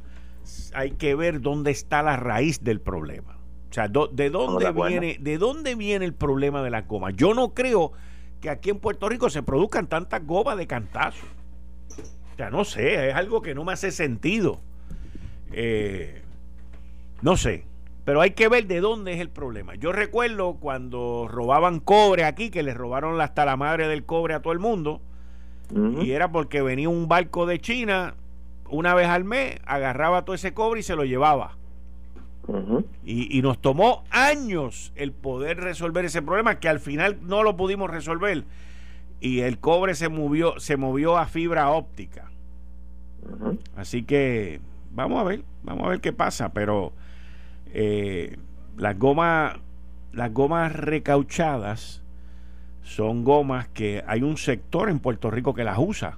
hay 0.73 0.91
que 0.91 1.15
ver 1.15 1.41
dónde 1.41 1.71
está 1.71 2.03
la 2.03 2.17
raíz 2.17 2.63
del 2.63 2.81
problema. 2.81 3.37
O 3.69 3.73
sea, 3.73 3.87
¿de 3.87 4.29
dónde 4.29 4.71
viene, 4.71 5.17
de 5.19 5.37
dónde 5.37 5.75
viene 5.75 6.03
el 6.03 6.13
problema 6.13 6.61
de 6.61 6.71
la 6.71 6.81
goma? 6.81 7.11
Yo 7.11 7.33
no 7.33 7.53
creo 7.53 7.93
que 8.41 8.49
aquí 8.49 8.69
en 8.69 8.79
Puerto 8.79 9.07
Rico 9.07 9.29
se 9.29 9.43
produzcan 9.43 9.87
tantas 9.87 10.25
gomas 10.25 10.57
de 10.57 10.67
cantazo. 10.67 11.25
O 12.33 12.35
sea, 12.37 12.49
no 12.49 12.63
sé, 12.65 13.09
es 13.09 13.15
algo 13.15 13.41
que 13.41 13.53
no 13.53 13.63
me 13.63 13.73
hace 13.73 13.91
sentido. 13.91 14.59
Eh, 15.51 16.21
no 17.21 17.37
sé, 17.37 17.65
pero 18.05 18.21
hay 18.21 18.31
que 18.31 18.47
ver 18.47 18.67
de 18.67 18.79
dónde 18.81 19.13
es 19.13 19.19
el 19.19 19.29
problema. 19.29 19.75
Yo 19.75 19.91
recuerdo 19.91 20.55
cuando 20.55 21.27
robaban 21.29 21.79
cobre 21.79 22.23
aquí, 22.23 22.49
que 22.49 22.63
les 22.63 22.75
robaron 22.75 23.19
hasta 23.21 23.45
la 23.45 23.57
madre 23.57 23.87
del 23.87 24.05
cobre 24.05 24.33
a 24.33 24.41
todo 24.41 24.53
el 24.53 24.59
mundo, 24.59 25.01
y 26.01 26.11
era 26.11 26.31
porque 26.33 26.61
venía 26.61 26.89
un 26.89 27.07
barco 27.07 27.45
de 27.45 27.59
China 27.59 28.15
una 28.69 28.93
vez 28.93 29.07
al 29.07 29.23
mes, 29.23 29.57
agarraba 29.65 30.25
todo 30.25 30.35
ese 30.35 30.53
cobre 30.53 30.81
y 30.81 30.83
se 30.83 30.97
lo 30.97 31.05
llevaba 31.05 31.55
y, 33.03 33.41
nos 33.41 33.59
tomó 33.59 34.03
años 34.09 34.91
el 34.95 35.11
poder 35.11 35.57
resolver 35.57 36.05
ese 36.05 36.21
problema 36.21 36.59
que 36.59 36.69
al 36.69 36.79
final 36.79 37.17
no 37.21 37.43
lo 37.43 37.55
pudimos 37.55 37.89
resolver 37.89 38.43
y 39.21 39.41
el 39.41 39.59
cobre 39.59 39.95
se 39.95 40.09
movió 40.09 40.59
se 40.59 40.75
movió 40.75 41.17
a 41.17 41.27
fibra 41.27 41.69
óptica 41.69 42.29
así 43.77 44.03
que 44.03 44.59
vamos 44.91 45.21
a 45.21 45.23
ver 45.23 45.43
vamos 45.63 45.85
a 45.85 45.89
ver 45.89 46.01
qué 46.01 46.11
pasa 46.11 46.51
pero 46.51 46.91
eh, 47.67 48.37
las 48.77 48.97
gomas 48.99 49.57
las 50.11 50.33
gomas 50.33 50.75
recauchadas 50.75 52.01
son 52.81 53.23
gomas 53.23 53.67
que 53.69 54.03
hay 54.07 54.23
un 54.23 54.35
sector 54.35 54.89
en 54.89 54.99
Puerto 54.99 55.31
Rico 55.31 55.53
que 55.53 55.63
las 55.63 55.77
usa 55.77 56.17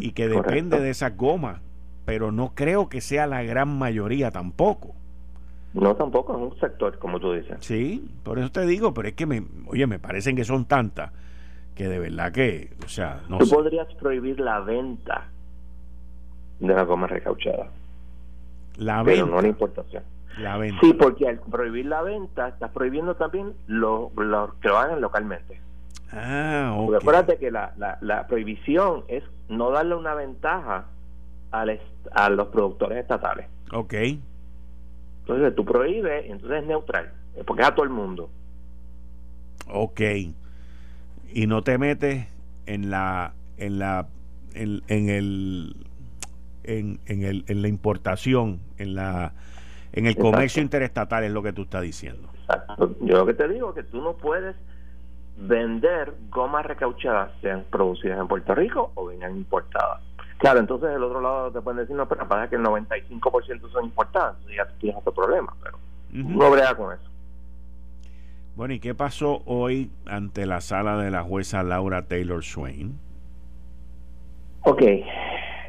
y 0.00 0.12
que 0.12 0.28
depende 0.28 0.80
de 0.80 0.90
esas 0.90 1.16
gomas 1.16 1.60
pero 2.06 2.32
no 2.32 2.52
creo 2.54 2.88
que 2.88 3.02
sea 3.02 3.26
la 3.26 3.42
gran 3.42 3.76
mayoría 3.76 4.30
tampoco. 4.30 4.94
No, 5.74 5.94
tampoco, 5.96 6.34
es 6.34 6.52
un 6.52 6.58
sector, 6.58 6.98
como 6.98 7.20
tú 7.20 7.32
dices. 7.32 7.58
Sí, 7.60 8.08
por 8.22 8.38
eso 8.38 8.50
te 8.50 8.64
digo, 8.64 8.94
pero 8.94 9.08
es 9.08 9.14
que, 9.14 9.26
me, 9.26 9.42
oye, 9.66 9.86
me 9.86 9.98
parecen 9.98 10.36
que 10.36 10.44
son 10.44 10.64
tantas 10.64 11.10
que 11.76 11.88
de 11.88 11.98
verdad 11.98 12.32
que, 12.32 12.70
o 12.84 12.88
sea, 12.88 13.20
no 13.28 13.38
Tú 13.38 13.48
podrías 13.48 13.86
prohibir 13.94 14.40
la 14.40 14.60
venta 14.60 15.28
de 16.58 16.74
la 16.74 16.82
goma 16.84 17.06
recauchada. 17.06 17.68
La 18.78 19.02
venta. 19.02 19.22
Pero 19.22 19.26
no 19.26 19.42
la 19.42 19.48
importación. 19.48 20.02
La 20.38 20.56
venta. 20.56 20.80
Sí, 20.80 20.94
porque 20.94 21.28
al 21.28 21.38
prohibir 21.38 21.86
la 21.86 22.02
venta, 22.02 22.48
estás 22.48 22.70
prohibiendo 22.70 23.14
también 23.14 23.52
lo, 23.66 24.10
que 24.60 24.68
lo 24.68 24.78
hagan 24.78 25.00
localmente. 25.02 25.60
Ah, 26.12 26.74
ok. 26.76 26.86
Porque 26.86 26.96
acuérdate 27.04 27.36
que 27.38 27.50
la, 27.50 27.74
la, 27.76 27.98
la 28.00 28.26
prohibición 28.26 29.04
es 29.08 29.22
no 29.48 29.70
darle 29.70 29.94
una 29.94 30.14
ventaja 30.14 30.86
a 31.50 32.30
los 32.30 32.48
productores 32.48 32.98
estatales. 32.98 33.46
Ok. 33.72 33.94
Entonces 35.20 35.54
tú 35.54 35.64
prohíbes, 35.64 36.24
entonces 36.30 36.62
es 36.62 36.66
neutral, 36.66 37.12
porque 37.46 37.62
es 37.62 37.68
a 37.68 37.74
todo 37.74 37.84
el 37.84 37.90
mundo. 37.90 38.30
Ok. 39.68 40.00
Y 41.32 41.46
no 41.46 41.62
te 41.62 41.78
metes 41.78 42.26
en 42.66 42.90
la 42.90 43.34
en 43.56 43.78
la 43.78 44.06
en, 44.54 44.82
el 44.88 45.86
en, 46.64 47.00
en, 47.06 47.22
el, 47.22 47.44
en 47.46 47.62
la 47.62 47.68
importación, 47.68 48.60
en 48.78 48.94
la 48.94 49.32
en 49.92 50.06
el 50.06 50.16
comercio 50.16 50.62
interestatal 50.62 51.24
es 51.24 51.30
lo 51.30 51.42
que 51.42 51.52
tú 51.52 51.62
estás 51.62 51.82
diciendo. 51.82 52.28
Yo 53.00 53.18
lo 53.18 53.26
que 53.26 53.34
te 53.34 53.48
digo 53.48 53.70
es 53.70 53.76
que 53.76 53.82
tú 53.84 54.02
no 54.02 54.14
puedes 54.14 54.56
vender 55.36 56.14
gomas 56.30 56.64
recauchadas, 56.66 57.30
sean 57.40 57.64
producidas 57.70 58.18
en 58.18 58.28
Puerto 58.28 58.54
Rico 58.54 58.92
o 58.94 59.06
vengan 59.06 59.36
importadas. 59.36 60.02
Claro, 60.38 60.60
entonces 60.60 60.90
el 60.90 61.02
otro 61.02 61.20
lado 61.20 61.50
te 61.50 61.60
pueden 61.60 61.80
decir, 61.80 61.96
no, 61.96 62.06
pero 62.06 62.28
pasa 62.28 62.48
que 62.48 62.56
el 62.56 62.62
95% 62.62 63.70
son 63.70 63.84
importados, 63.84 64.36
y 64.48 64.56
ya 64.56 64.66
tienes 64.78 64.98
otro 64.98 65.14
problema, 65.14 65.54
pero 65.62 65.78
no 66.10 66.50
brega 66.50 66.74
con 66.74 66.92
eso. 66.92 67.10
Bueno, 68.56 68.72
¿y 68.72 68.80
qué 68.80 68.94
pasó 68.94 69.42
hoy 69.44 69.90
ante 70.06 70.46
la 70.46 70.62
sala 70.62 70.96
de 70.96 71.10
la 71.10 71.22
jueza 71.22 71.62
Laura 71.62 72.06
Taylor 72.06 72.42
Swain? 72.42 72.98
Ok, 74.62 74.82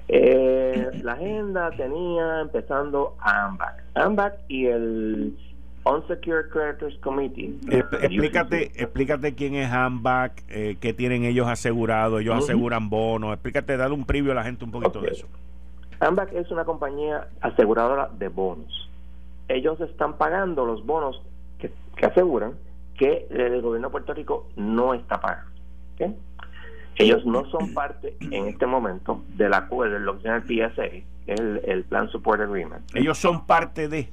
eh, 0.07 0.89
la 1.03 1.11
agenda 1.11 1.69
tenía 1.71 2.39
empezando 2.41 3.17
AMBAC. 3.19 3.83
AMBAC 3.93 4.33
y 4.47 4.67
el 4.67 5.37
Unsecured 5.83 6.49
Creditors 6.49 6.97
Committee. 6.99 7.57
explícate, 7.69 8.71
explícate 8.75 9.35
quién 9.35 9.55
es 9.55 9.69
AMBAC, 9.69 10.43
eh, 10.47 10.77
qué 10.79 10.93
tienen 10.93 11.25
ellos 11.25 11.47
asegurado, 11.47 12.19
ellos 12.19 12.37
aseguran 12.37 12.89
bonos. 12.89 13.33
Explícate, 13.33 13.75
dale 13.75 13.93
un 13.93 14.05
previo 14.05 14.31
a 14.31 14.35
la 14.35 14.43
gente 14.45 14.63
un 14.63 14.71
poquito 14.71 15.01
de 15.01 15.09
eso. 15.09 15.27
AMBAC 15.99 16.33
es 16.33 16.49
una 16.51 16.63
compañía 16.63 17.27
aseguradora 17.41 18.09
de 18.17 18.29
bonos. 18.29 18.89
Ellos 19.49 19.79
están 19.81 20.17
pagando 20.17 20.65
los 20.65 20.85
bonos 20.85 21.21
que, 21.59 21.69
aseguran 22.05 22.53
que 22.97 23.27
el 23.29 23.61
gobierno 23.61 23.87
de 23.87 23.91
Puerto 23.91 24.13
Rico 24.13 24.49
no 24.55 24.93
está 24.93 25.19
pagando. 25.19 25.51
Ellos 26.95 27.25
no 27.25 27.45
son 27.51 27.73
parte 27.75 28.17
en 28.19 28.47
este 28.47 28.65
momento 28.65 29.23
del 29.35 29.53
acuerdo, 29.53 29.95
de 29.95 29.99
lo 29.99 30.15
que 30.15 30.23
se 30.23 30.27
llama 30.29 30.43
el 30.47 30.71
PSA, 30.71 30.85
el, 31.27 31.61
el 31.63 31.83
Plan 31.83 32.09
Support 32.09 32.41
Agreement. 32.41 32.83
Ellos 32.95 33.19
son 33.19 33.45
parte 33.45 33.87
de 33.87 34.09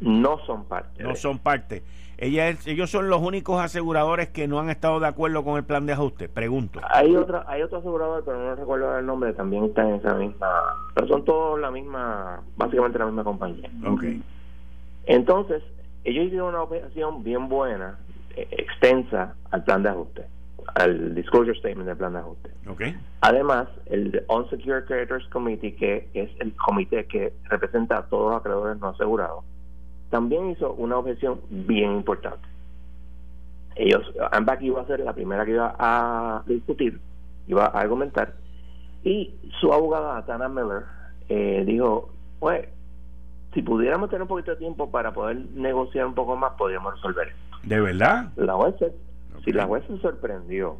no 0.00 0.38
son 0.44 0.64
parte. 0.64 1.02
No 1.02 1.14
son 1.14 1.38
parte. 1.38 1.82
ellos 2.18 2.90
son 2.90 3.08
los 3.08 3.22
únicos 3.22 3.60
aseguradores 3.60 4.28
que 4.28 4.46
no 4.48 4.58
han 4.58 4.70
estado 4.70 5.00
de 5.00 5.06
acuerdo 5.06 5.44
con 5.44 5.56
el 5.56 5.64
plan 5.64 5.86
de 5.86 5.92
ajuste. 5.92 6.28
Pregunto. 6.28 6.80
Hay 6.90 7.14
otra, 7.16 7.44
hay 7.46 7.62
otro 7.62 7.78
asegurador, 7.78 8.22
pero 8.24 8.38
no 8.38 8.54
recuerdo 8.54 8.98
el 8.98 9.06
nombre. 9.06 9.32
También 9.32 9.64
están 9.64 9.88
en 9.88 9.94
esa 9.96 10.14
misma. 10.14 10.46
Pero 10.94 11.08
son 11.08 11.24
todos 11.24 11.60
la 11.60 11.70
misma, 11.70 12.42
básicamente 12.56 12.98
la 12.98 13.06
misma 13.06 13.24
compañía. 13.24 13.70
Ok. 13.86 14.04
Entonces, 15.06 15.62
ellos 16.04 16.26
hicieron 16.26 16.48
una 16.48 16.62
operación 16.62 17.22
bien 17.22 17.48
buena, 17.48 17.98
extensa 18.36 19.34
al 19.50 19.64
plan 19.64 19.82
de 19.82 19.90
ajuste, 19.90 20.24
al 20.74 21.14
disclosure 21.14 21.58
statement 21.58 21.86
del 21.86 21.96
plan 21.96 22.12
de 22.12 22.18
ajuste. 22.20 22.50
Okay. 22.68 22.96
Además, 23.20 23.68
el 23.86 24.24
Unsecured 24.28 24.84
Creditors 24.84 25.26
Committee, 25.28 25.74
que 25.74 26.08
es 26.14 26.30
el 26.40 26.54
comité 26.56 27.06
que 27.06 27.32
representa 27.44 27.98
a 27.98 28.02
todos 28.06 28.32
los 28.32 28.40
acreedores 28.40 28.78
no 28.80 28.88
asegurados 28.88 29.44
también 30.14 30.50
hizo 30.50 30.72
una 30.74 30.96
objeción 30.96 31.40
bien 31.50 31.90
importante. 31.90 32.46
Ellos, 33.74 34.02
AMBAC 34.30 34.62
iba 34.62 34.80
a 34.80 34.86
ser 34.86 35.00
la 35.00 35.12
primera 35.12 35.44
que 35.44 35.50
iba 35.50 35.74
a 35.76 36.44
discutir, 36.46 37.00
iba 37.48 37.64
a 37.64 37.80
argumentar, 37.80 38.34
y 39.02 39.34
su 39.58 39.72
abogada, 39.72 40.24
Tana 40.24 40.48
Miller, 40.48 40.84
eh, 41.28 41.64
dijo, 41.66 42.10
pues, 42.38 42.68
si 43.54 43.62
pudiéramos 43.62 44.08
tener 44.08 44.22
un 44.22 44.28
poquito 44.28 44.52
de 44.52 44.58
tiempo 44.58 44.88
para 44.88 45.12
poder 45.12 45.36
negociar 45.52 46.06
un 46.06 46.14
poco 46.14 46.36
más, 46.36 46.52
podríamos 46.52 46.94
resolver 46.94 47.26
esto. 47.26 47.53
¿De 47.66 47.80
verdad? 47.80 48.32
La 48.36 48.54
juez, 48.54 48.74
si 49.44 49.52
la 49.52 49.66
juez 49.66 49.84
se 49.86 49.98
sorprendió. 49.98 50.76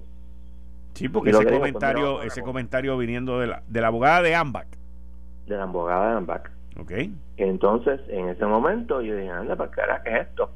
Sí, 0.94 1.08
porque 1.08 1.30
ese 1.30 1.42
pues, 1.42 1.54
comentario, 1.54 2.22
ese 2.22 2.42
comentario 2.42 2.96
viniendo 2.96 3.40
de 3.40 3.48
la, 3.48 3.62
de 3.66 3.80
la 3.80 3.88
abogada 3.88 4.22
de 4.22 4.34
AMBAC. 4.34 4.66
De 5.46 5.56
la 5.56 5.64
abogada 5.64 6.10
de 6.10 6.16
AMBAC. 6.18 6.50
Ok. 6.80 6.92
Entonces, 7.36 8.00
en 8.08 8.28
ese 8.28 8.46
momento 8.46 9.00
yo 9.00 9.16
dije, 9.16 9.30
anda, 9.30 9.56
¿para 9.56 9.70
qué 9.70 9.82
qué 10.04 10.16
es 10.16 10.28
esto? 10.28 10.50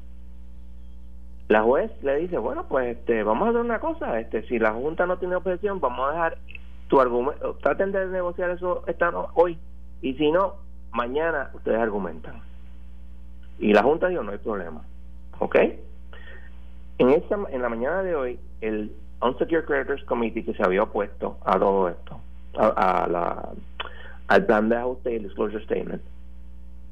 La 1.49 1.63
juez 1.63 1.91
le 2.03 2.17
dice, 2.17 2.37
bueno, 2.37 2.65
pues 2.69 2.97
este, 2.97 3.23
vamos 3.23 3.47
a 3.47 3.49
hacer 3.49 3.61
una 3.61 3.79
cosa, 3.79 4.19
este, 4.19 4.43
si 4.47 4.59
la 4.59 4.71
Junta 4.71 5.07
no 5.07 5.17
tiene 5.17 5.35
objeción, 5.35 5.79
vamos 5.79 6.07
a 6.07 6.13
dejar 6.13 6.37
tu 6.87 7.01
argumento, 7.01 7.55
traten 7.55 7.91
de 7.91 8.05
negociar 8.07 8.51
eso 8.51 8.83
esta 8.85 9.11
hoy, 9.33 9.57
y 10.01 10.13
si 10.13 10.31
no, 10.31 10.55
mañana 10.91 11.49
ustedes 11.53 11.79
argumentan. 11.79 12.41
Y 13.57 13.73
la 13.73 13.81
Junta 13.81 14.07
dijo, 14.07 14.23
no 14.23 14.31
hay 14.31 14.37
problema. 14.37 14.83
¿Ok? 15.39 15.55
En, 16.99 17.09
esta, 17.09 17.37
en 17.49 17.61
la 17.61 17.69
mañana 17.69 18.03
de 18.03 18.15
hoy, 18.15 18.39
el 18.61 18.91
Unsecured 19.21 19.65
Creditors 19.65 20.03
Committee, 20.03 20.45
que 20.45 20.53
se 20.53 20.63
había 20.63 20.83
opuesto 20.83 21.37
a 21.43 21.57
todo 21.57 21.89
esto, 21.89 22.19
a 22.55 23.07
la 23.09 23.49
al 24.29 24.45
plan 24.45 24.69
de 24.69 24.77
ajuste 24.77 25.11
y 25.11 25.15
el 25.15 25.23
disclosure 25.23 25.63
statement, 25.65 26.03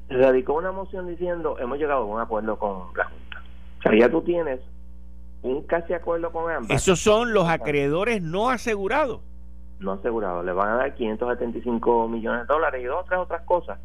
radicó 0.08 0.54
una 0.54 0.72
moción 0.72 1.06
diciendo 1.06 1.56
hemos 1.60 1.78
llegado 1.78 2.00
a 2.00 2.04
un 2.04 2.20
acuerdo 2.20 2.58
con 2.58 2.88
la 2.96 3.04
Junta. 3.04 3.42
O 3.78 3.82
sea, 3.82 3.96
ya 3.96 4.10
tú 4.10 4.22
tienes 4.22 4.60
un 5.42 5.62
casi 5.62 5.92
acuerdo 5.92 6.32
con 6.32 6.50
ambas. 6.50 6.70
Esos 6.70 6.98
son 6.98 7.32
los 7.32 7.48
acreedores 7.48 8.20
no 8.22 8.50
asegurados. 8.50 9.20
No 9.78 9.92
asegurados. 9.92 10.44
Le 10.44 10.52
van 10.52 10.70
a 10.70 10.76
dar 10.76 10.94
575 10.94 12.08
millones 12.08 12.40
de 12.40 12.46
dólares 12.52 12.82
y 12.82 12.86
dos 12.86 13.04
otras 13.04 13.20
otras 13.20 13.42
cosas. 13.42 13.78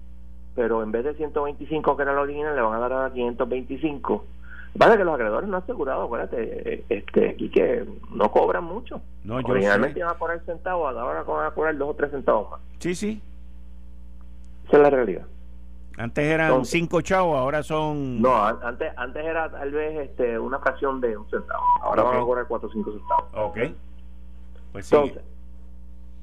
Pero 0.55 0.81
en 0.81 0.91
vez 0.91 1.03
de 1.03 1.13
125 1.13 1.95
que 1.95 2.03
era 2.03 2.13
la 2.13 2.21
original, 2.21 2.55
le 2.55 2.61
van 2.61 2.73
a 2.73 2.79
dar 2.79 2.93
a 2.93 3.13
525. 3.13 4.25
Pasa 4.77 4.97
que 4.97 5.03
los 5.03 5.13
acreedores 5.13 5.47
no 5.47 5.57
asegurados, 5.57 6.05
acuérdate, 6.05 6.83
este, 6.89 7.29
aquí 7.29 7.49
que 7.49 7.85
no 8.11 8.31
cobran 8.31 8.63
mucho. 8.63 9.01
No, 9.23 9.39
yo 9.39 9.47
Originalmente 9.47 9.99
iban 9.99 10.11
a 10.11 10.17
poner 10.17 10.41
centavos, 10.45 10.95
ahora 10.95 11.21
van 11.21 11.45
a 11.45 11.51
cobrar 11.51 11.77
dos 11.77 11.89
o 11.89 11.93
tres 11.93 12.11
centavos 12.11 12.49
más. 12.49 12.59
Sí, 12.79 12.95
sí. 12.95 13.21
Esa 14.67 14.77
es 14.77 14.83
la 14.83 14.89
realidad. 14.89 15.27
Antes 15.95 16.25
eran 16.25 16.65
cinco 16.65 17.01
chavos, 17.01 17.37
ahora 17.37 17.61
son... 17.61 18.19
No, 18.19 18.43
antes 18.43 18.91
antes 18.97 19.23
era 19.23 19.51
tal 19.51 19.71
vez 19.71 20.09
este, 20.09 20.39
una 20.39 20.57
fracción 20.57 20.99
de 20.99 21.15
un 21.15 21.29
centavo. 21.29 21.61
Ahora 21.83 22.01
vamos 22.01 22.23
a 22.23 22.25
cobrar 22.25 22.47
cuatro 22.47 22.67
o 22.67 22.71
cinco 22.71 22.91
centavos. 22.93 23.25
Ok. 23.35 23.57
Pues 24.71 24.91
Entonces, 24.91 25.21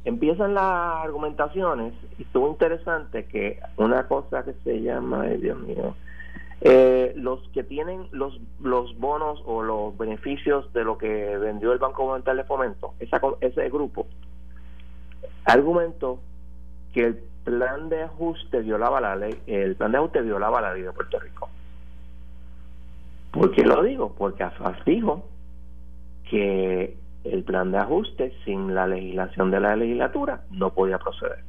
empiezan 0.04 0.54
las 0.54 1.04
argumentaciones 1.04 1.94
y 2.18 2.22
estuvo 2.22 2.48
interesante 2.48 3.26
que 3.26 3.60
una 3.76 4.08
cosa 4.08 4.42
que 4.42 4.54
se 4.64 4.82
llama, 4.82 5.22
ay 5.22 5.36
Dios 5.36 5.58
mío, 5.60 5.94
eh, 6.62 7.12
los 7.16 7.48
que 7.50 7.62
tienen 7.62 8.08
los 8.12 8.38
los 8.60 8.98
bonos 8.98 9.42
o 9.46 9.62
los 9.62 9.96
beneficios 9.96 10.70
de 10.72 10.84
lo 10.84 10.98
que 10.98 11.38
vendió 11.38 11.72
el 11.72 11.78
Banco 11.78 12.04
Monetal 12.04 12.36
de 12.36 12.44
Fomento, 12.44 12.94
esa, 13.00 13.20
ese 13.40 13.68
grupo 13.70 14.06
argumentó 15.44 16.20
que 16.92 17.04
el 17.06 17.22
plan 17.44 17.88
de 17.88 18.02
ajuste 18.02 18.60
violaba 18.60 19.00
la 19.00 19.16
ley, 19.16 19.40
el 19.46 19.76
plan 19.76 19.92
de 19.92 19.98
ajuste 19.98 20.20
violaba 20.22 20.60
la 20.60 20.74
ley 20.74 20.82
de 20.82 20.92
Puerto 20.92 21.18
Rico. 21.18 21.48
¿Por 23.30 23.52
qué 23.52 23.64
lo 23.64 23.82
digo? 23.82 24.14
Porque 24.18 24.42
AFAS 24.42 24.84
dijo 24.84 25.24
que 26.28 26.96
el 27.24 27.44
plan 27.44 27.70
de 27.70 27.78
ajuste 27.78 28.34
sin 28.44 28.74
la 28.74 28.86
legislación 28.86 29.50
de 29.50 29.60
la 29.60 29.76
legislatura 29.76 30.42
no 30.50 30.74
podía 30.74 30.98
proceder. 30.98 31.44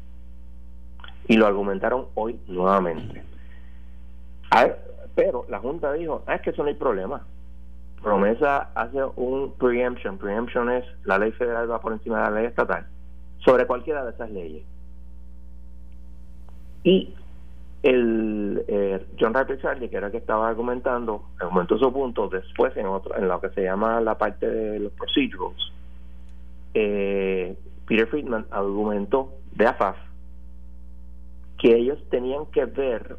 Y 1.27 1.37
lo 1.37 1.47
argumentaron 1.47 2.07
hoy 2.15 2.39
nuevamente. 2.47 3.23
Pero 5.15 5.45
la 5.49 5.59
Junta 5.59 5.93
dijo, 5.93 6.23
ah, 6.27 6.35
es 6.35 6.41
que 6.41 6.51
eso 6.51 6.63
no 6.63 6.69
hay 6.69 6.75
problema. 6.75 7.25
Promesa 8.01 8.71
hace 8.73 9.03
un 9.15 9.53
preemption. 9.57 10.17
Preemption 10.17 10.69
es 10.71 10.85
la 11.03 11.19
ley 11.19 11.31
federal 11.33 11.69
va 11.69 11.79
por 11.79 11.93
encima 11.93 12.17
de 12.17 12.23
la 12.23 12.41
ley 12.41 12.45
estatal 12.45 12.87
sobre 13.39 13.65
cualquiera 13.65 14.03
de 14.03 14.11
esas 14.11 14.29
leyes. 14.31 14.63
Y 16.83 17.13
el 17.83 18.63
eh, 18.67 19.05
John 19.19 19.33
Ray 19.33 19.45
Charlie, 19.61 19.89
que 19.89 19.97
era 19.97 20.07
el 20.07 20.11
que 20.11 20.19
estaba 20.19 20.47
argumentando, 20.47 21.23
argumentó 21.39 21.77
su 21.77 21.91
punto 21.91 22.27
después 22.27 22.75
en 22.77 22.85
otro, 22.85 23.15
en 23.15 23.27
lo 23.27 23.39
que 23.39 23.49
se 23.49 23.63
llama 23.63 24.01
la 24.01 24.17
parte 24.17 24.47
de 24.47 24.79
los 24.79 24.91
procedurals. 24.93 25.71
Eh, 26.73 27.55
Peter 27.87 28.07
Friedman 28.07 28.45
argumentó 28.51 29.33
de 29.53 29.67
AFAF 29.67 29.97
que 31.57 31.75
ellos 31.75 31.99
tenían 32.09 32.45
que 32.47 32.65
ver 32.65 33.17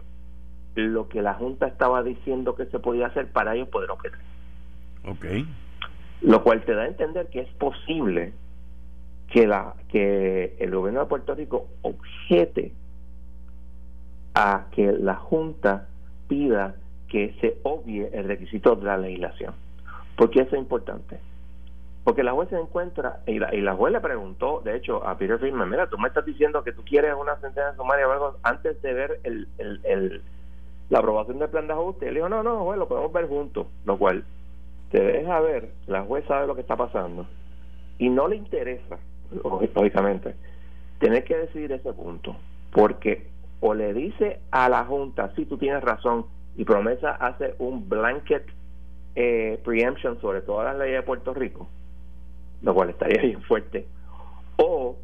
lo 0.74 1.08
que 1.08 1.22
la 1.22 1.34
Junta 1.34 1.66
estaba 1.66 2.02
diciendo 2.02 2.54
que 2.54 2.66
se 2.66 2.78
podía 2.78 3.06
hacer 3.06 3.30
para 3.30 3.54
ellos 3.54 3.68
poder 3.68 3.90
operar. 3.90 4.20
Okay. 5.04 5.46
Lo 6.20 6.42
cual 6.42 6.64
te 6.64 6.74
da 6.74 6.82
a 6.82 6.86
entender 6.86 7.28
que 7.28 7.40
es 7.40 7.48
posible 7.54 8.32
que 9.28 9.46
la 9.46 9.74
que 9.88 10.56
el 10.58 10.70
gobierno 10.70 11.00
de 11.00 11.06
Puerto 11.06 11.34
Rico 11.34 11.68
objete 11.82 12.72
a 14.34 14.66
que 14.72 14.92
la 14.92 15.16
Junta 15.16 15.88
pida 16.28 16.76
que 17.08 17.34
se 17.40 17.58
obvie 17.62 18.08
el 18.12 18.24
requisito 18.24 18.74
de 18.76 18.84
la 18.84 18.96
legislación. 18.96 19.54
¿Por 20.16 20.30
qué 20.30 20.40
eso 20.40 20.56
es 20.56 20.62
importante? 20.62 21.18
Porque 22.04 22.22
la 22.24 22.32
juez 22.32 22.48
se 22.48 22.58
encuentra, 22.58 23.20
y 23.26 23.38
la, 23.38 23.54
y 23.54 23.60
la 23.60 23.74
juez 23.74 23.92
le 23.92 24.00
preguntó, 24.00 24.60
de 24.64 24.76
hecho, 24.76 25.06
a 25.06 25.16
Peter 25.16 25.38
Friedman, 25.38 25.70
mira, 25.70 25.86
tú 25.88 25.98
me 25.98 26.08
estás 26.08 26.24
diciendo 26.24 26.64
que 26.64 26.72
tú 26.72 26.82
quieres 26.84 27.14
una 27.14 27.34
sentencia 27.34 27.76
sumaria 27.76 28.08
o 28.08 28.12
algo 28.12 28.36
antes 28.42 28.80
de 28.82 28.92
ver 28.92 29.20
el, 29.22 29.46
el, 29.58 30.22
la 30.92 30.98
aprobación 30.98 31.38
del 31.38 31.48
plan 31.48 31.66
de 31.66 31.72
ajuste. 31.72 32.06
Él 32.06 32.16
dijo, 32.16 32.28
no, 32.28 32.42
no, 32.42 32.64
juez, 32.64 32.78
lo 32.78 32.86
podemos 32.86 33.10
ver 33.14 33.26
juntos. 33.26 33.66
Lo 33.86 33.96
cual 33.96 34.24
te 34.90 35.02
deja 35.02 35.40
ver, 35.40 35.70
la 35.86 36.02
juez 36.02 36.22
sabe 36.26 36.46
lo 36.46 36.54
que 36.54 36.60
está 36.60 36.76
pasando 36.76 37.26
y 37.96 38.10
no 38.10 38.28
le 38.28 38.36
interesa, 38.36 38.98
lógicamente, 39.42 40.34
tener 40.98 41.24
que 41.24 41.38
decidir 41.38 41.72
ese 41.72 41.94
punto. 41.94 42.36
Porque 42.72 43.26
o 43.60 43.72
le 43.72 43.94
dice 43.94 44.40
a 44.50 44.68
la 44.68 44.84
Junta, 44.84 45.32
si 45.34 45.46
tú 45.46 45.56
tienes 45.56 45.82
razón, 45.82 46.26
y 46.56 46.64
promesa 46.66 47.12
hace 47.12 47.54
un 47.58 47.88
blanket 47.88 48.44
eh, 49.14 49.58
preemption 49.64 50.20
sobre 50.20 50.42
todas 50.42 50.66
las 50.66 50.78
leyes 50.78 51.00
de 51.00 51.06
Puerto 51.06 51.32
Rico, 51.32 51.68
lo 52.60 52.74
cual 52.74 52.90
estaría 52.90 53.22
bien 53.22 53.40
fuerte, 53.44 53.86
o 54.56 54.96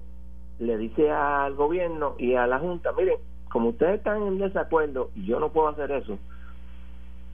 le 0.58 0.76
dice 0.76 1.10
al 1.10 1.54
gobierno 1.54 2.14
y 2.18 2.34
a 2.34 2.46
la 2.46 2.58
Junta, 2.58 2.92
miren, 2.92 3.16
como 3.48 3.70
ustedes 3.70 3.98
están 3.98 4.22
en 4.22 4.38
desacuerdo 4.38 5.10
y 5.14 5.26
yo 5.26 5.40
no 5.40 5.50
puedo 5.50 5.68
hacer 5.68 5.90
eso, 5.90 6.18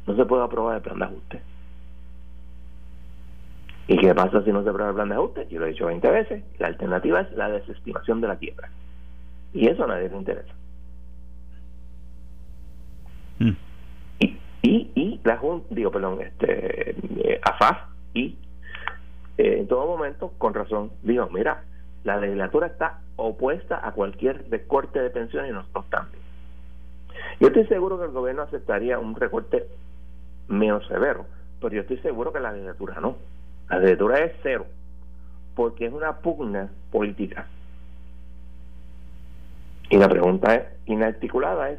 no 0.07 0.17
se 0.17 0.25
puede 0.25 0.45
aprobar 0.45 0.77
el 0.77 0.83
plan 0.83 0.99
de 0.99 1.05
ajuste. 1.05 1.43
¿Y 3.87 3.99
qué 3.99 4.15
pasa 4.15 4.43
si 4.43 4.53
no 4.53 4.63
se 4.63 4.71
aprueba 4.71 4.91
el 4.91 4.95
plan 4.95 5.09
de 5.11 5.15
ajuste? 5.17 5.47
Yo 5.51 5.61
lo 5.61 5.67
he 5.67 5.71
dicho 5.71 5.87
20 5.87 6.11
veces, 6.11 6.45
la 6.59 6.69
alternativa 6.69 7.21
es 7.21 7.33
la 7.33 7.51
desestimación 7.51 8.21
de 8.21 8.29
la 8.29 8.37
quiebra. 8.37 8.71
Y 9.53 9.69
eso 9.69 9.85
a 9.85 9.89
nadie 9.89 10.09
le 10.09 10.17
interesa. 10.17 10.55
Mm. 13.39 13.51
Y, 14.21 14.39
y, 14.63 14.91
y 14.95 15.21
la 15.23 15.37
Junta, 15.37 15.67
digo, 15.71 15.91
perdón, 15.91 16.21
este, 16.23 16.91
eh, 16.91 17.41
AFAF 17.43 17.79
y 18.15 18.39
eh, 19.37 19.59
en 19.59 19.69
todo 19.69 19.87
momento, 19.87 20.33
con 20.39 20.55
razón, 20.55 20.91
dijo, 21.03 21.29
mira, 21.31 21.65
la 22.05 22.19
legislatura 22.19 22.67
está 22.67 23.01
opuesta 23.17 23.81
a 23.83 23.93
cualquier 23.93 24.49
recorte 24.51 25.01
de 25.01 25.11
pensiones 25.11 25.51
y 25.51 25.55
nosotros 25.55 25.87
también. 25.91 26.23
Yo 27.41 27.49
estoy 27.49 27.67
seguro 27.67 27.99
que 27.99 28.05
el 28.05 28.11
gobierno 28.11 28.43
aceptaría 28.43 28.99
un 28.99 29.17
recorte 29.17 29.67
menos 30.49 30.87
severo, 30.87 31.25
pero 31.61 31.75
yo 31.75 31.81
estoy 31.81 31.99
seguro 31.99 32.33
que 32.33 32.41
la 32.41 32.53
legislatura 32.53 33.01
no. 33.01 33.17
La 33.71 33.79
legislatura 33.79 34.19
es 34.21 34.33
cero, 34.43 34.67
porque 35.57 35.87
es 35.87 35.93
una 35.93 36.19
pugna 36.19 36.69
política. 36.93 37.47
Y 39.89 39.97
la 39.97 40.09
pregunta 40.09 40.69
inarticulada 40.87 41.71
es, 41.71 41.79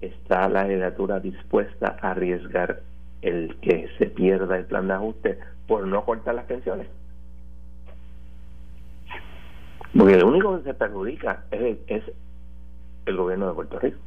¿está 0.00 0.48
la 0.48 0.64
legislatura 0.64 1.20
dispuesta 1.20 1.96
a 2.00 2.10
arriesgar 2.10 2.80
el 3.22 3.56
que 3.60 3.88
se 3.98 4.06
pierda 4.06 4.56
el 4.56 4.64
plan 4.64 4.88
de 4.88 4.94
ajuste 4.94 5.38
por 5.68 5.86
no 5.86 6.04
cortar 6.04 6.34
las 6.34 6.46
pensiones? 6.46 6.88
Porque 9.96 10.14
el 10.14 10.24
único 10.24 10.56
que 10.58 10.64
se 10.64 10.74
perjudica 10.74 11.44
es, 11.50 11.78
es 11.86 12.04
el 13.06 13.16
gobierno 13.16 13.48
de 13.48 13.54
Puerto 13.54 13.78
Rico. 13.78 13.98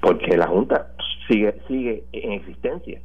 Porque 0.00 0.36
la 0.36 0.48
Junta 0.48 0.92
sigue 1.28 1.60
sigue 1.68 2.04
en 2.12 2.32
existencia 2.32 3.00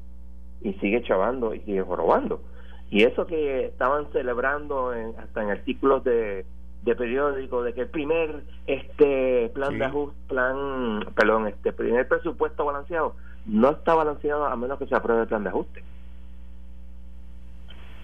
y 0.62 0.74
sigue 0.74 1.04
chavando 1.04 1.54
y 1.54 1.60
sigue 1.62 1.84
robando. 1.84 2.42
Y 2.90 3.04
eso 3.04 3.26
que 3.26 3.66
estaban 3.66 4.12
celebrando 4.12 4.94
en, 4.94 5.14
hasta 5.20 5.44
en 5.44 5.50
artículos 5.50 6.04
de, 6.04 6.46
de 6.84 6.96
periódico 6.96 7.64
de 7.64 7.74
que 7.74 7.82
el 7.82 7.88
primer 7.88 8.44
este 8.68 9.50
plan 9.54 9.78
de 9.78 9.86
ajuste, 9.86 10.16
plan, 10.28 11.00
perdón, 11.16 11.48
este 11.48 11.74
primer 11.74 12.08
presupuesto 12.08 12.66
balanceado 12.66 13.16
no 13.46 13.72
está 13.72 13.94
balanceado 13.96 14.46
a 14.46 14.56
menos 14.56 14.80
que 14.80 14.86
se 14.86 14.96
apruebe 14.96 15.24
el 15.24 15.28
plan 15.28 15.44
de 15.44 15.50
ajuste. 15.50 15.84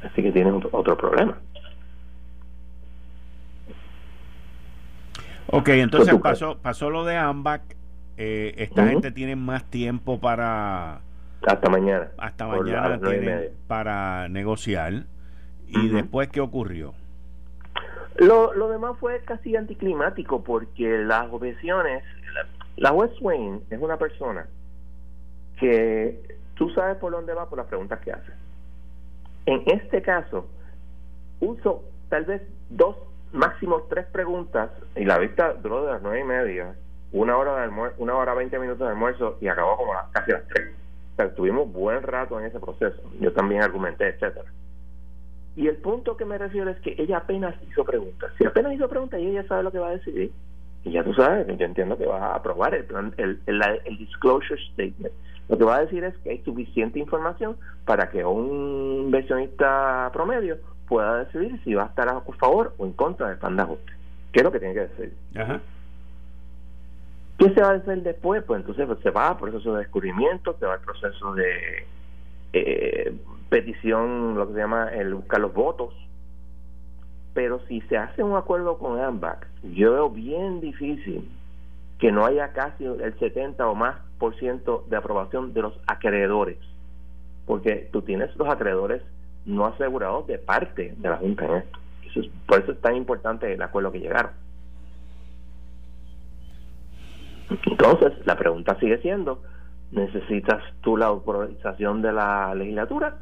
Así 0.03 0.21
que 0.21 0.31
tienen 0.31 0.61
otro, 0.71 0.97
problema. 0.97 1.37
Ok, 5.51 5.69
entonces 5.69 6.15
pasó 6.21 6.57
pasó 6.59 6.89
lo 6.89 7.05
de 7.05 7.15
AMBAC. 7.15 7.61
Eh, 8.17 8.53
esta 8.57 8.87
gente 8.87 9.11
tiene 9.11 9.35
más 9.35 9.63
tiempo 9.65 10.19
para 10.19 11.01
hasta 11.45 11.69
mañana. 11.69 12.11
Hasta 12.17 12.47
mañana 12.47 12.99
tienen 12.99 13.51
para 13.67 14.27
negociar. 14.29 15.05
¿Y 15.67 15.89
después 15.89 16.29
qué 16.29 16.41
ocurrió? 16.41 16.93
Lo, 18.17 18.53
lo 18.53 18.69
demás 18.69 18.97
fue 18.99 19.21
casi 19.23 19.55
anticlimático 19.55 20.43
porque 20.43 20.97
las 20.97 21.31
objeciones, 21.31 22.03
la, 22.75 22.91
juez 22.91 23.11
Swain 23.17 23.61
es 23.69 23.79
una 23.79 23.97
persona 23.97 24.47
que 25.57 26.37
tú 26.55 26.69
sabes 26.71 26.97
por 26.97 27.11
dónde 27.11 27.33
va 27.33 27.47
por 27.47 27.59
las 27.59 27.67
preguntas 27.67 27.99
que 27.99 28.11
hace. 28.11 28.31
En 29.45 29.63
este 29.67 30.01
caso, 30.01 30.47
uso 31.39 31.83
tal 32.09 32.25
vez 32.25 32.41
dos, 32.69 32.97
máximo 33.31 33.83
tres 33.89 34.05
preguntas 34.07 34.71
y 34.95 35.05
la 35.05 35.17
vista 35.17 35.53
duró 35.53 35.85
de 35.85 35.93
las 35.93 36.01
nueve 36.01 36.21
y 36.21 36.23
media, 36.23 36.75
una 37.11 37.37
hora 37.37 37.55
de 37.55 37.63
almuerzo, 37.63 37.95
una 37.99 38.15
hora 38.15 38.33
veinte 38.33 38.59
minutos 38.59 38.79
de 38.79 38.93
almuerzo 38.93 39.37
y 39.41 39.47
acabó 39.47 39.77
como 39.77 39.93
las, 39.93 40.07
casi 40.11 40.31
las 40.31 40.47
tres. 40.47 40.73
O 41.13 41.15
sea, 41.15 41.33
tuvimos 41.33 41.71
buen 41.71 42.01
rato 42.03 42.39
en 42.39 42.45
ese 42.45 42.59
proceso. 42.59 43.01
Yo 43.19 43.33
también 43.33 43.61
argumenté, 43.61 44.07
etcétera. 44.07 44.49
Y 45.55 45.67
el 45.67 45.77
punto 45.77 46.15
que 46.15 46.25
me 46.25 46.37
refiero 46.37 46.69
es 46.69 46.79
que 46.79 46.95
ella 46.97 47.17
apenas 47.17 47.55
hizo 47.69 47.83
preguntas. 47.83 48.31
Si 48.37 48.45
apenas 48.45 48.73
hizo 48.73 48.87
preguntas 48.87 49.19
ella 49.19 49.43
sabe 49.47 49.63
lo 49.63 49.71
que 49.71 49.79
va 49.79 49.89
a 49.89 49.97
decidir, 49.97 50.31
y 50.83 50.91
ya 50.91 51.03
tú 51.03 51.13
sabes, 51.13 51.45
yo 51.47 51.65
entiendo 51.65 51.97
que 51.97 52.05
va 52.05 52.27
a 52.27 52.35
aprobar 52.35 52.73
el, 52.73 52.85
plan, 52.85 53.13
el, 53.17 53.41
el, 53.45 53.97
disclosure 53.97 54.59
statement. 54.71 55.13
Lo 55.49 55.57
que 55.57 55.63
va 55.65 55.77
a 55.77 55.81
decir 55.81 56.03
es 56.03 56.15
que 56.19 56.29
hay 56.29 56.43
suficiente 56.43 56.99
información 56.99 57.57
para 57.85 58.09
que 58.09 58.23
un 58.23 59.05
inversionista 59.05 60.09
promedio 60.13 60.57
pueda 60.89 61.23
decidir 61.23 61.61
si 61.63 61.75
va 61.75 61.83
a 61.83 61.85
estar 61.85 62.09
a 62.09 62.21
favor 62.39 62.73
o 62.77 62.85
en 62.85 62.93
contra 62.93 63.29
del 63.29 63.37
plan 63.37 63.55
de 63.55 63.61
ajuste. 63.61 63.93
¿Qué 64.33 64.39
es 64.39 64.43
lo 64.43 64.51
que 64.51 64.59
tiene 64.59 64.73
que 64.73 64.87
decir? 64.87 65.13
¿Qué 67.37 67.53
se 67.53 67.61
va 67.61 67.69
a 67.69 67.75
hacer 67.75 68.03
después? 68.03 68.43
Pues 68.43 68.59
entonces 68.59 68.87
se 69.01 69.11
va 69.11 69.29
al 69.29 69.37
proceso 69.37 69.73
de 69.73 69.79
descubrimiento, 69.79 70.57
se 70.59 70.65
va 70.65 70.73
al 70.73 70.81
proceso 70.81 71.33
de 71.35 71.87
eh, 72.53 73.15
petición, 73.49 74.35
lo 74.35 74.47
que 74.47 74.53
se 74.55 74.59
llama 74.59 74.89
el 74.89 75.13
buscar 75.13 75.39
los 75.39 75.53
votos. 75.53 75.93
Pero 77.33 77.61
si 77.67 77.81
se 77.81 77.97
hace 77.97 78.23
un 78.23 78.35
acuerdo 78.35 78.77
con 78.79 78.99
AMBAC, 78.99 79.47
yo 79.63 79.93
veo 79.93 80.09
bien 80.09 80.59
difícil 80.59 81.29
que 81.99 82.11
no 82.11 82.25
haya 82.25 82.51
casi 82.53 82.85
el 82.85 83.17
70 83.19 83.67
o 83.67 83.75
más 83.75 83.97
por 84.17 84.35
ciento 84.39 84.85
de 84.89 84.97
aprobación 84.97 85.53
de 85.53 85.61
los 85.61 85.79
acreedores, 85.87 86.57
porque 87.45 87.87
tú 87.91 88.01
tienes 88.01 88.35
los 88.35 88.49
acreedores 88.49 89.03
no 89.49 89.65
asegurados 89.65 90.27
de 90.27 90.37
parte 90.37 90.93
de 90.95 91.09
la 91.09 91.17
Junta 91.17 91.45
en 91.45 91.55
esto. 91.55 91.79
por 92.45 92.61
eso 92.61 92.71
es 92.71 92.81
tan 92.81 92.95
importante 92.95 93.51
el 93.51 93.61
acuerdo 93.61 93.91
que 93.91 93.99
llegaron. 93.99 94.31
Entonces, 97.65 98.13
la 98.25 98.37
pregunta 98.37 98.77
sigue 98.79 98.99
siendo, 98.99 99.41
¿necesitas 99.91 100.61
tú 100.81 100.97
la 100.97 101.07
autorización 101.07 102.01
de 102.01 102.13
la 102.13 102.53
legislatura 102.53 103.17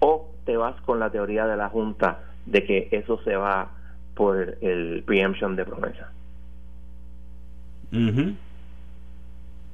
o 0.00 0.30
te 0.44 0.56
vas 0.56 0.78
con 0.82 1.00
la 1.00 1.10
teoría 1.10 1.46
de 1.46 1.56
la 1.56 1.70
Junta 1.70 2.20
de 2.44 2.64
que 2.64 2.88
eso 2.92 3.18
se 3.22 3.34
va 3.36 3.70
por 4.14 4.58
el 4.60 5.02
preemption 5.06 5.56
de 5.56 5.64
promesa? 5.64 6.12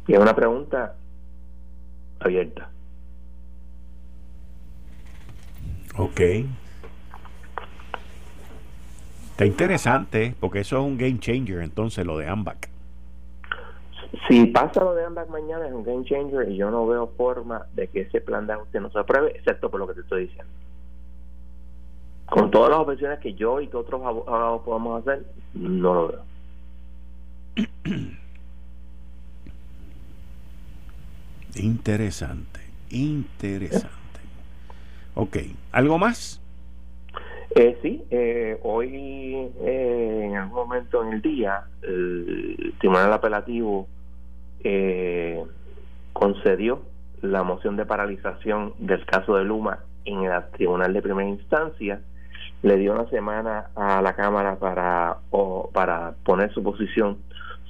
Y 0.06 0.12
es 0.12 0.18
una 0.18 0.34
pregunta 0.34 0.94
abierta. 2.20 2.70
Ok. 5.98 6.20
Está 9.30 9.44
interesante, 9.44 10.34
porque 10.40 10.60
eso 10.60 10.78
es 10.78 10.84
un 10.84 10.96
game 10.96 11.18
changer, 11.18 11.62
entonces, 11.62 12.06
lo 12.06 12.18
de 12.18 12.28
AMBAC. 12.28 12.68
Si 14.28 14.46
pasa 14.46 14.82
lo 14.82 14.94
de 14.94 15.04
AMBAC 15.04 15.28
mañana, 15.28 15.66
es 15.66 15.72
un 15.72 15.84
game 15.84 16.04
changer 16.04 16.48
y 16.48 16.56
yo 16.56 16.70
no 16.70 16.86
veo 16.86 17.08
forma 17.16 17.66
de 17.74 17.88
que 17.88 18.02
ese 18.02 18.20
plan 18.20 18.46
de 18.46 18.54
ajuste 18.54 18.80
no 18.80 18.90
se 18.90 18.98
apruebe, 18.98 19.36
excepto 19.36 19.70
por 19.70 19.80
lo 19.80 19.88
que 19.88 19.94
te 19.94 20.00
estoy 20.00 20.26
diciendo. 20.26 20.52
Con 22.26 22.50
todas 22.50 22.70
las 22.70 22.80
opciones 22.80 23.18
que 23.20 23.34
yo 23.34 23.60
y 23.60 23.68
que 23.68 23.76
otros 23.76 24.02
abogados 24.02 24.62
podamos 24.62 25.02
hacer, 25.02 25.24
no 25.54 25.94
lo 25.94 26.08
veo. 26.08 26.22
Interesante, 31.56 32.60
interesante. 32.88 33.97
Ok, 35.20 35.38
¿algo 35.72 35.98
más? 35.98 36.40
Eh, 37.56 37.76
sí, 37.82 38.04
eh, 38.08 38.56
hoy 38.62 39.50
eh, 39.62 40.22
en 40.26 40.36
algún 40.36 40.54
momento 40.54 41.02
en 41.02 41.14
el 41.14 41.22
día 41.22 41.64
el 41.82 42.72
Tribunal 42.78 43.12
Apelativo 43.12 43.88
eh, 44.62 45.42
concedió 46.12 46.82
la 47.20 47.42
moción 47.42 47.76
de 47.76 47.84
paralización 47.84 48.74
del 48.78 49.04
caso 49.06 49.34
de 49.34 49.42
Luma 49.42 49.80
en 50.04 50.22
el 50.22 50.40
Tribunal 50.52 50.92
de 50.92 51.02
Primera 51.02 51.28
Instancia, 51.28 52.00
le 52.62 52.76
dio 52.76 52.92
una 52.92 53.10
semana 53.10 53.70
a 53.74 54.00
la 54.00 54.14
Cámara 54.14 54.54
para, 54.60 55.16
o, 55.30 55.68
para 55.74 56.14
poner 56.22 56.54
su 56.54 56.62
posición 56.62 57.18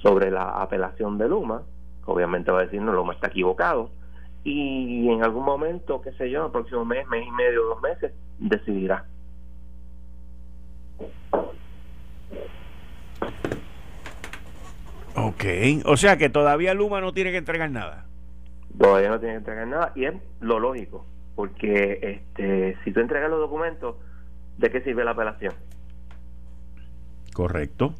sobre 0.03 0.29
la 0.29 0.61
apelación 0.61 1.17
de 1.17 1.27
Luma, 1.27 1.63
obviamente 2.05 2.51
va 2.51 2.59
a 2.59 2.65
decir 2.65 2.79
no, 2.79 2.93
Luma 2.93 3.13
está 3.13 3.25
equivocado, 3.25 3.89
y 4.43 5.09
en 5.09 5.23
algún 5.23 5.43
momento, 5.43 6.01
qué 6.01 6.11
sé 6.13 6.29
yo, 6.29 6.45
el 6.45 6.51
próximo 6.51 6.85
mes, 6.85 7.07
mes 7.07 7.25
y 7.25 7.31
medio, 7.31 7.63
dos 7.65 7.81
meses, 7.81 8.13
decidirá. 8.39 9.05
Ok, 15.15 15.43
o 15.85 15.97
sea 15.97 16.17
que 16.17 16.29
todavía 16.29 16.73
Luma 16.73 17.01
no 17.01 17.13
tiene 17.13 17.31
que 17.31 17.37
entregar 17.37 17.69
nada. 17.69 18.05
Todavía 18.77 19.09
no 19.09 19.19
tiene 19.19 19.33
que 19.33 19.39
entregar 19.39 19.67
nada 19.67 19.91
y 19.95 20.05
es 20.05 20.13
lo 20.39 20.59
lógico, 20.59 21.05
porque 21.35 21.99
este 22.01 22.77
si 22.83 22.93
tú 22.93 22.99
entregas 23.01 23.29
los 23.29 23.39
documentos, 23.39 23.95
¿de 24.57 24.69
qué 24.69 24.81
sirve 24.81 25.03
la 25.03 25.11
apelación? 25.11 25.53
Correcto. 27.33 27.93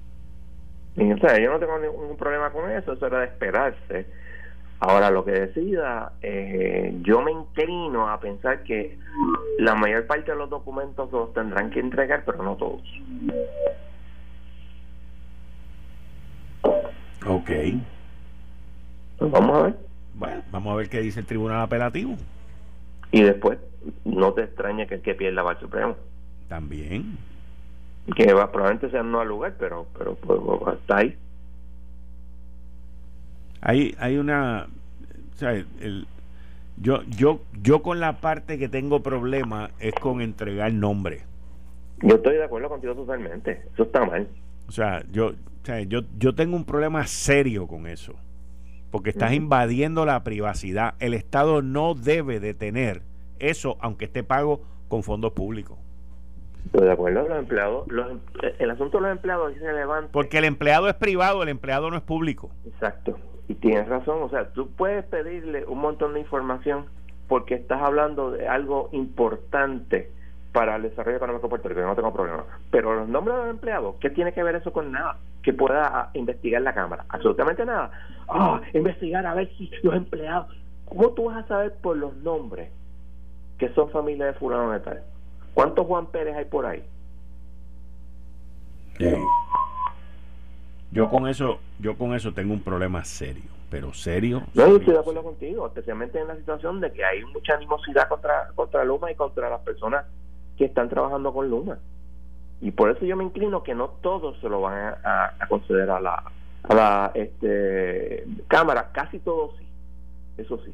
Y, 0.96 1.12
o 1.12 1.18
sea, 1.18 1.40
yo 1.40 1.52
no 1.52 1.60
tengo 1.60 1.78
ningún 1.80 2.18
problema 2.18 2.52
con 2.52 2.70
eso, 2.72 2.94
eso 2.94 3.08
era 3.08 3.20
de 3.20 3.26
esperarse. 3.26 4.06
Ahora, 4.82 5.10
lo 5.10 5.26
que 5.26 5.32
decida, 5.32 6.14
eh, 6.22 6.96
yo 7.02 7.22
me 7.22 7.32
inclino 7.32 8.10
a 8.10 8.20
pensar 8.20 8.64
que 8.64 8.98
la 9.58 9.76
mayor 9.76 10.08
parte 10.08 10.32
de 10.32 10.38
los 10.38 10.50
documentos 10.50 11.12
los 11.12 11.34
tendrán 11.34 11.70
que 11.70 11.82
entregar, 11.82 12.24
pero 12.26 12.42
no 12.44 12.56
todos. 12.56 12.82
Ok. 17.26 17.50
Pues 19.18 19.32
vamos 19.32 19.58
a 19.58 19.64
ver. 19.64 19.76
Bueno, 20.16 20.42
vamos 20.50 20.74
a 20.74 20.78
ver 20.78 20.90
qué 20.90 21.02
dice 21.02 21.20
el 21.20 21.26
Tribunal 21.26 21.62
Apelativo. 21.62 22.16
Y 23.12 23.22
después, 23.22 23.60
no 24.06 24.34
te 24.34 24.44
extrañe 24.44 24.88
que 24.88 24.96
el 24.96 25.02
que 25.02 25.14
pierda 25.14 25.44
va 25.44 25.52
al 25.52 25.60
Supremo. 25.60 25.96
También. 26.48 27.18
Que 28.16 28.34
va, 28.34 28.50
probablemente 28.52 28.90
sea 28.92 29.04
no 29.04 29.20
al 29.20 29.28
lugar, 29.28 29.56
pero, 29.60 29.88
pero 29.98 30.16
pues, 30.16 30.40
pues, 30.42 30.76
está 30.78 30.98
ahí. 30.98 31.18
Hay, 33.62 33.96
hay 34.00 34.18
una. 34.18 34.68
El, 35.42 36.08
yo, 36.78 37.04
yo, 37.04 37.42
yo 37.62 37.82
con 37.82 38.00
la 38.00 38.22
parte 38.22 38.58
que 38.58 38.70
tengo 38.70 39.02
problema 39.02 39.72
es 39.80 39.94
con 39.96 40.22
entregar 40.22 40.74
nombre. 40.74 41.24
Yo 42.02 42.16
estoy 42.16 42.36
de 42.36 42.44
acuerdo 42.44 42.70
contigo 42.70 42.96
totalmente. 42.96 43.64
Eso 43.74 43.84
está 43.84 44.06
mal. 44.06 44.28
O 44.68 44.72
sea, 44.72 45.04
yo, 45.12 45.34
yo, 45.88 46.02
yo 46.18 46.36
tengo 46.36 46.56
un 46.56 46.66
problema 46.66 47.06
serio 47.08 47.68
con 47.68 47.88
eso. 47.88 48.14
Porque 48.92 49.12
estás 49.12 49.34
invadiendo 49.34 50.06
la 50.06 50.24
privacidad. 50.24 50.96
El 51.00 51.14
Estado 51.14 51.62
no 51.62 51.94
debe 51.94 52.40
de 52.40 52.54
tener 52.54 53.04
eso, 53.38 53.78
aunque 53.82 54.06
esté 54.06 54.24
pago 54.24 54.62
con 54.88 55.04
fondos 55.04 55.34
públicos. 55.34 55.78
Estoy 56.66 56.86
de 56.86 56.92
acuerdo, 56.92 57.28
los 57.28 57.40
empleados, 57.40 57.88
el 58.60 58.70
asunto 58.70 58.98
de 58.98 59.04
los 59.04 59.12
empleados 59.12 59.56
es 59.56 59.62
relevante. 59.62 60.10
Porque 60.12 60.38
el 60.38 60.46
empleado 60.46 60.88
es 60.88 60.94
privado, 60.96 61.42
el 61.42 61.50
empleado 61.50 61.90
no 61.90 61.98
es 61.98 62.04
público. 62.04 62.52
Exacto. 62.66 63.18
Y 63.48 63.56
tienes 63.56 63.88
razón, 63.88 64.22
o 64.22 64.30
sea, 64.30 64.54
tú 64.54 64.70
puedes 64.76 65.04
pedirle 65.06 65.66
un 65.66 65.80
montón 65.80 66.14
de 66.14 66.20
información 66.20 66.86
porque 67.28 67.56
estás 67.56 67.82
hablando 67.82 68.32
de 68.32 68.48
algo 68.48 68.90
importante 68.92 70.12
para 70.52 70.76
el 70.76 70.84
desarrollo 70.84 71.18
económico 71.18 71.48
de 71.48 71.50
Puerto 71.50 71.70
Rico, 71.70 71.82
no 71.82 71.96
tengo 71.96 72.14
problema. 72.14 72.44
Pero 72.72 72.96
los 72.96 73.08
nombres 73.08 73.38
de 73.38 73.44
los 73.44 73.52
empleados, 73.52 73.96
¿qué 74.00 74.10
tiene 74.10 74.34
que 74.34 74.44
ver 74.44 74.56
eso 74.56 74.74
con 74.74 74.92
nada? 74.92 75.18
Que 75.44 75.54
pueda 75.54 75.88
ah, 75.88 76.10
investigar 76.14 76.62
la 76.62 76.74
Cámara. 76.74 77.06
Absolutamente 77.10 77.66
nada. 77.66 77.92
Ah, 78.28 78.62
investigar 78.74 79.26
a 79.26 79.36
ver 79.36 79.50
si 79.58 79.70
los 79.84 79.96
empleados. 79.96 80.48
¿Cómo 80.86 81.12
tú 81.12 81.26
vas 81.26 81.46
a 81.46 81.48
saber 81.48 81.74
por 81.82 81.98
los 81.98 82.16
nombres 82.18 82.72
que 83.60 83.70
son 83.70 83.92
familia 83.92 84.26
de 84.26 84.34
fulano 84.34 84.72
de 84.72 84.80
tal? 84.80 85.04
¿Cuántos 85.60 85.88
Juan 85.88 86.06
Pérez 86.06 86.38
hay 86.38 86.46
por 86.46 86.66
ahí? 86.66 86.82
Yo 90.90 91.10
con 91.10 91.28
eso, 91.28 91.60
yo 91.80 91.98
con 91.98 92.16
eso 92.16 92.34
tengo 92.34 92.54
un 92.54 92.62
problema 92.62 93.04
serio, 93.04 93.44
pero 93.70 93.94
serio. 93.94 94.44
No, 94.54 94.78
estoy 94.78 94.94
de 94.94 95.00
acuerdo 95.00 95.22
contigo, 95.22 95.68
especialmente 95.68 96.18
en 96.18 96.30
la 96.30 96.38
situación 96.38 96.80
de 96.80 96.94
que 96.94 97.04
hay 97.04 97.26
mucha 97.26 97.56
animosidad 97.56 98.08
contra, 98.08 98.52
contra 98.56 98.86
Luma 98.86 99.12
y 99.12 99.16
contra 99.16 99.50
las 99.50 99.60
personas 99.60 100.06
que 100.58 100.64
están 100.64 100.88
trabajando 100.88 101.34
con 101.34 101.50
Luma. 101.50 101.78
Y 102.62 102.72
por 102.72 102.92
eso 102.92 103.04
yo 103.04 103.18
me 103.18 103.26
inclino 103.26 103.62
que 103.62 103.76
no 103.76 103.90
todos 104.02 104.40
se 104.40 104.48
lo 104.48 104.62
van 104.62 104.96
a, 105.04 105.46
conceder 105.50 105.90
a 105.90 106.00
la, 106.00 106.24
a 106.64 106.74
la 106.74 107.12
este, 107.16 108.24
Cámara, 108.48 108.92
casi 108.94 109.20
todos 109.20 109.58
sí, 109.58 109.68
eso 110.38 110.58
sí. 110.64 110.74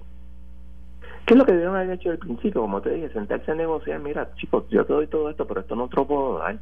¿Qué 1.25 1.33
es 1.33 1.37
lo 1.37 1.45
que 1.45 1.53
debieron 1.53 1.75
haber 1.75 1.91
hecho 1.91 2.11
al 2.11 2.19
principio? 2.19 2.61
Como 2.61 2.81
te 2.81 2.91
dije, 2.91 3.09
sentarse 3.09 3.51
a 3.51 3.55
negociar, 3.55 3.99
mira, 3.99 4.33
chicos, 4.35 4.65
yo 4.69 4.85
te 4.85 4.93
doy 4.93 5.07
todo 5.07 5.29
esto, 5.29 5.47
pero 5.47 5.61
esto 5.61 5.75
no 5.75 5.87
te 5.87 5.95
lo 5.95 6.05
puedo 6.05 6.37
dar 6.37 6.57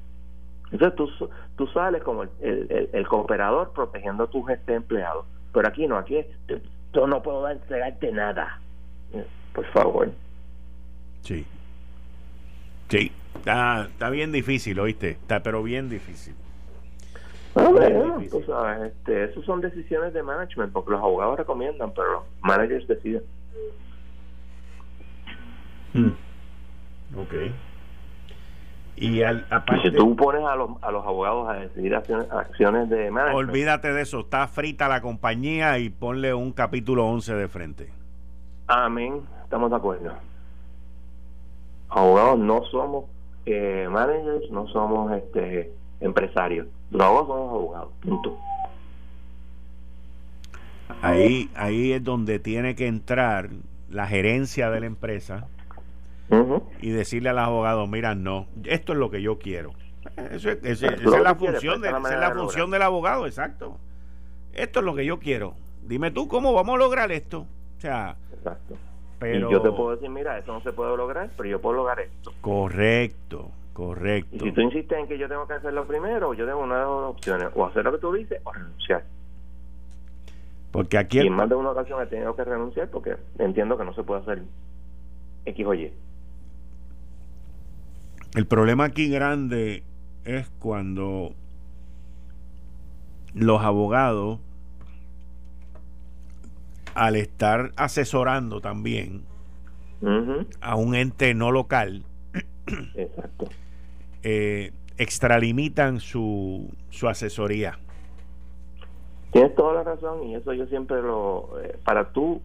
entonces 0.74 0.96
tú, 0.96 1.30
tú 1.56 1.68
sales 1.68 2.02
como 2.02 2.24
el, 2.24 2.90
el, 2.92 3.08
cooperador 3.08 3.72
protegiendo 3.74 4.24
a 4.24 4.28
tus 4.28 4.50
este 4.50 4.74
empleados. 4.74 5.26
Pero 5.54 5.68
aquí 5.68 5.88
no, 5.88 5.98
aquí 5.98 6.20
yo 6.92 7.06
no 7.06 7.22
puedo 7.22 7.48
entregarte 7.48 8.12
nada. 8.12 8.60
Por 9.54 9.66
favor. 9.68 10.12
Sí. 11.22 11.46
Sí, 12.90 13.12
está, 13.36 13.84
está 13.84 14.10
bien 14.10 14.32
difícil, 14.32 14.80
¿oíste? 14.80 15.12
Está 15.12 15.44
pero 15.44 15.62
bien 15.62 15.90
difícil. 15.90 16.34
No, 17.56 17.72
bueno, 17.72 18.20
tú 18.32 18.42
sabes, 18.48 18.94
este, 18.94 19.26
eso 19.26 19.44
son 19.44 19.62
decisiones 19.62 20.12
de 20.16 20.24
management, 20.24 20.74
porque 20.74 20.90
los 20.90 21.02
abogados 21.02 21.38
recomiendan, 21.38 21.94
pero 21.94 22.14
los 22.14 22.24
managers 22.42 22.88
deciden. 22.88 23.22
Hmm. 25.94 26.12
Ok. 27.16 27.34
Y 28.96 29.24
al, 29.24 29.46
aparte, 29.50 29.90
si 29.90 29.96
tú 29.96 30.16
pones 30.16 30.44
a 30.44 30.56
los, 30.56 30.72
a 30.82 30.92
los 30.92 31.04
abogados 31.06 31.50
a 31.50 31.54
decidir 31.54 31.96
acciones, 31.96 32.90
de 32.90 33.10
management, 33.10 33.50
Olvídate 33.50 33.92
de 33.92 34.02
eso, 34.02 34.22
está 34.22 34.48
frita 34.48 34.88
la 34.88 35.02
compañía 35.02 35.80
y 35.80 35.90
ponle 35.90 36.34
un 36.34 36.52
capítulo 36.52 37.08
11 37.08 37.34
de 37.34 37.48
frente. 37.48 37.90
Amén, 38.68 39.22
estamos 39.44 39.72
de 39.72 39.76
acuerdo. 39.76 40.14
Abogados 41.90 42.40
no 42.40 42.64
somos 42.66 43.06
eh, 43.46 43.88
managers, 43.90 44.50
no 44.52 44.68
somos 44.68 45.12
este 45.12 45.72
empresarios. 46.00 46.68
Los 46.92 47.02
abogados 47.02 47.28
somos 47.28 47.54
abogados, 47.54 47.94
punto. 48.02 48.38
Ahí, 51.02 51.50
ahí 51.56 51.94
es 51.94 52.04
donde 52.04 52.40
tiene 52.40 52.76
que 52.76 52.88
entrar 52.88 53.50
la 53.90 54.08
gerencia 54.08 54.70
de 54.70 54.80
la 54.82 54.86
empresa 54.86 55.48
y 56.82 56.90
decirle 56.90 57.30
al 57.30 57.40
abogado, 57.40 57.88
mira, 57.88 58.16
no, 58.16 58.48
esto 58.64 58.94
es 58.94 59.00
lo 59.00 59.10
que 59.10 59.22
yo 59.22 59.40
quiero. 59.40 59.74
esa 60.32 60.52
es 60.52 60.82
la 60.82 61.36
función, 61.36 61.82
de, 61.82 61.92
la 61.92 62.32
función 62.34 62.72
del 62.72 62.82
abogado, 62.82 63.26
exacto. 63.26 63.78
esto 64.54 64.80
es 64.80 64.86
lo 64.86 64.96
que 64.96 65.06
yo 65.06 65.20
quiero. 65.20 65.56
Dime 65.84 66.12
tú 66.12 66.28
cómo 66.28 66.54
vamos 66.54 66.76
a 66.76 66.78
lograr 66.78 67.12
esto. 67.12 67.48
O 67.78 67.82
sea, 67.82 68.16
Exacto. 68.34 68.76
Pero... 69.20 69.50
Y 69.50 69.54
yo 69.54 69.62
te 69.62 69.72
puedo 69.72 69.92
decir, 69.92 70.10
mira, 70.10 70.38
eso 70.38 70.52
no 70.52 70.62
se 70.62 70.74
puede 70.74 70.98
lograr, 70.98 71.30
pero 71.38 71.48
yo 71.48 71.62
puedo 71.62 71.78
lograr 71.78 72.02
esto. 72.02 72.34
Correcto, 72.42 73.52
correcto. 73.72 74.36
Y 74.36 74.40
si 74.40 74.52
tú 74.52 74.62
insistes 74.62 74.98
en 74.98 75.08
que 75.08 75.18
yo 75.18 75.30
tengo 75.30 75.48
que 75.48 75.54
hacerlo 75.54 75.86
primero, 75.86 76.34
yo 76.34 76.46
tengo 76.46 76.60
una 76.60 76.80
de 76.80 76.84
dos 76.84 77.16
opciones, 77.16 77.48
o 77.56 77.66
hacer 77.66 77.86
lo 77.86 77.94
que 77.94 77.98
tú 78.00 78.12
dices 78.12 78.42
o 78.44 78.52
renunciar. 78.52 79.04
Porque 80.72 80.98
aquí... 80.98 81.20
Y 81.20 81.28
en 81.28 81.34
más 81.34 81.48
de 81.48 81.56
una 81.56 81.72
ocasión 81.72 82.02
he 82.02 82.08
tenido 82.08 82.36
que 82.36 82.44
renunciar 82.44 82.90
porque 82.90 83.16
entiendo 83.40 83.78
que 83.78 83.86
no 83.86 83.94
se 83.94 84.04
puede 84.04 84.22
hacer 84.22 84.42
X 85.46 85.66
o 85.66 85.74
Y. 85.74 85.94
El 88.36 88.48
problema 88.48 88.86
aquí 88.86 89.10
grande 89.10 89.84
es 90.26 90.50
cuando 90.60 91.34
los 93.36 93.62
abogados 93.62 94.40
al 96.96 97.16
estar 97.16 97.72
asesorando 97.76 98.62
también 98.62 99.24
a 100.62 100.76
un 100.76 100.96
ente 100.96 101.34
no 101.34 101.52
local, 101.52 102.04
Exacto. 102.96 103.46
Eh, 104.24 104.72
extralimitan 104.98 106.00
su, 106.00 106.74
su 106.90 107.08
asesoría. 107.08 107.78
Tienes 109.32 109.56
toda 109.56 109.74
la 109.74 109.84
razón 109.84 110.24
y 110.24 110.36
eso 110.36 110.54
yo 110.54 110.66
siempre 110.68 111.02
lo... 111.02 111.60
Eh, 111.62 111.78
para 111.84 112.12
tú 112.12 112.42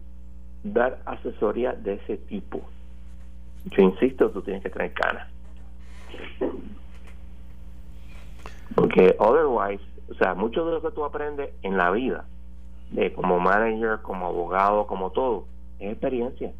dar 0.63 1.01
asesoría 1.05 1.73
de 1.73 1.93
ese 1.93 2.17
tipo, 2.17 2.61
yo 3.65 3.83
insisto, 3.83 4.29
tú 4.31 4.41
tienes 4.41 4.63
que 4.63 4.69
traer 4.69 4.93
canas. 4.93 5.27
Porque 8.75 9.15
otherwise, 9.19 9.83
o 10.09 10.13
sea, 10.15 10.33
mucho 10.35 10.65
de 10.65 10.73
lo 10.73 10.81
que 10.81 10.91
tú 10.91 11.03
aprendes 11.03 11.51
en 11.63 11.77
la 11.77 11.91
vida, 11.91 12.25
de 12.91 13.13
como 13.13 13.39
manager, 13.39 13.99
como 14.01 14.27
abogado, 14.27 14.87
como 14.87 15.11
todo, 15.11 15.45
es 15.79 15.91
experiencia. 15.91 16.51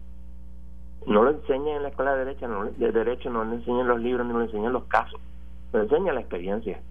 No 1.07 1.23
lo 1.23 1.31
enseñan 1.31 1.77
en 1.77 1.83
la 1.83 1.89
escuela 1.89 2.13
de 2.15 2.25
derecho, 2.25 2.47
no, 2.47 2.65
de 2.65 2.91
derecho, 2.91 3.29
no 3.29 3.45
le 3.45 3.55
enseñan 3.55 3.87
los 3.87 3.99
libros, 3.99 4.27
ni 4.27 4.33
le 4.33 4.45
enseñan 4.45 4.73
los 4.73 4.83
casos, 4.85 5.19
lo 5.71 5.81
enseñan 5.81 6.15
la 6.15 6.21
experiencia. 6.21 6.81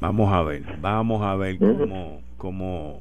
Vamos 0.00 0.32
a 0.32 0.42
ver, 0.42 0.62
vamos 0.80 1.22
a 1.22 1.36
ver 1.36 1.58
cómo, 1.58 2.20
cómo, 2.36 3.00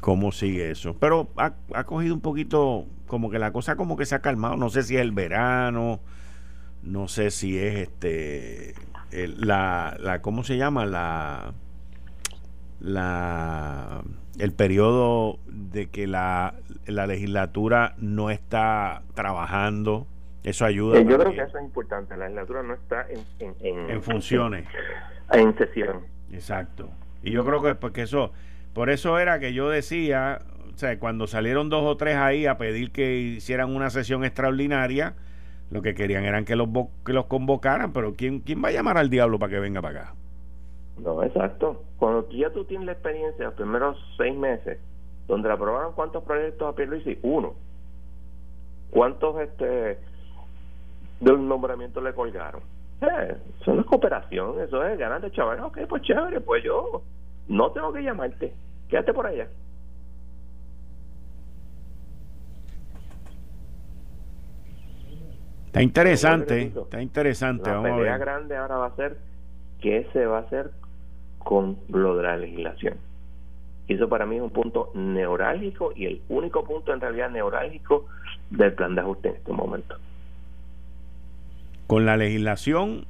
cómo 0.00 0.32
sigue 0.32 0.70
eso. 0.70 0.96
Pero 0.98 1.30
ha, 1.36 1.54
ha 1.74 1.84
cogido 1.84 2.14
un 2.14 2.20
poquito, 2.20 2.86
como 3.06 3.30
que 3.30 3.38
la 3.38 3.52
cosa 3.52 3.76
como 3.76 3.96
que 3.96 4.06
se 4.06 4.14
ha 4.14 4.20
calmado. 4.20 4.56
No 4.56 4.70
sé 4.70 4.82
si 4.82 4.96
es 4.96 5.02
el 5.02 5.12
verano, 5.12 6.00
no 6.82 7.08
sé 7.08 7.30
si 7.30 7.58
es 7.58 7.76
este 7.76 8.74
el, 9.12 9.40
la, 9.40 9.96
la 10.00 10.22
cómo 10.22 10.44
se 10.44 10.56
llama 10.56 10.86
la 10.86 11.52
la 12.80 14.02
el 14.38 14.52
periodo 14.52 15.38
de 15.46 15.88
que 15.90 16.06
la, 16.06 16.54
la 16.86 17.06
legislatura 17.06 17.94
no 17.98 18.30
está 18.30 19.02
trabajando. 19.14 20.06
Eso 20.42 20.64
ayuda 20.64 20.98
yo 21.02 21.18
creo 21.18 21.32
que 21.32 21.42
eso 21.42 21.58
es 21.58 21.64
importante. 21.64 22.16
La 22.16 22.24
legislatura 22.24 22.62
no 22.62 22.74
está 22.74 23.06
en, 23.10 23.54
en, 23.60 23.90
en, 23.90 24.02
funciones. 24.02 24.66
en, 25.32 25.56
sesión. 25.58 26.06
Exacto. 26.32 26.88
Y 27.22 27.32
yo 27.32 27.44
creo 27.44 27.62
que 27.62 27.74
porque 27.74 28.02
eso 28.02 28.32
por 28.72 28.90
eso 28.90 29.18
era 29.18 29.38
que 29.38 29.52
yo 29.52 29.68
decía 29.68 30.40
o 30.74 30.78
sea 30.78 30.98
cuando 30.98 31.26
salieron 31.26 31.68
dos 31.68 31.84
o 31.84 31.96
tres 31.96 32.16
ahí 32.16 32.46
a 32.46 32.58
pedir 32.58 32.92
que 32.92 33.16
hicieran 33.16 33.74
una 33.74 33.90
sesión 33.90 34.24
extraordinaria 34.24 35.14
lo 35.70 35.82
que 35.82 35.94
querían 35.94 36.24
eran 36.24 36.44
que 36.44 36.56
los, 36.56 36.68
que 37.04 37.12
los 37.12 37.26
convocaran, 37.26 37.92
pero 37.92 38.14
¿quién, 38.14 38.40
¿quién 38.40 38.62
va 38.62 38.68
a 38.68 38.72
llamar 38.72 38.98
al 38.98 39.08
diablo 39.08 39.38
para 39.38 39.50
que 39.50 39.60
venga 39.60 39.80
para 39.80 40.00
acá? 40.00 40.14
No, 40.98 41.22
exacto. 41.22 41.84
Cuando 41.98 42.28
ya 42.30 42.50
tú 42.50 42.64
tienes 42.64 42.86
la 42.86 42.92
experiencia, 42.92 43.46
los 43.46 43.54
primeros 43.54 43.96
seis 44.16 44.36
meses, 44.36 44.78
donde 45.28 45.48
le 45.48 45.54
aprobaron 45.54 45.94
cuántos 45.94 46.24
proyectos 46.24 46.68
a 46.68 46.74
Pierluisi, 46.74 47.18
uno. 47.22 47.54
¿Cuántos 48.90 49.40
este 49.40 49.98
de 51.20 51.32
un 51.32 51.48
nombramiento 51.48 52.00
le 52.00 52.12
colgaron? 52.12 52.62
Eh, 53.00 53.36
eso 53.60 53.72
no 53.72 53.80
es 53.82 53.86
cooperación, 53.86 54.60
eso 54.60 54.84
es 54.84 54.98
ganar 54.98 55.20
de 55.20 55.30
chaval. 55.30 55.60
Ok, 55.60 55.78
pues 55.88 56.02
chévere, 56.02 56.40
pues 56.40 56.64
yo 56.64 57.02
no 57.50 57.72
tengo 57.72 57.92
que 57.92 58.02
llamarte. 58.02 58.54
Quédate 58.88 59.12
por 59.12 59.26
allá. 59.26 59.48
Está 65.66 65.82
interesante, 65.82 66.72
está 66.74 67.02
interesante. 67.02 67.70
La 67.70 67.82
pelea 67.82 68.18
grande 68.18 68.56
ahora 68.56 68.76
va 68.76 68.86
a 68.86 68.96
ser 68.96 69.18
qué 69.80 70.08
se 70.12 70.26
va 70.26 70.38
a 70.38 70.40
hacer 70.42 70.70
con 71.38 71.78
lo 71.88 72.16
de 72.16 72.22
la 72.22 72.36
legislación. 72.36 72.94
Y 73.86 73.94
eso 73.94 74.08
para 74.08 74.26
mí 74.26 74.36
es 74.36 74.42
un 74.42 74.50
punto 74.50 74.92
neurálgico 74.94 75.92
y 75.94 76.06
el 76.06 76.22
único 76.28 76.64
punto 76.64 76.92
en 76.92 77.00
realidad 77.00 77.30
neurálgico 77.30 78.06
del 78.50 78.72
plan 78.74 78.94
de 78.94 79.00
ajuste 79.00 79.28
en 79.28 79.36
este 79.36 79.52
momento. 79.52 79.96
Con 81.88 82.06
la 82.06 82.16
legislación 82.16 83.06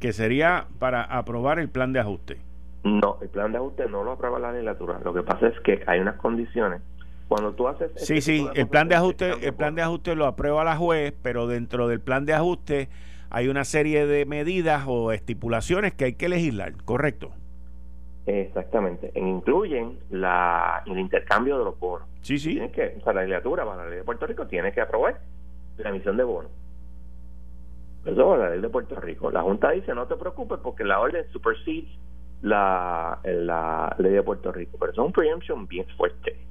que 0.00 0.12
sería 0.12 0.66
para 0.78 1.02
aprobar 1.02 1.58
el 1.58 1.70
plan 1.70 1.92
de 1.92 2.00
ajuste. 2.00 2.47
No, 2.84 3.18
el 3.20 3.28
plan 3.28 3.52
de 3.52 3.58
ajuste 3.58 3.88
no 3.88 4.04
lo 4.04 4.12
aprueba 4.12 4.38
la 4.38 4.52
legislatura. 4.52 5.00
Lo 5.04 5.12
que 5.12 5.22
pasa 5.22 5.48
es 5.48 5.60
que 5.60 5.82
hay 5.86 6.00
unas 6.00 6.16
condiciones. 6.16 6.80
Cuando 7.28 7.52
tú 7.52 7.68
haces 7.68 7.90
sí 7.96 8.18
este 8.18 8.20
sí 8.20 8.48
el 8.54 8.68
plan 8.68 8.88
de 8.88 8.94
ajuste 8.94 9.46
el 9.46 9.52
plan 9.52 9.74
de 9.74 9.82
ajuste 9.82 10.14
lo 10.14 10.24
aprueba 10.24 10.64
la 10.64 10.76
juez 10.76 11.12
pero 11.20 11.46
dentro 11.46 11.86
del 11.86 12.00
plan 12.00 12.24
de 12.24 12.32
ajuste 12.32 12.88
hay 13.28 13.48
una 13.48 13.64
serie 13.64 14.06
de 14.06 14.24
medidas 14.24 14.84
o 14.86 15.12
estipulaciones 15.12 15.92
que 15.92 16.06
hay 16.06 16.14
que 16.14 16.30
legislar 16.30 16.72
correcto 16.86 17.30
exactamente. 18.28 19.10
Incluyen 19.14 19.98
la 20.10 20.82
el 20.86 20.98
intercambio 20.98 21.58
de 21.58 21.64
los 21.64 21.78
bonos. 21.78 22.06
Sí 22.22 22.38
sí. 22.38 22.60
Que 22.70 22.96
o 22.98 23.04
sea, 23.04 23.12
la 23.12 23.22
legislatura 23.22 23.64
para 23.64 23.84
la 23.84 23.88
ley 23.88 23.98
de 23.98 24.04
Puerto 24.04 24.26
Rico 24.26 24.46
tiene 24.46 24.72
que 24.72 24.80
aprobar 24.80 25.20
la 25.78 25.90
emisión 25.90 26.16
de 26.16 26.24
bonos. 26.24 26.50
Eso 28.04 28.34
es 28.34 28.40
la 28.40 28.50
ley 28.50 28.60
de 28.60 28.68
Puerto 28.68 28.96
Rico. 28.96 29.30
La 29.30 29.42
junta 29.42 29.70
dice 29.70 29.94
no 29.94 30.06
te 30.06 30.16
preocupes 30.16 30.58
porque 30.62 30.84
la 30.84 31.00
orden 31.00 31.24
supersedes 31.32 31.88
la, 32.42 33.18
la 33.24 33.94
ley 33.98 34.12
de 34.12 34.22
Puerto 34.22 34.52
Rico 34.52 34.76
pero 34.78 34.92
es 34.92 34.98
un 34.98 35.12
preemption 35.12 35.66
bien 35.66 35.86
fuerte 35.96 36.48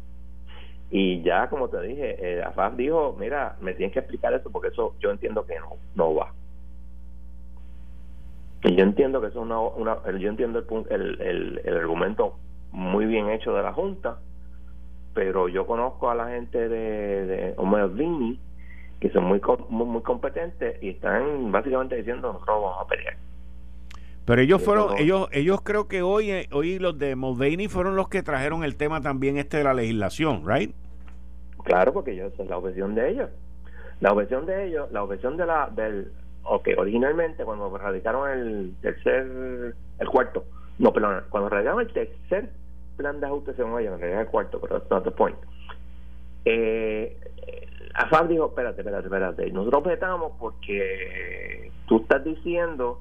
y 0.90 1.22
ya, 1.22 1.50
como 1.50 1.68
te 1.70 1.82
dije, 1.82 2.16
eh, 2.20 2.44
Afaf 2.44 2.76
dijo, 2.76 3.16
mira, 3.20 3.58
me 3.60 3.74
tienes 3.74 3.94
que 3.94 4.00
explicar 4.00 4.34
eso 4.34 4.50
porque 4.52 4.70
eso 4.70 4.96
yo 5.00 5.12
entiendo 5.12 5.46
que 5.46 5.60
no, 5.60 5.76
no 5.96 6.16
va. 6.16 6.34
Y 8.64 8.76
yo 8.76 8.84
entiendo 8.84 9.20
que 9.22 9.28
eso 9.28 9.40
es 9.40 9.46
una, 9.46 9.60
una 9.60 9.98
yo 10.18 10.30
entiendo 10.30 10.64
el, 10.90 11.22
el, 11.22 11.62
el, 11.64 11.78
argumento 11.78 12.38
muy 12.72 13.06
bien 13.06 13.30
hecho 13.30 13.54
de 13.54 13.64
la 13.64 13.74
Junta, 13.74 14.20
pero 15.14 15.50
yo 15.50 15.68
conozco 15.68 16.10
a 16.10 16.16
la 16.16 16.30
gente 16.30 16.70
de, 16.70 17.26
de 17.26 17.54
Omar 17.58 17.90
Vini 17.90 18.40
que 19.00 19.12
son 19.12 19.26
muy, 19.26 19.42
muy, 19.70 20.02
competentes 20.02 20.82
y 20.82 20.90
están 20.90 21.52
básicamente 21.52 21.98
diciendo 21.98 22.34
nosotros 22.34 22.62
vamos 22.62 22.78
a 22.82 22.88
pelear. 22.88 23.16
Pero 24.28 24.42
ellos 24.42 24.62
fueron, 24.62 24.98
ellos, 24.98 25.30
ellos 25.32 25.62
creo 25.64 25.88
que 25.88 26.02
hoy, 26.02 26.32
eh, 26.32 26.50
hoy 26.52 26.80
los 26.80 27.00
de 27.00 27.16
Mulvaney 27.16 27.70
fueron 27.70 27.96
los 27.96 28.10
que 28.10 28.24
trajeron 28.24 28.66
el 28.66 28.76
tema 28.76 29.00
también 29.00 29.38
este 29.38 29.56
de 29.56 29.64
la 29.64 29.74
legislación, 29.74 30.44
¿right? 30.46 30.76
Claro, 31.64 31.94
porque 31.94 32.12
ellos, 32.12 32.34
esa 32.34 32.44
es 32.44 32.50
la 32.50 32.58
objeción 32.58 32.94
de 32.94 33.10
ellos. 33.10 33.30
La 34.02 34.12
objeción 34.12 34.46
de 34.46 34.68
ellos, 34.68 34.92
la 34.92 35.04
objeción 35.04 35.38
de 35.38 35.46
la, 35.46 35.70
del, 35.74 36.12
ok, 36.44 36.68
originalmente 36.78 37.46
cuando 37.46 37.76
radicaron 37.78 38.30
el 38.30 38.76
tercer, 38.82 39.74
el 39.98 40.10
cuarto, 40.10 40.44
no, 40.78 40.92
perdón, 40.92 41.24
cuando 41.30 41.48
radicaron 41.48 41.80
el 41.80 41.94
tercer 41.94 42.50
plan 42.98 43.22
de 43.22 43.28
ajuste 43.28 43.54
según 43.54 43.80
ellos, 43.80 43.94
en 43.94 44.02
realidad 44.02 44.22
el 44.24 44.28
cuarto, 44.28 44.60
pero 44.60 44.82
that's 44.82 44.92
not 44.92 45.06
the 45.06 45.12
point. 45.12 45.38
Eh, 46.44 47.18
AFAB 47.94 48.28
dijo, 48.28 48.48
espérate, 48.48 48.82
espérate, 48.82 49.06
espérate, 49.06 49.52
nosotros 49.52 49.84
objetamos 49.86 50.34
porque 50.38 51.72
tú 51.86 52.02
estás 52.02 52.26
diciendo 52.26 53.00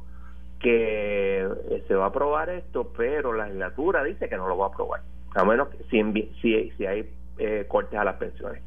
que 0.61 1.43
eh, 1.43 1.85
se 1.87 1.95
va 1.95 2.05
a 2.05 2.09
aprobar 2.09 2.49
esto, 2.51 2.93
pero 2.97 3.33
la 3.33 3.47
legislatura 3.47 4.05
dice 4.05 4.29
que 4.29 4.37
no 4.37 4.49
lo 4.49 4.57
va 4.57 4.67
a 4.67 4.69
aprobar, 4.69 5.03
a 5.35 5.45
menos 5.45 5.69
que 5.69 5.79
si, 5.85 6.31
si, 6.41 6.71
si 6.73 6.87
hay 6.87 7.11
eh, 7.39 7.67
cortes 7.69 7.99
a 7.99 8.05
las 8.05 8.17
pensiones. 8.17 8.63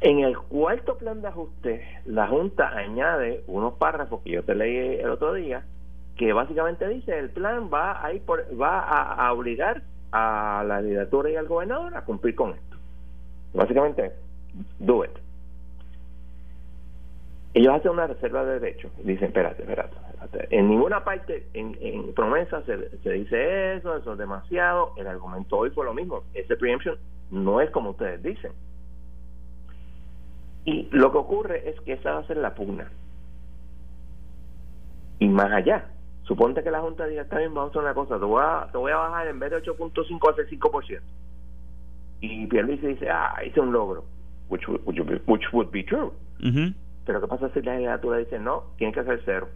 En 0.00 0.20
el 0.20 0.38
cuarto 0.38 0.96
plan 0.96 1.20
de 1.20 1.28
ajuste, 1.28 1.84
la 2.06 2.28
Junta 2.28 2.68
añade 2.68 3.42
unos 3.48 3.74
párrafos 3.74 4.22
que 4.22 4.30
yo 4.30 4.44
te 4.44 4.54
leí 4.54 5.00
el 5.00 5.10
otro 5.10 5.34
día, 5.34 5.64
que 6.16 6.32
básicamente 6.32 6.88
dice 6.88 7.18
el 7.18 7.30
plan 7.30 7.68
va 7.72 8.04
a 8.04 8.12
ir 8.12 8.22
va 8.60 8.80
a, 8.80 9.32
obligar 9.32 9.82
a 10.12 10.64
la 10.66 10.80
legislatura 10.80 11.30
y 11.30 11.36
al 11.36 11.48
gobernador 11.48 11.96
a 11.96 12.04
cumplir 12.04 12.34
con 12.34 12.52
esto. 12.52 12.76
Básicamente, 13.52 14.12
do 14.78 15.04
it 15.04 15.10
ellos 17.54 17.74
hacen 17.74 17.92
una 17.92 18.06
reserva 18.06 18.44
de 18.44 18.60
derechos. 18.60 18.92
Dicen, 19.02 19.28
espérate, 19.28 19.62
espérate, 19.62 19.96
En 20.50 20.68
ninguna 20.68 21.04
parte, 21.04 21.46
en, 21.54 21.76
en 21.80 22.12
promesa, 22.14 22.62
se, 22.64 22.98
se, 22.98 23.12
dice 23.12 23.76
eso, 23.76 23.96
eso 23.96 24.12
es 24.12 24.18
demasiado. 24.18 24.92
El 24.96 25.06
argumento 25.06 25.56
hoy 25.56 25.70
fue 25.70 25.84
lo 25.84 25.94
mismo. 25.94 26.22
Ese 26.34 26.56
preemption 26.56 26.96
no 27.30 27.60
es 27.60 27.70
como 27.70 27.90
ustedes 27.90 28.22
dicen. 28.22 28.52
Y 30.64 30.88
lo 30.90 31.10
que 31.12 31.18
ocurre 31.18 31.68
es 31.70 31.80
que 31.82 31.94
esa 31.94 32.12
va 32.12 32.18
a 32.20 32.26
ser 32.26 32.36
la 32.38 32.54
pugna. 32.54 32.90
y 35.20 35.28
más 35.28 35.50
allá. 35.52 35.86
Suponte 36.24 36.62
que 36.62 36.70
la 36.70 36.80
Junta 36.80 37.06
diga, 37.06 37.22
está 37.22 37.38
bien, 37.38 37.54
vamos 37.54 37.68
a 37.68 37.70
hacer 37.70 37.82
una 37.82 37.94
cosa, 37.94 38.18
te 38.18 38.24
voy 38.24 38.42
a, 38.44 38.68
te 38.70 38.76
voy 38.78 38.92
a 38.92 38.96
bajar 38.96 39.26
en 39.28 39.38
vez 39.38 39.50
de 39.50 39.56
8.5 39.62 40.30
a 40.30 40.36
5%. 40.36 41.00
Y 42.20 42.46
Pierluisi 42.46 42.86
dice, 42.86 43.08
ah, 43.10 43.34
hice 43.44 43.60
un 43.60 43.72
logro, 43.72 44.04
which, 44.50 44.66
would- 44.68 44.82
which, 44.84 44.98
would 45.00 45.08
be- 45.10 45.22
which 45.26 45.44
would 45.52 45.70
be 45.70 45.82
true. 45.84 46.12
Pero 47.06 47.20
¿qué 47.20 47.26
pasa 47.26 47.48
si 47.54 47.62
la 47.62 47.72
legislatura 47.74 48.18
dice, 48.18 48.38
no, 48.38 48.64
tiene 48.76 48.92
que 48.92 49.02
ser 49.04 49.22
cero? 49.24 49.48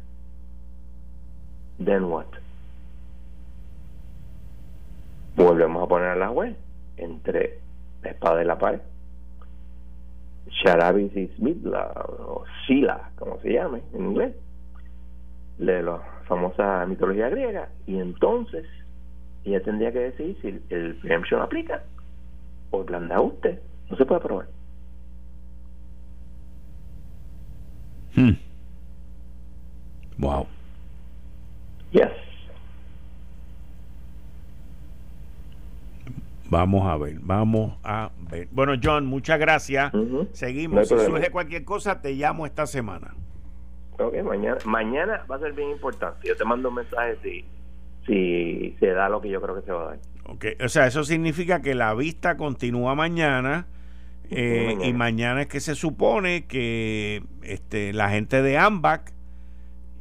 Then 1.85 2.05
what? 2.11 2.27
Volvemos 5.37 5.83
a 5.83 5.89
poner 5.89 6.09
a 6.09 6.17
la 6.17 6.29
juez 6.29 6.57
entre 6.97 7.59
la 8.03 8.11
espada 8.11 8.43
y 8.43 8.47
la 8.47 8.59
pared. 8.59 8.81
Sharabi 10.49 11.11
y 11.15 11.29
Smith, 11.37 11.65
o 11.67 12.45
Sila, 12.67 13.11
como 13.17 13.41
se 13.41 13.53
llame 13.53 13.83
en 13.95 14.07
inglés, 14.07 14.35
de 15.59 15.83
la 15.83 15.99
famosa 16.27 16.85
mitología 16.87 17.29
griega, 17.31 17.69
y 17.87 17.99
entonces 17.99 18.67
ella 19.45 19.63
tendría 19.63 19.93
que 19.93 20.01
decidir 20.01 20.37
si 20.43 20.75
el, 20.75 20.97
preemption 20.97 21.41
aplica 21.41 21.83
o 22.71 22.81
el 22.81 22.87
plan 22.87 23.09
de 23.09 23.15
ajuste. 23.15 23.61
No 23.91 23.97
se 23.97 24.05
puede 24.05 24.21
aprobar. 24.21 24.47
Hmm. 28.15 28.33
Wow. 30.19 30.47
Yes. 31.93 32.11
Vamos 36.49 36.87
a 36.87 36.97
ver, 36.99 37.17
vamos 37.21 37.75
a 37.83 38.11
ver. 38.31 38.49
Bueno, 38.51 38.75
John, 38.83 39.07
muchas 39.07 39.39
gracias. 39.39 39.91
Seguimos. 40.33 40.91
No 40.91 40.99
si 40.99 41.07
surge 41.07 41.31
cualquier 41.31 41.65
cosa, 41.65 42.03
te 42.03 42.13
llamo 42.13 42.45
esta 42.45 42.67
semana. 42.67 43.15
Ok, 43.99 44.23
mañana, 44.23 44.59
mañana 44.67 45.25
va 45.31 45.37
a 45.37 45.39
ser 45.39 45.53
bien 45.55 45.71
importante. 45.71 46.29
Yo 46.29 46.37
te 46.37 46.45
mando 46.45 46.69
un 46.69 46.75
mensaje 46.77 47.17
si, 47.23 47.45
si 48.07 48.77
se 48.81 48.87
da 48.89 49.09
lo 49.09 49.21
que 49.23 49.31
yo 49.31 49.41
creo 49.41 49.55
que 49.55 49.63
se 49.63 49.73
va 49.73 49.83
a 49.83 49.87
dar. 49.91 49.99
Ok, 50.27 50.45
O 50.63 50.69
sea, 50.69 50.87
eso 50.87 51.05
significa 51.05 51.63
que 51.63 51.75
la 51.75 51.95
vista 51.95 52.37
continúa 52.37 52.95
mañana. 52.95 53.67
eh, 54.31 54.65
mañana. 54.67 54.87
Y 54.87 54.93
mañana 54.93 55.43
es 55.43 55.47
que 55.49 55.61
se 55.61 55.75
supone 55.75 56.47
que 56.47 57.23
este, 57.43 57.93
la 57.95 58.11
gente 58.11 58.43
de 58.43 58.59
AMBAC 58.59 59.13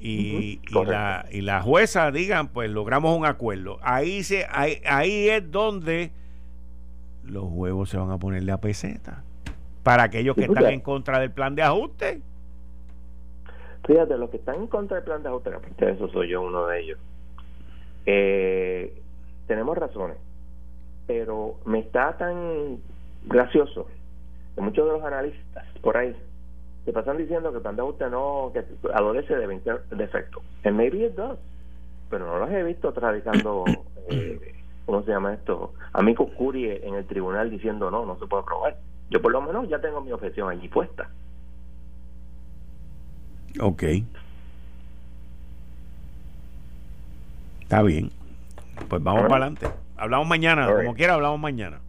y, 0.02 0.60
y 0.68 0.86
la, 0.86 1.28
y 1.32 1.42
la 1.42 1.62
jueza 1.62 2.10
digan, 2.12 2.48
pues 2.48 2.72
logramos 2.72 3.16
un 3.16 3.26
acuerdo. 3.26 3.78
Ahí, 3.84 4.24
se, 4.24 4.48
ahí, 4.50 4.82
ahí 4.86 5.30
es 5.30 5.52
donde 5.52 6.12
los 7.24 7.46
huevos 7.46 7.90
se 7.90 7.98
van 7.98 8.10
a 8.10 8.18
ponerle 8.18 8.52
a 8.52 8.58
peseta. 8.60 9.24
Para 9.84 10.04
aquellos 10.04 10.36
que 10.36 10.46
están 10.46 10.66
en 10.66 10.82
contra 10.82 11.20
del 11.20 11.32
plan 11.32 11.54
de 11.54 11.62
ajuste. 11.62 12.22
Fíjate, 13.86 14.18
los 14.18 14.32
que 14.32 14.38
están 14.38 14.56
en 14.56 14.68
contra 14.68 14.98
del 14.98 15.06
plan 15.06 15.22
de 15.22 15.30
ajuste, 15.30 15.50
aparte 15.54 15.86
de 15.86 15.92
eso 15.92 16.08
soy 16.10 16.30
yo 16.30 16.42
uno 16.42 16.66
de 16.66 16.80
ellos. 16.82 17.00
Eh, 18.08 19.02
tenemos 19.46 19.78
razones, 19.78 20.18
pero 21.06 21.60
me 21.66 21.80
está 21.80 22.18
tan 22.18 22.80
gracioso 23.26 23.88
que 24.56 24.62
muchos 24.62 24.86
de 24.88 24.94
los 24.94 25.04
analistas 25.04 25.66
por 25.82 25.98
ahí 25.98 26.16
te 26.86 26.94
pasan 26.94 27.18
diciendo 27.18 27.52
que 27.52 27.58
el 27.58 27.62
plan 27.62 27.76
de 27.76 27.82
ajuste 27.82 28.10
no 28.10 28.52
que 28.54 28.64
adolece 28.94 29.36
de 29.36 29.48
20 29.48 29.72
defectos. 29.92 30.44
And 30.64 30.76
maybe 30.76 31.06
it 31.06 31.16
does, 31.16 31.38
pero 32.10 32.26
no 32.26 32.40
los 32.40 32.50
he 32.50 32.64
visto 32.64 32.92
radicando, 32.92 33.66
eh, 34.10 34.56
¿cómo 34.86 35.04
se 35.04 35.12
llama 35.12 35.34
esto? 35.34 35.74
Amigos 35.94 36.32
Curie 36.38 36.86
en 36.86 36.96
el 36.96 37.06
tribunal 37.06 37.50
diciendo 37.50 37.92
no, 37.92 38.06
no 38.06 38.18
se 38.18 38.26
puede 38.26 38.44
aprobar. 38.44 38.78
Yo 39.10 39.22
por 39.22 39.32
lo 39.32 39.42
menos 39.42 39.68
ya 39.70 39.80
tengo 39.80 40.02
mi 40.02 40.12
objeción 40.12 40.50
allí 40.50 40.68
puesta. 40.68 41.10
Ok. 43.60 43.84
Está 47.62 47.84
bien. 47.84 48.10
Pues 48.90 49.04
vamos 49.04 49.24
para 49.24 49.36
adelante. 49.36 49.68
Hablamos 49.98 50.28
mañana, 50.28 50.68
como 50.74 50.96
quiera, 50.96 51.14
hablamos 51.14 51.40
mañana. 51.40 51.80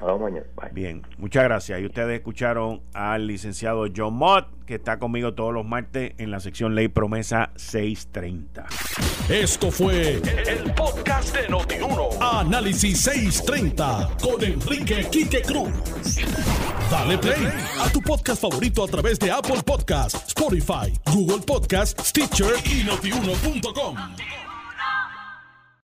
Hablamos 0.00 0.22
mañana. 0.22 0.46
Bye. 0.54 0.70
Bien, 0.72 1.02
muchas 1.18 1.44
gracias. 1.44 1.80
Y 1.80 1.86
ustedes 1.86 2.18
escucharon 2.18 2.82
al 2.92 3.26
licenciado 3.26 3.86
John 3.94 4.14
Mott, 4.14 4.46
que 4.66 4.74
está 4.74 4.98
conmigo 4.98 5.34
todos 5.34 5.54
los 5.54 5.64
martes 5.64 6.12
en 6.18 6.30
la 6.30 6.40
sección 6.40 6.74
Ley 6.74 6.88
Promesa 6.88 7.50
630. 7.56 8.66
Esto 9.28 9.70
fue 9.70 10.20
el 10.46 10.72
podcast 10.74 11.34
de 11.34 11.48
Notiuno. 11.48 12.10
Análisis 12.20 13.00
630 13.00 14.10
con 14.22 14.42
Enrique 14.44 15.06
Quique 15.10 15.42
Cruz. 15.42 15.70
Dale 16.90 17.18
play 17.18 17.48
a 17.80 17.88
tu 17.90 18.00
podcast 18.00 18.40
favorito 18.40 18.84
a 18.84 18.86
través 18.86 19.18
de 19.18 19.30
Apple 19.30 19.62
Podcasts, 19.64 20.28
Spotify, 20.28 20.92
Google 21.12 21.44
Podcasts, 21.44 22.08
Stitcher 22.08 22.54
y 22.64 22.84
notiuno.com. 22.84 23.96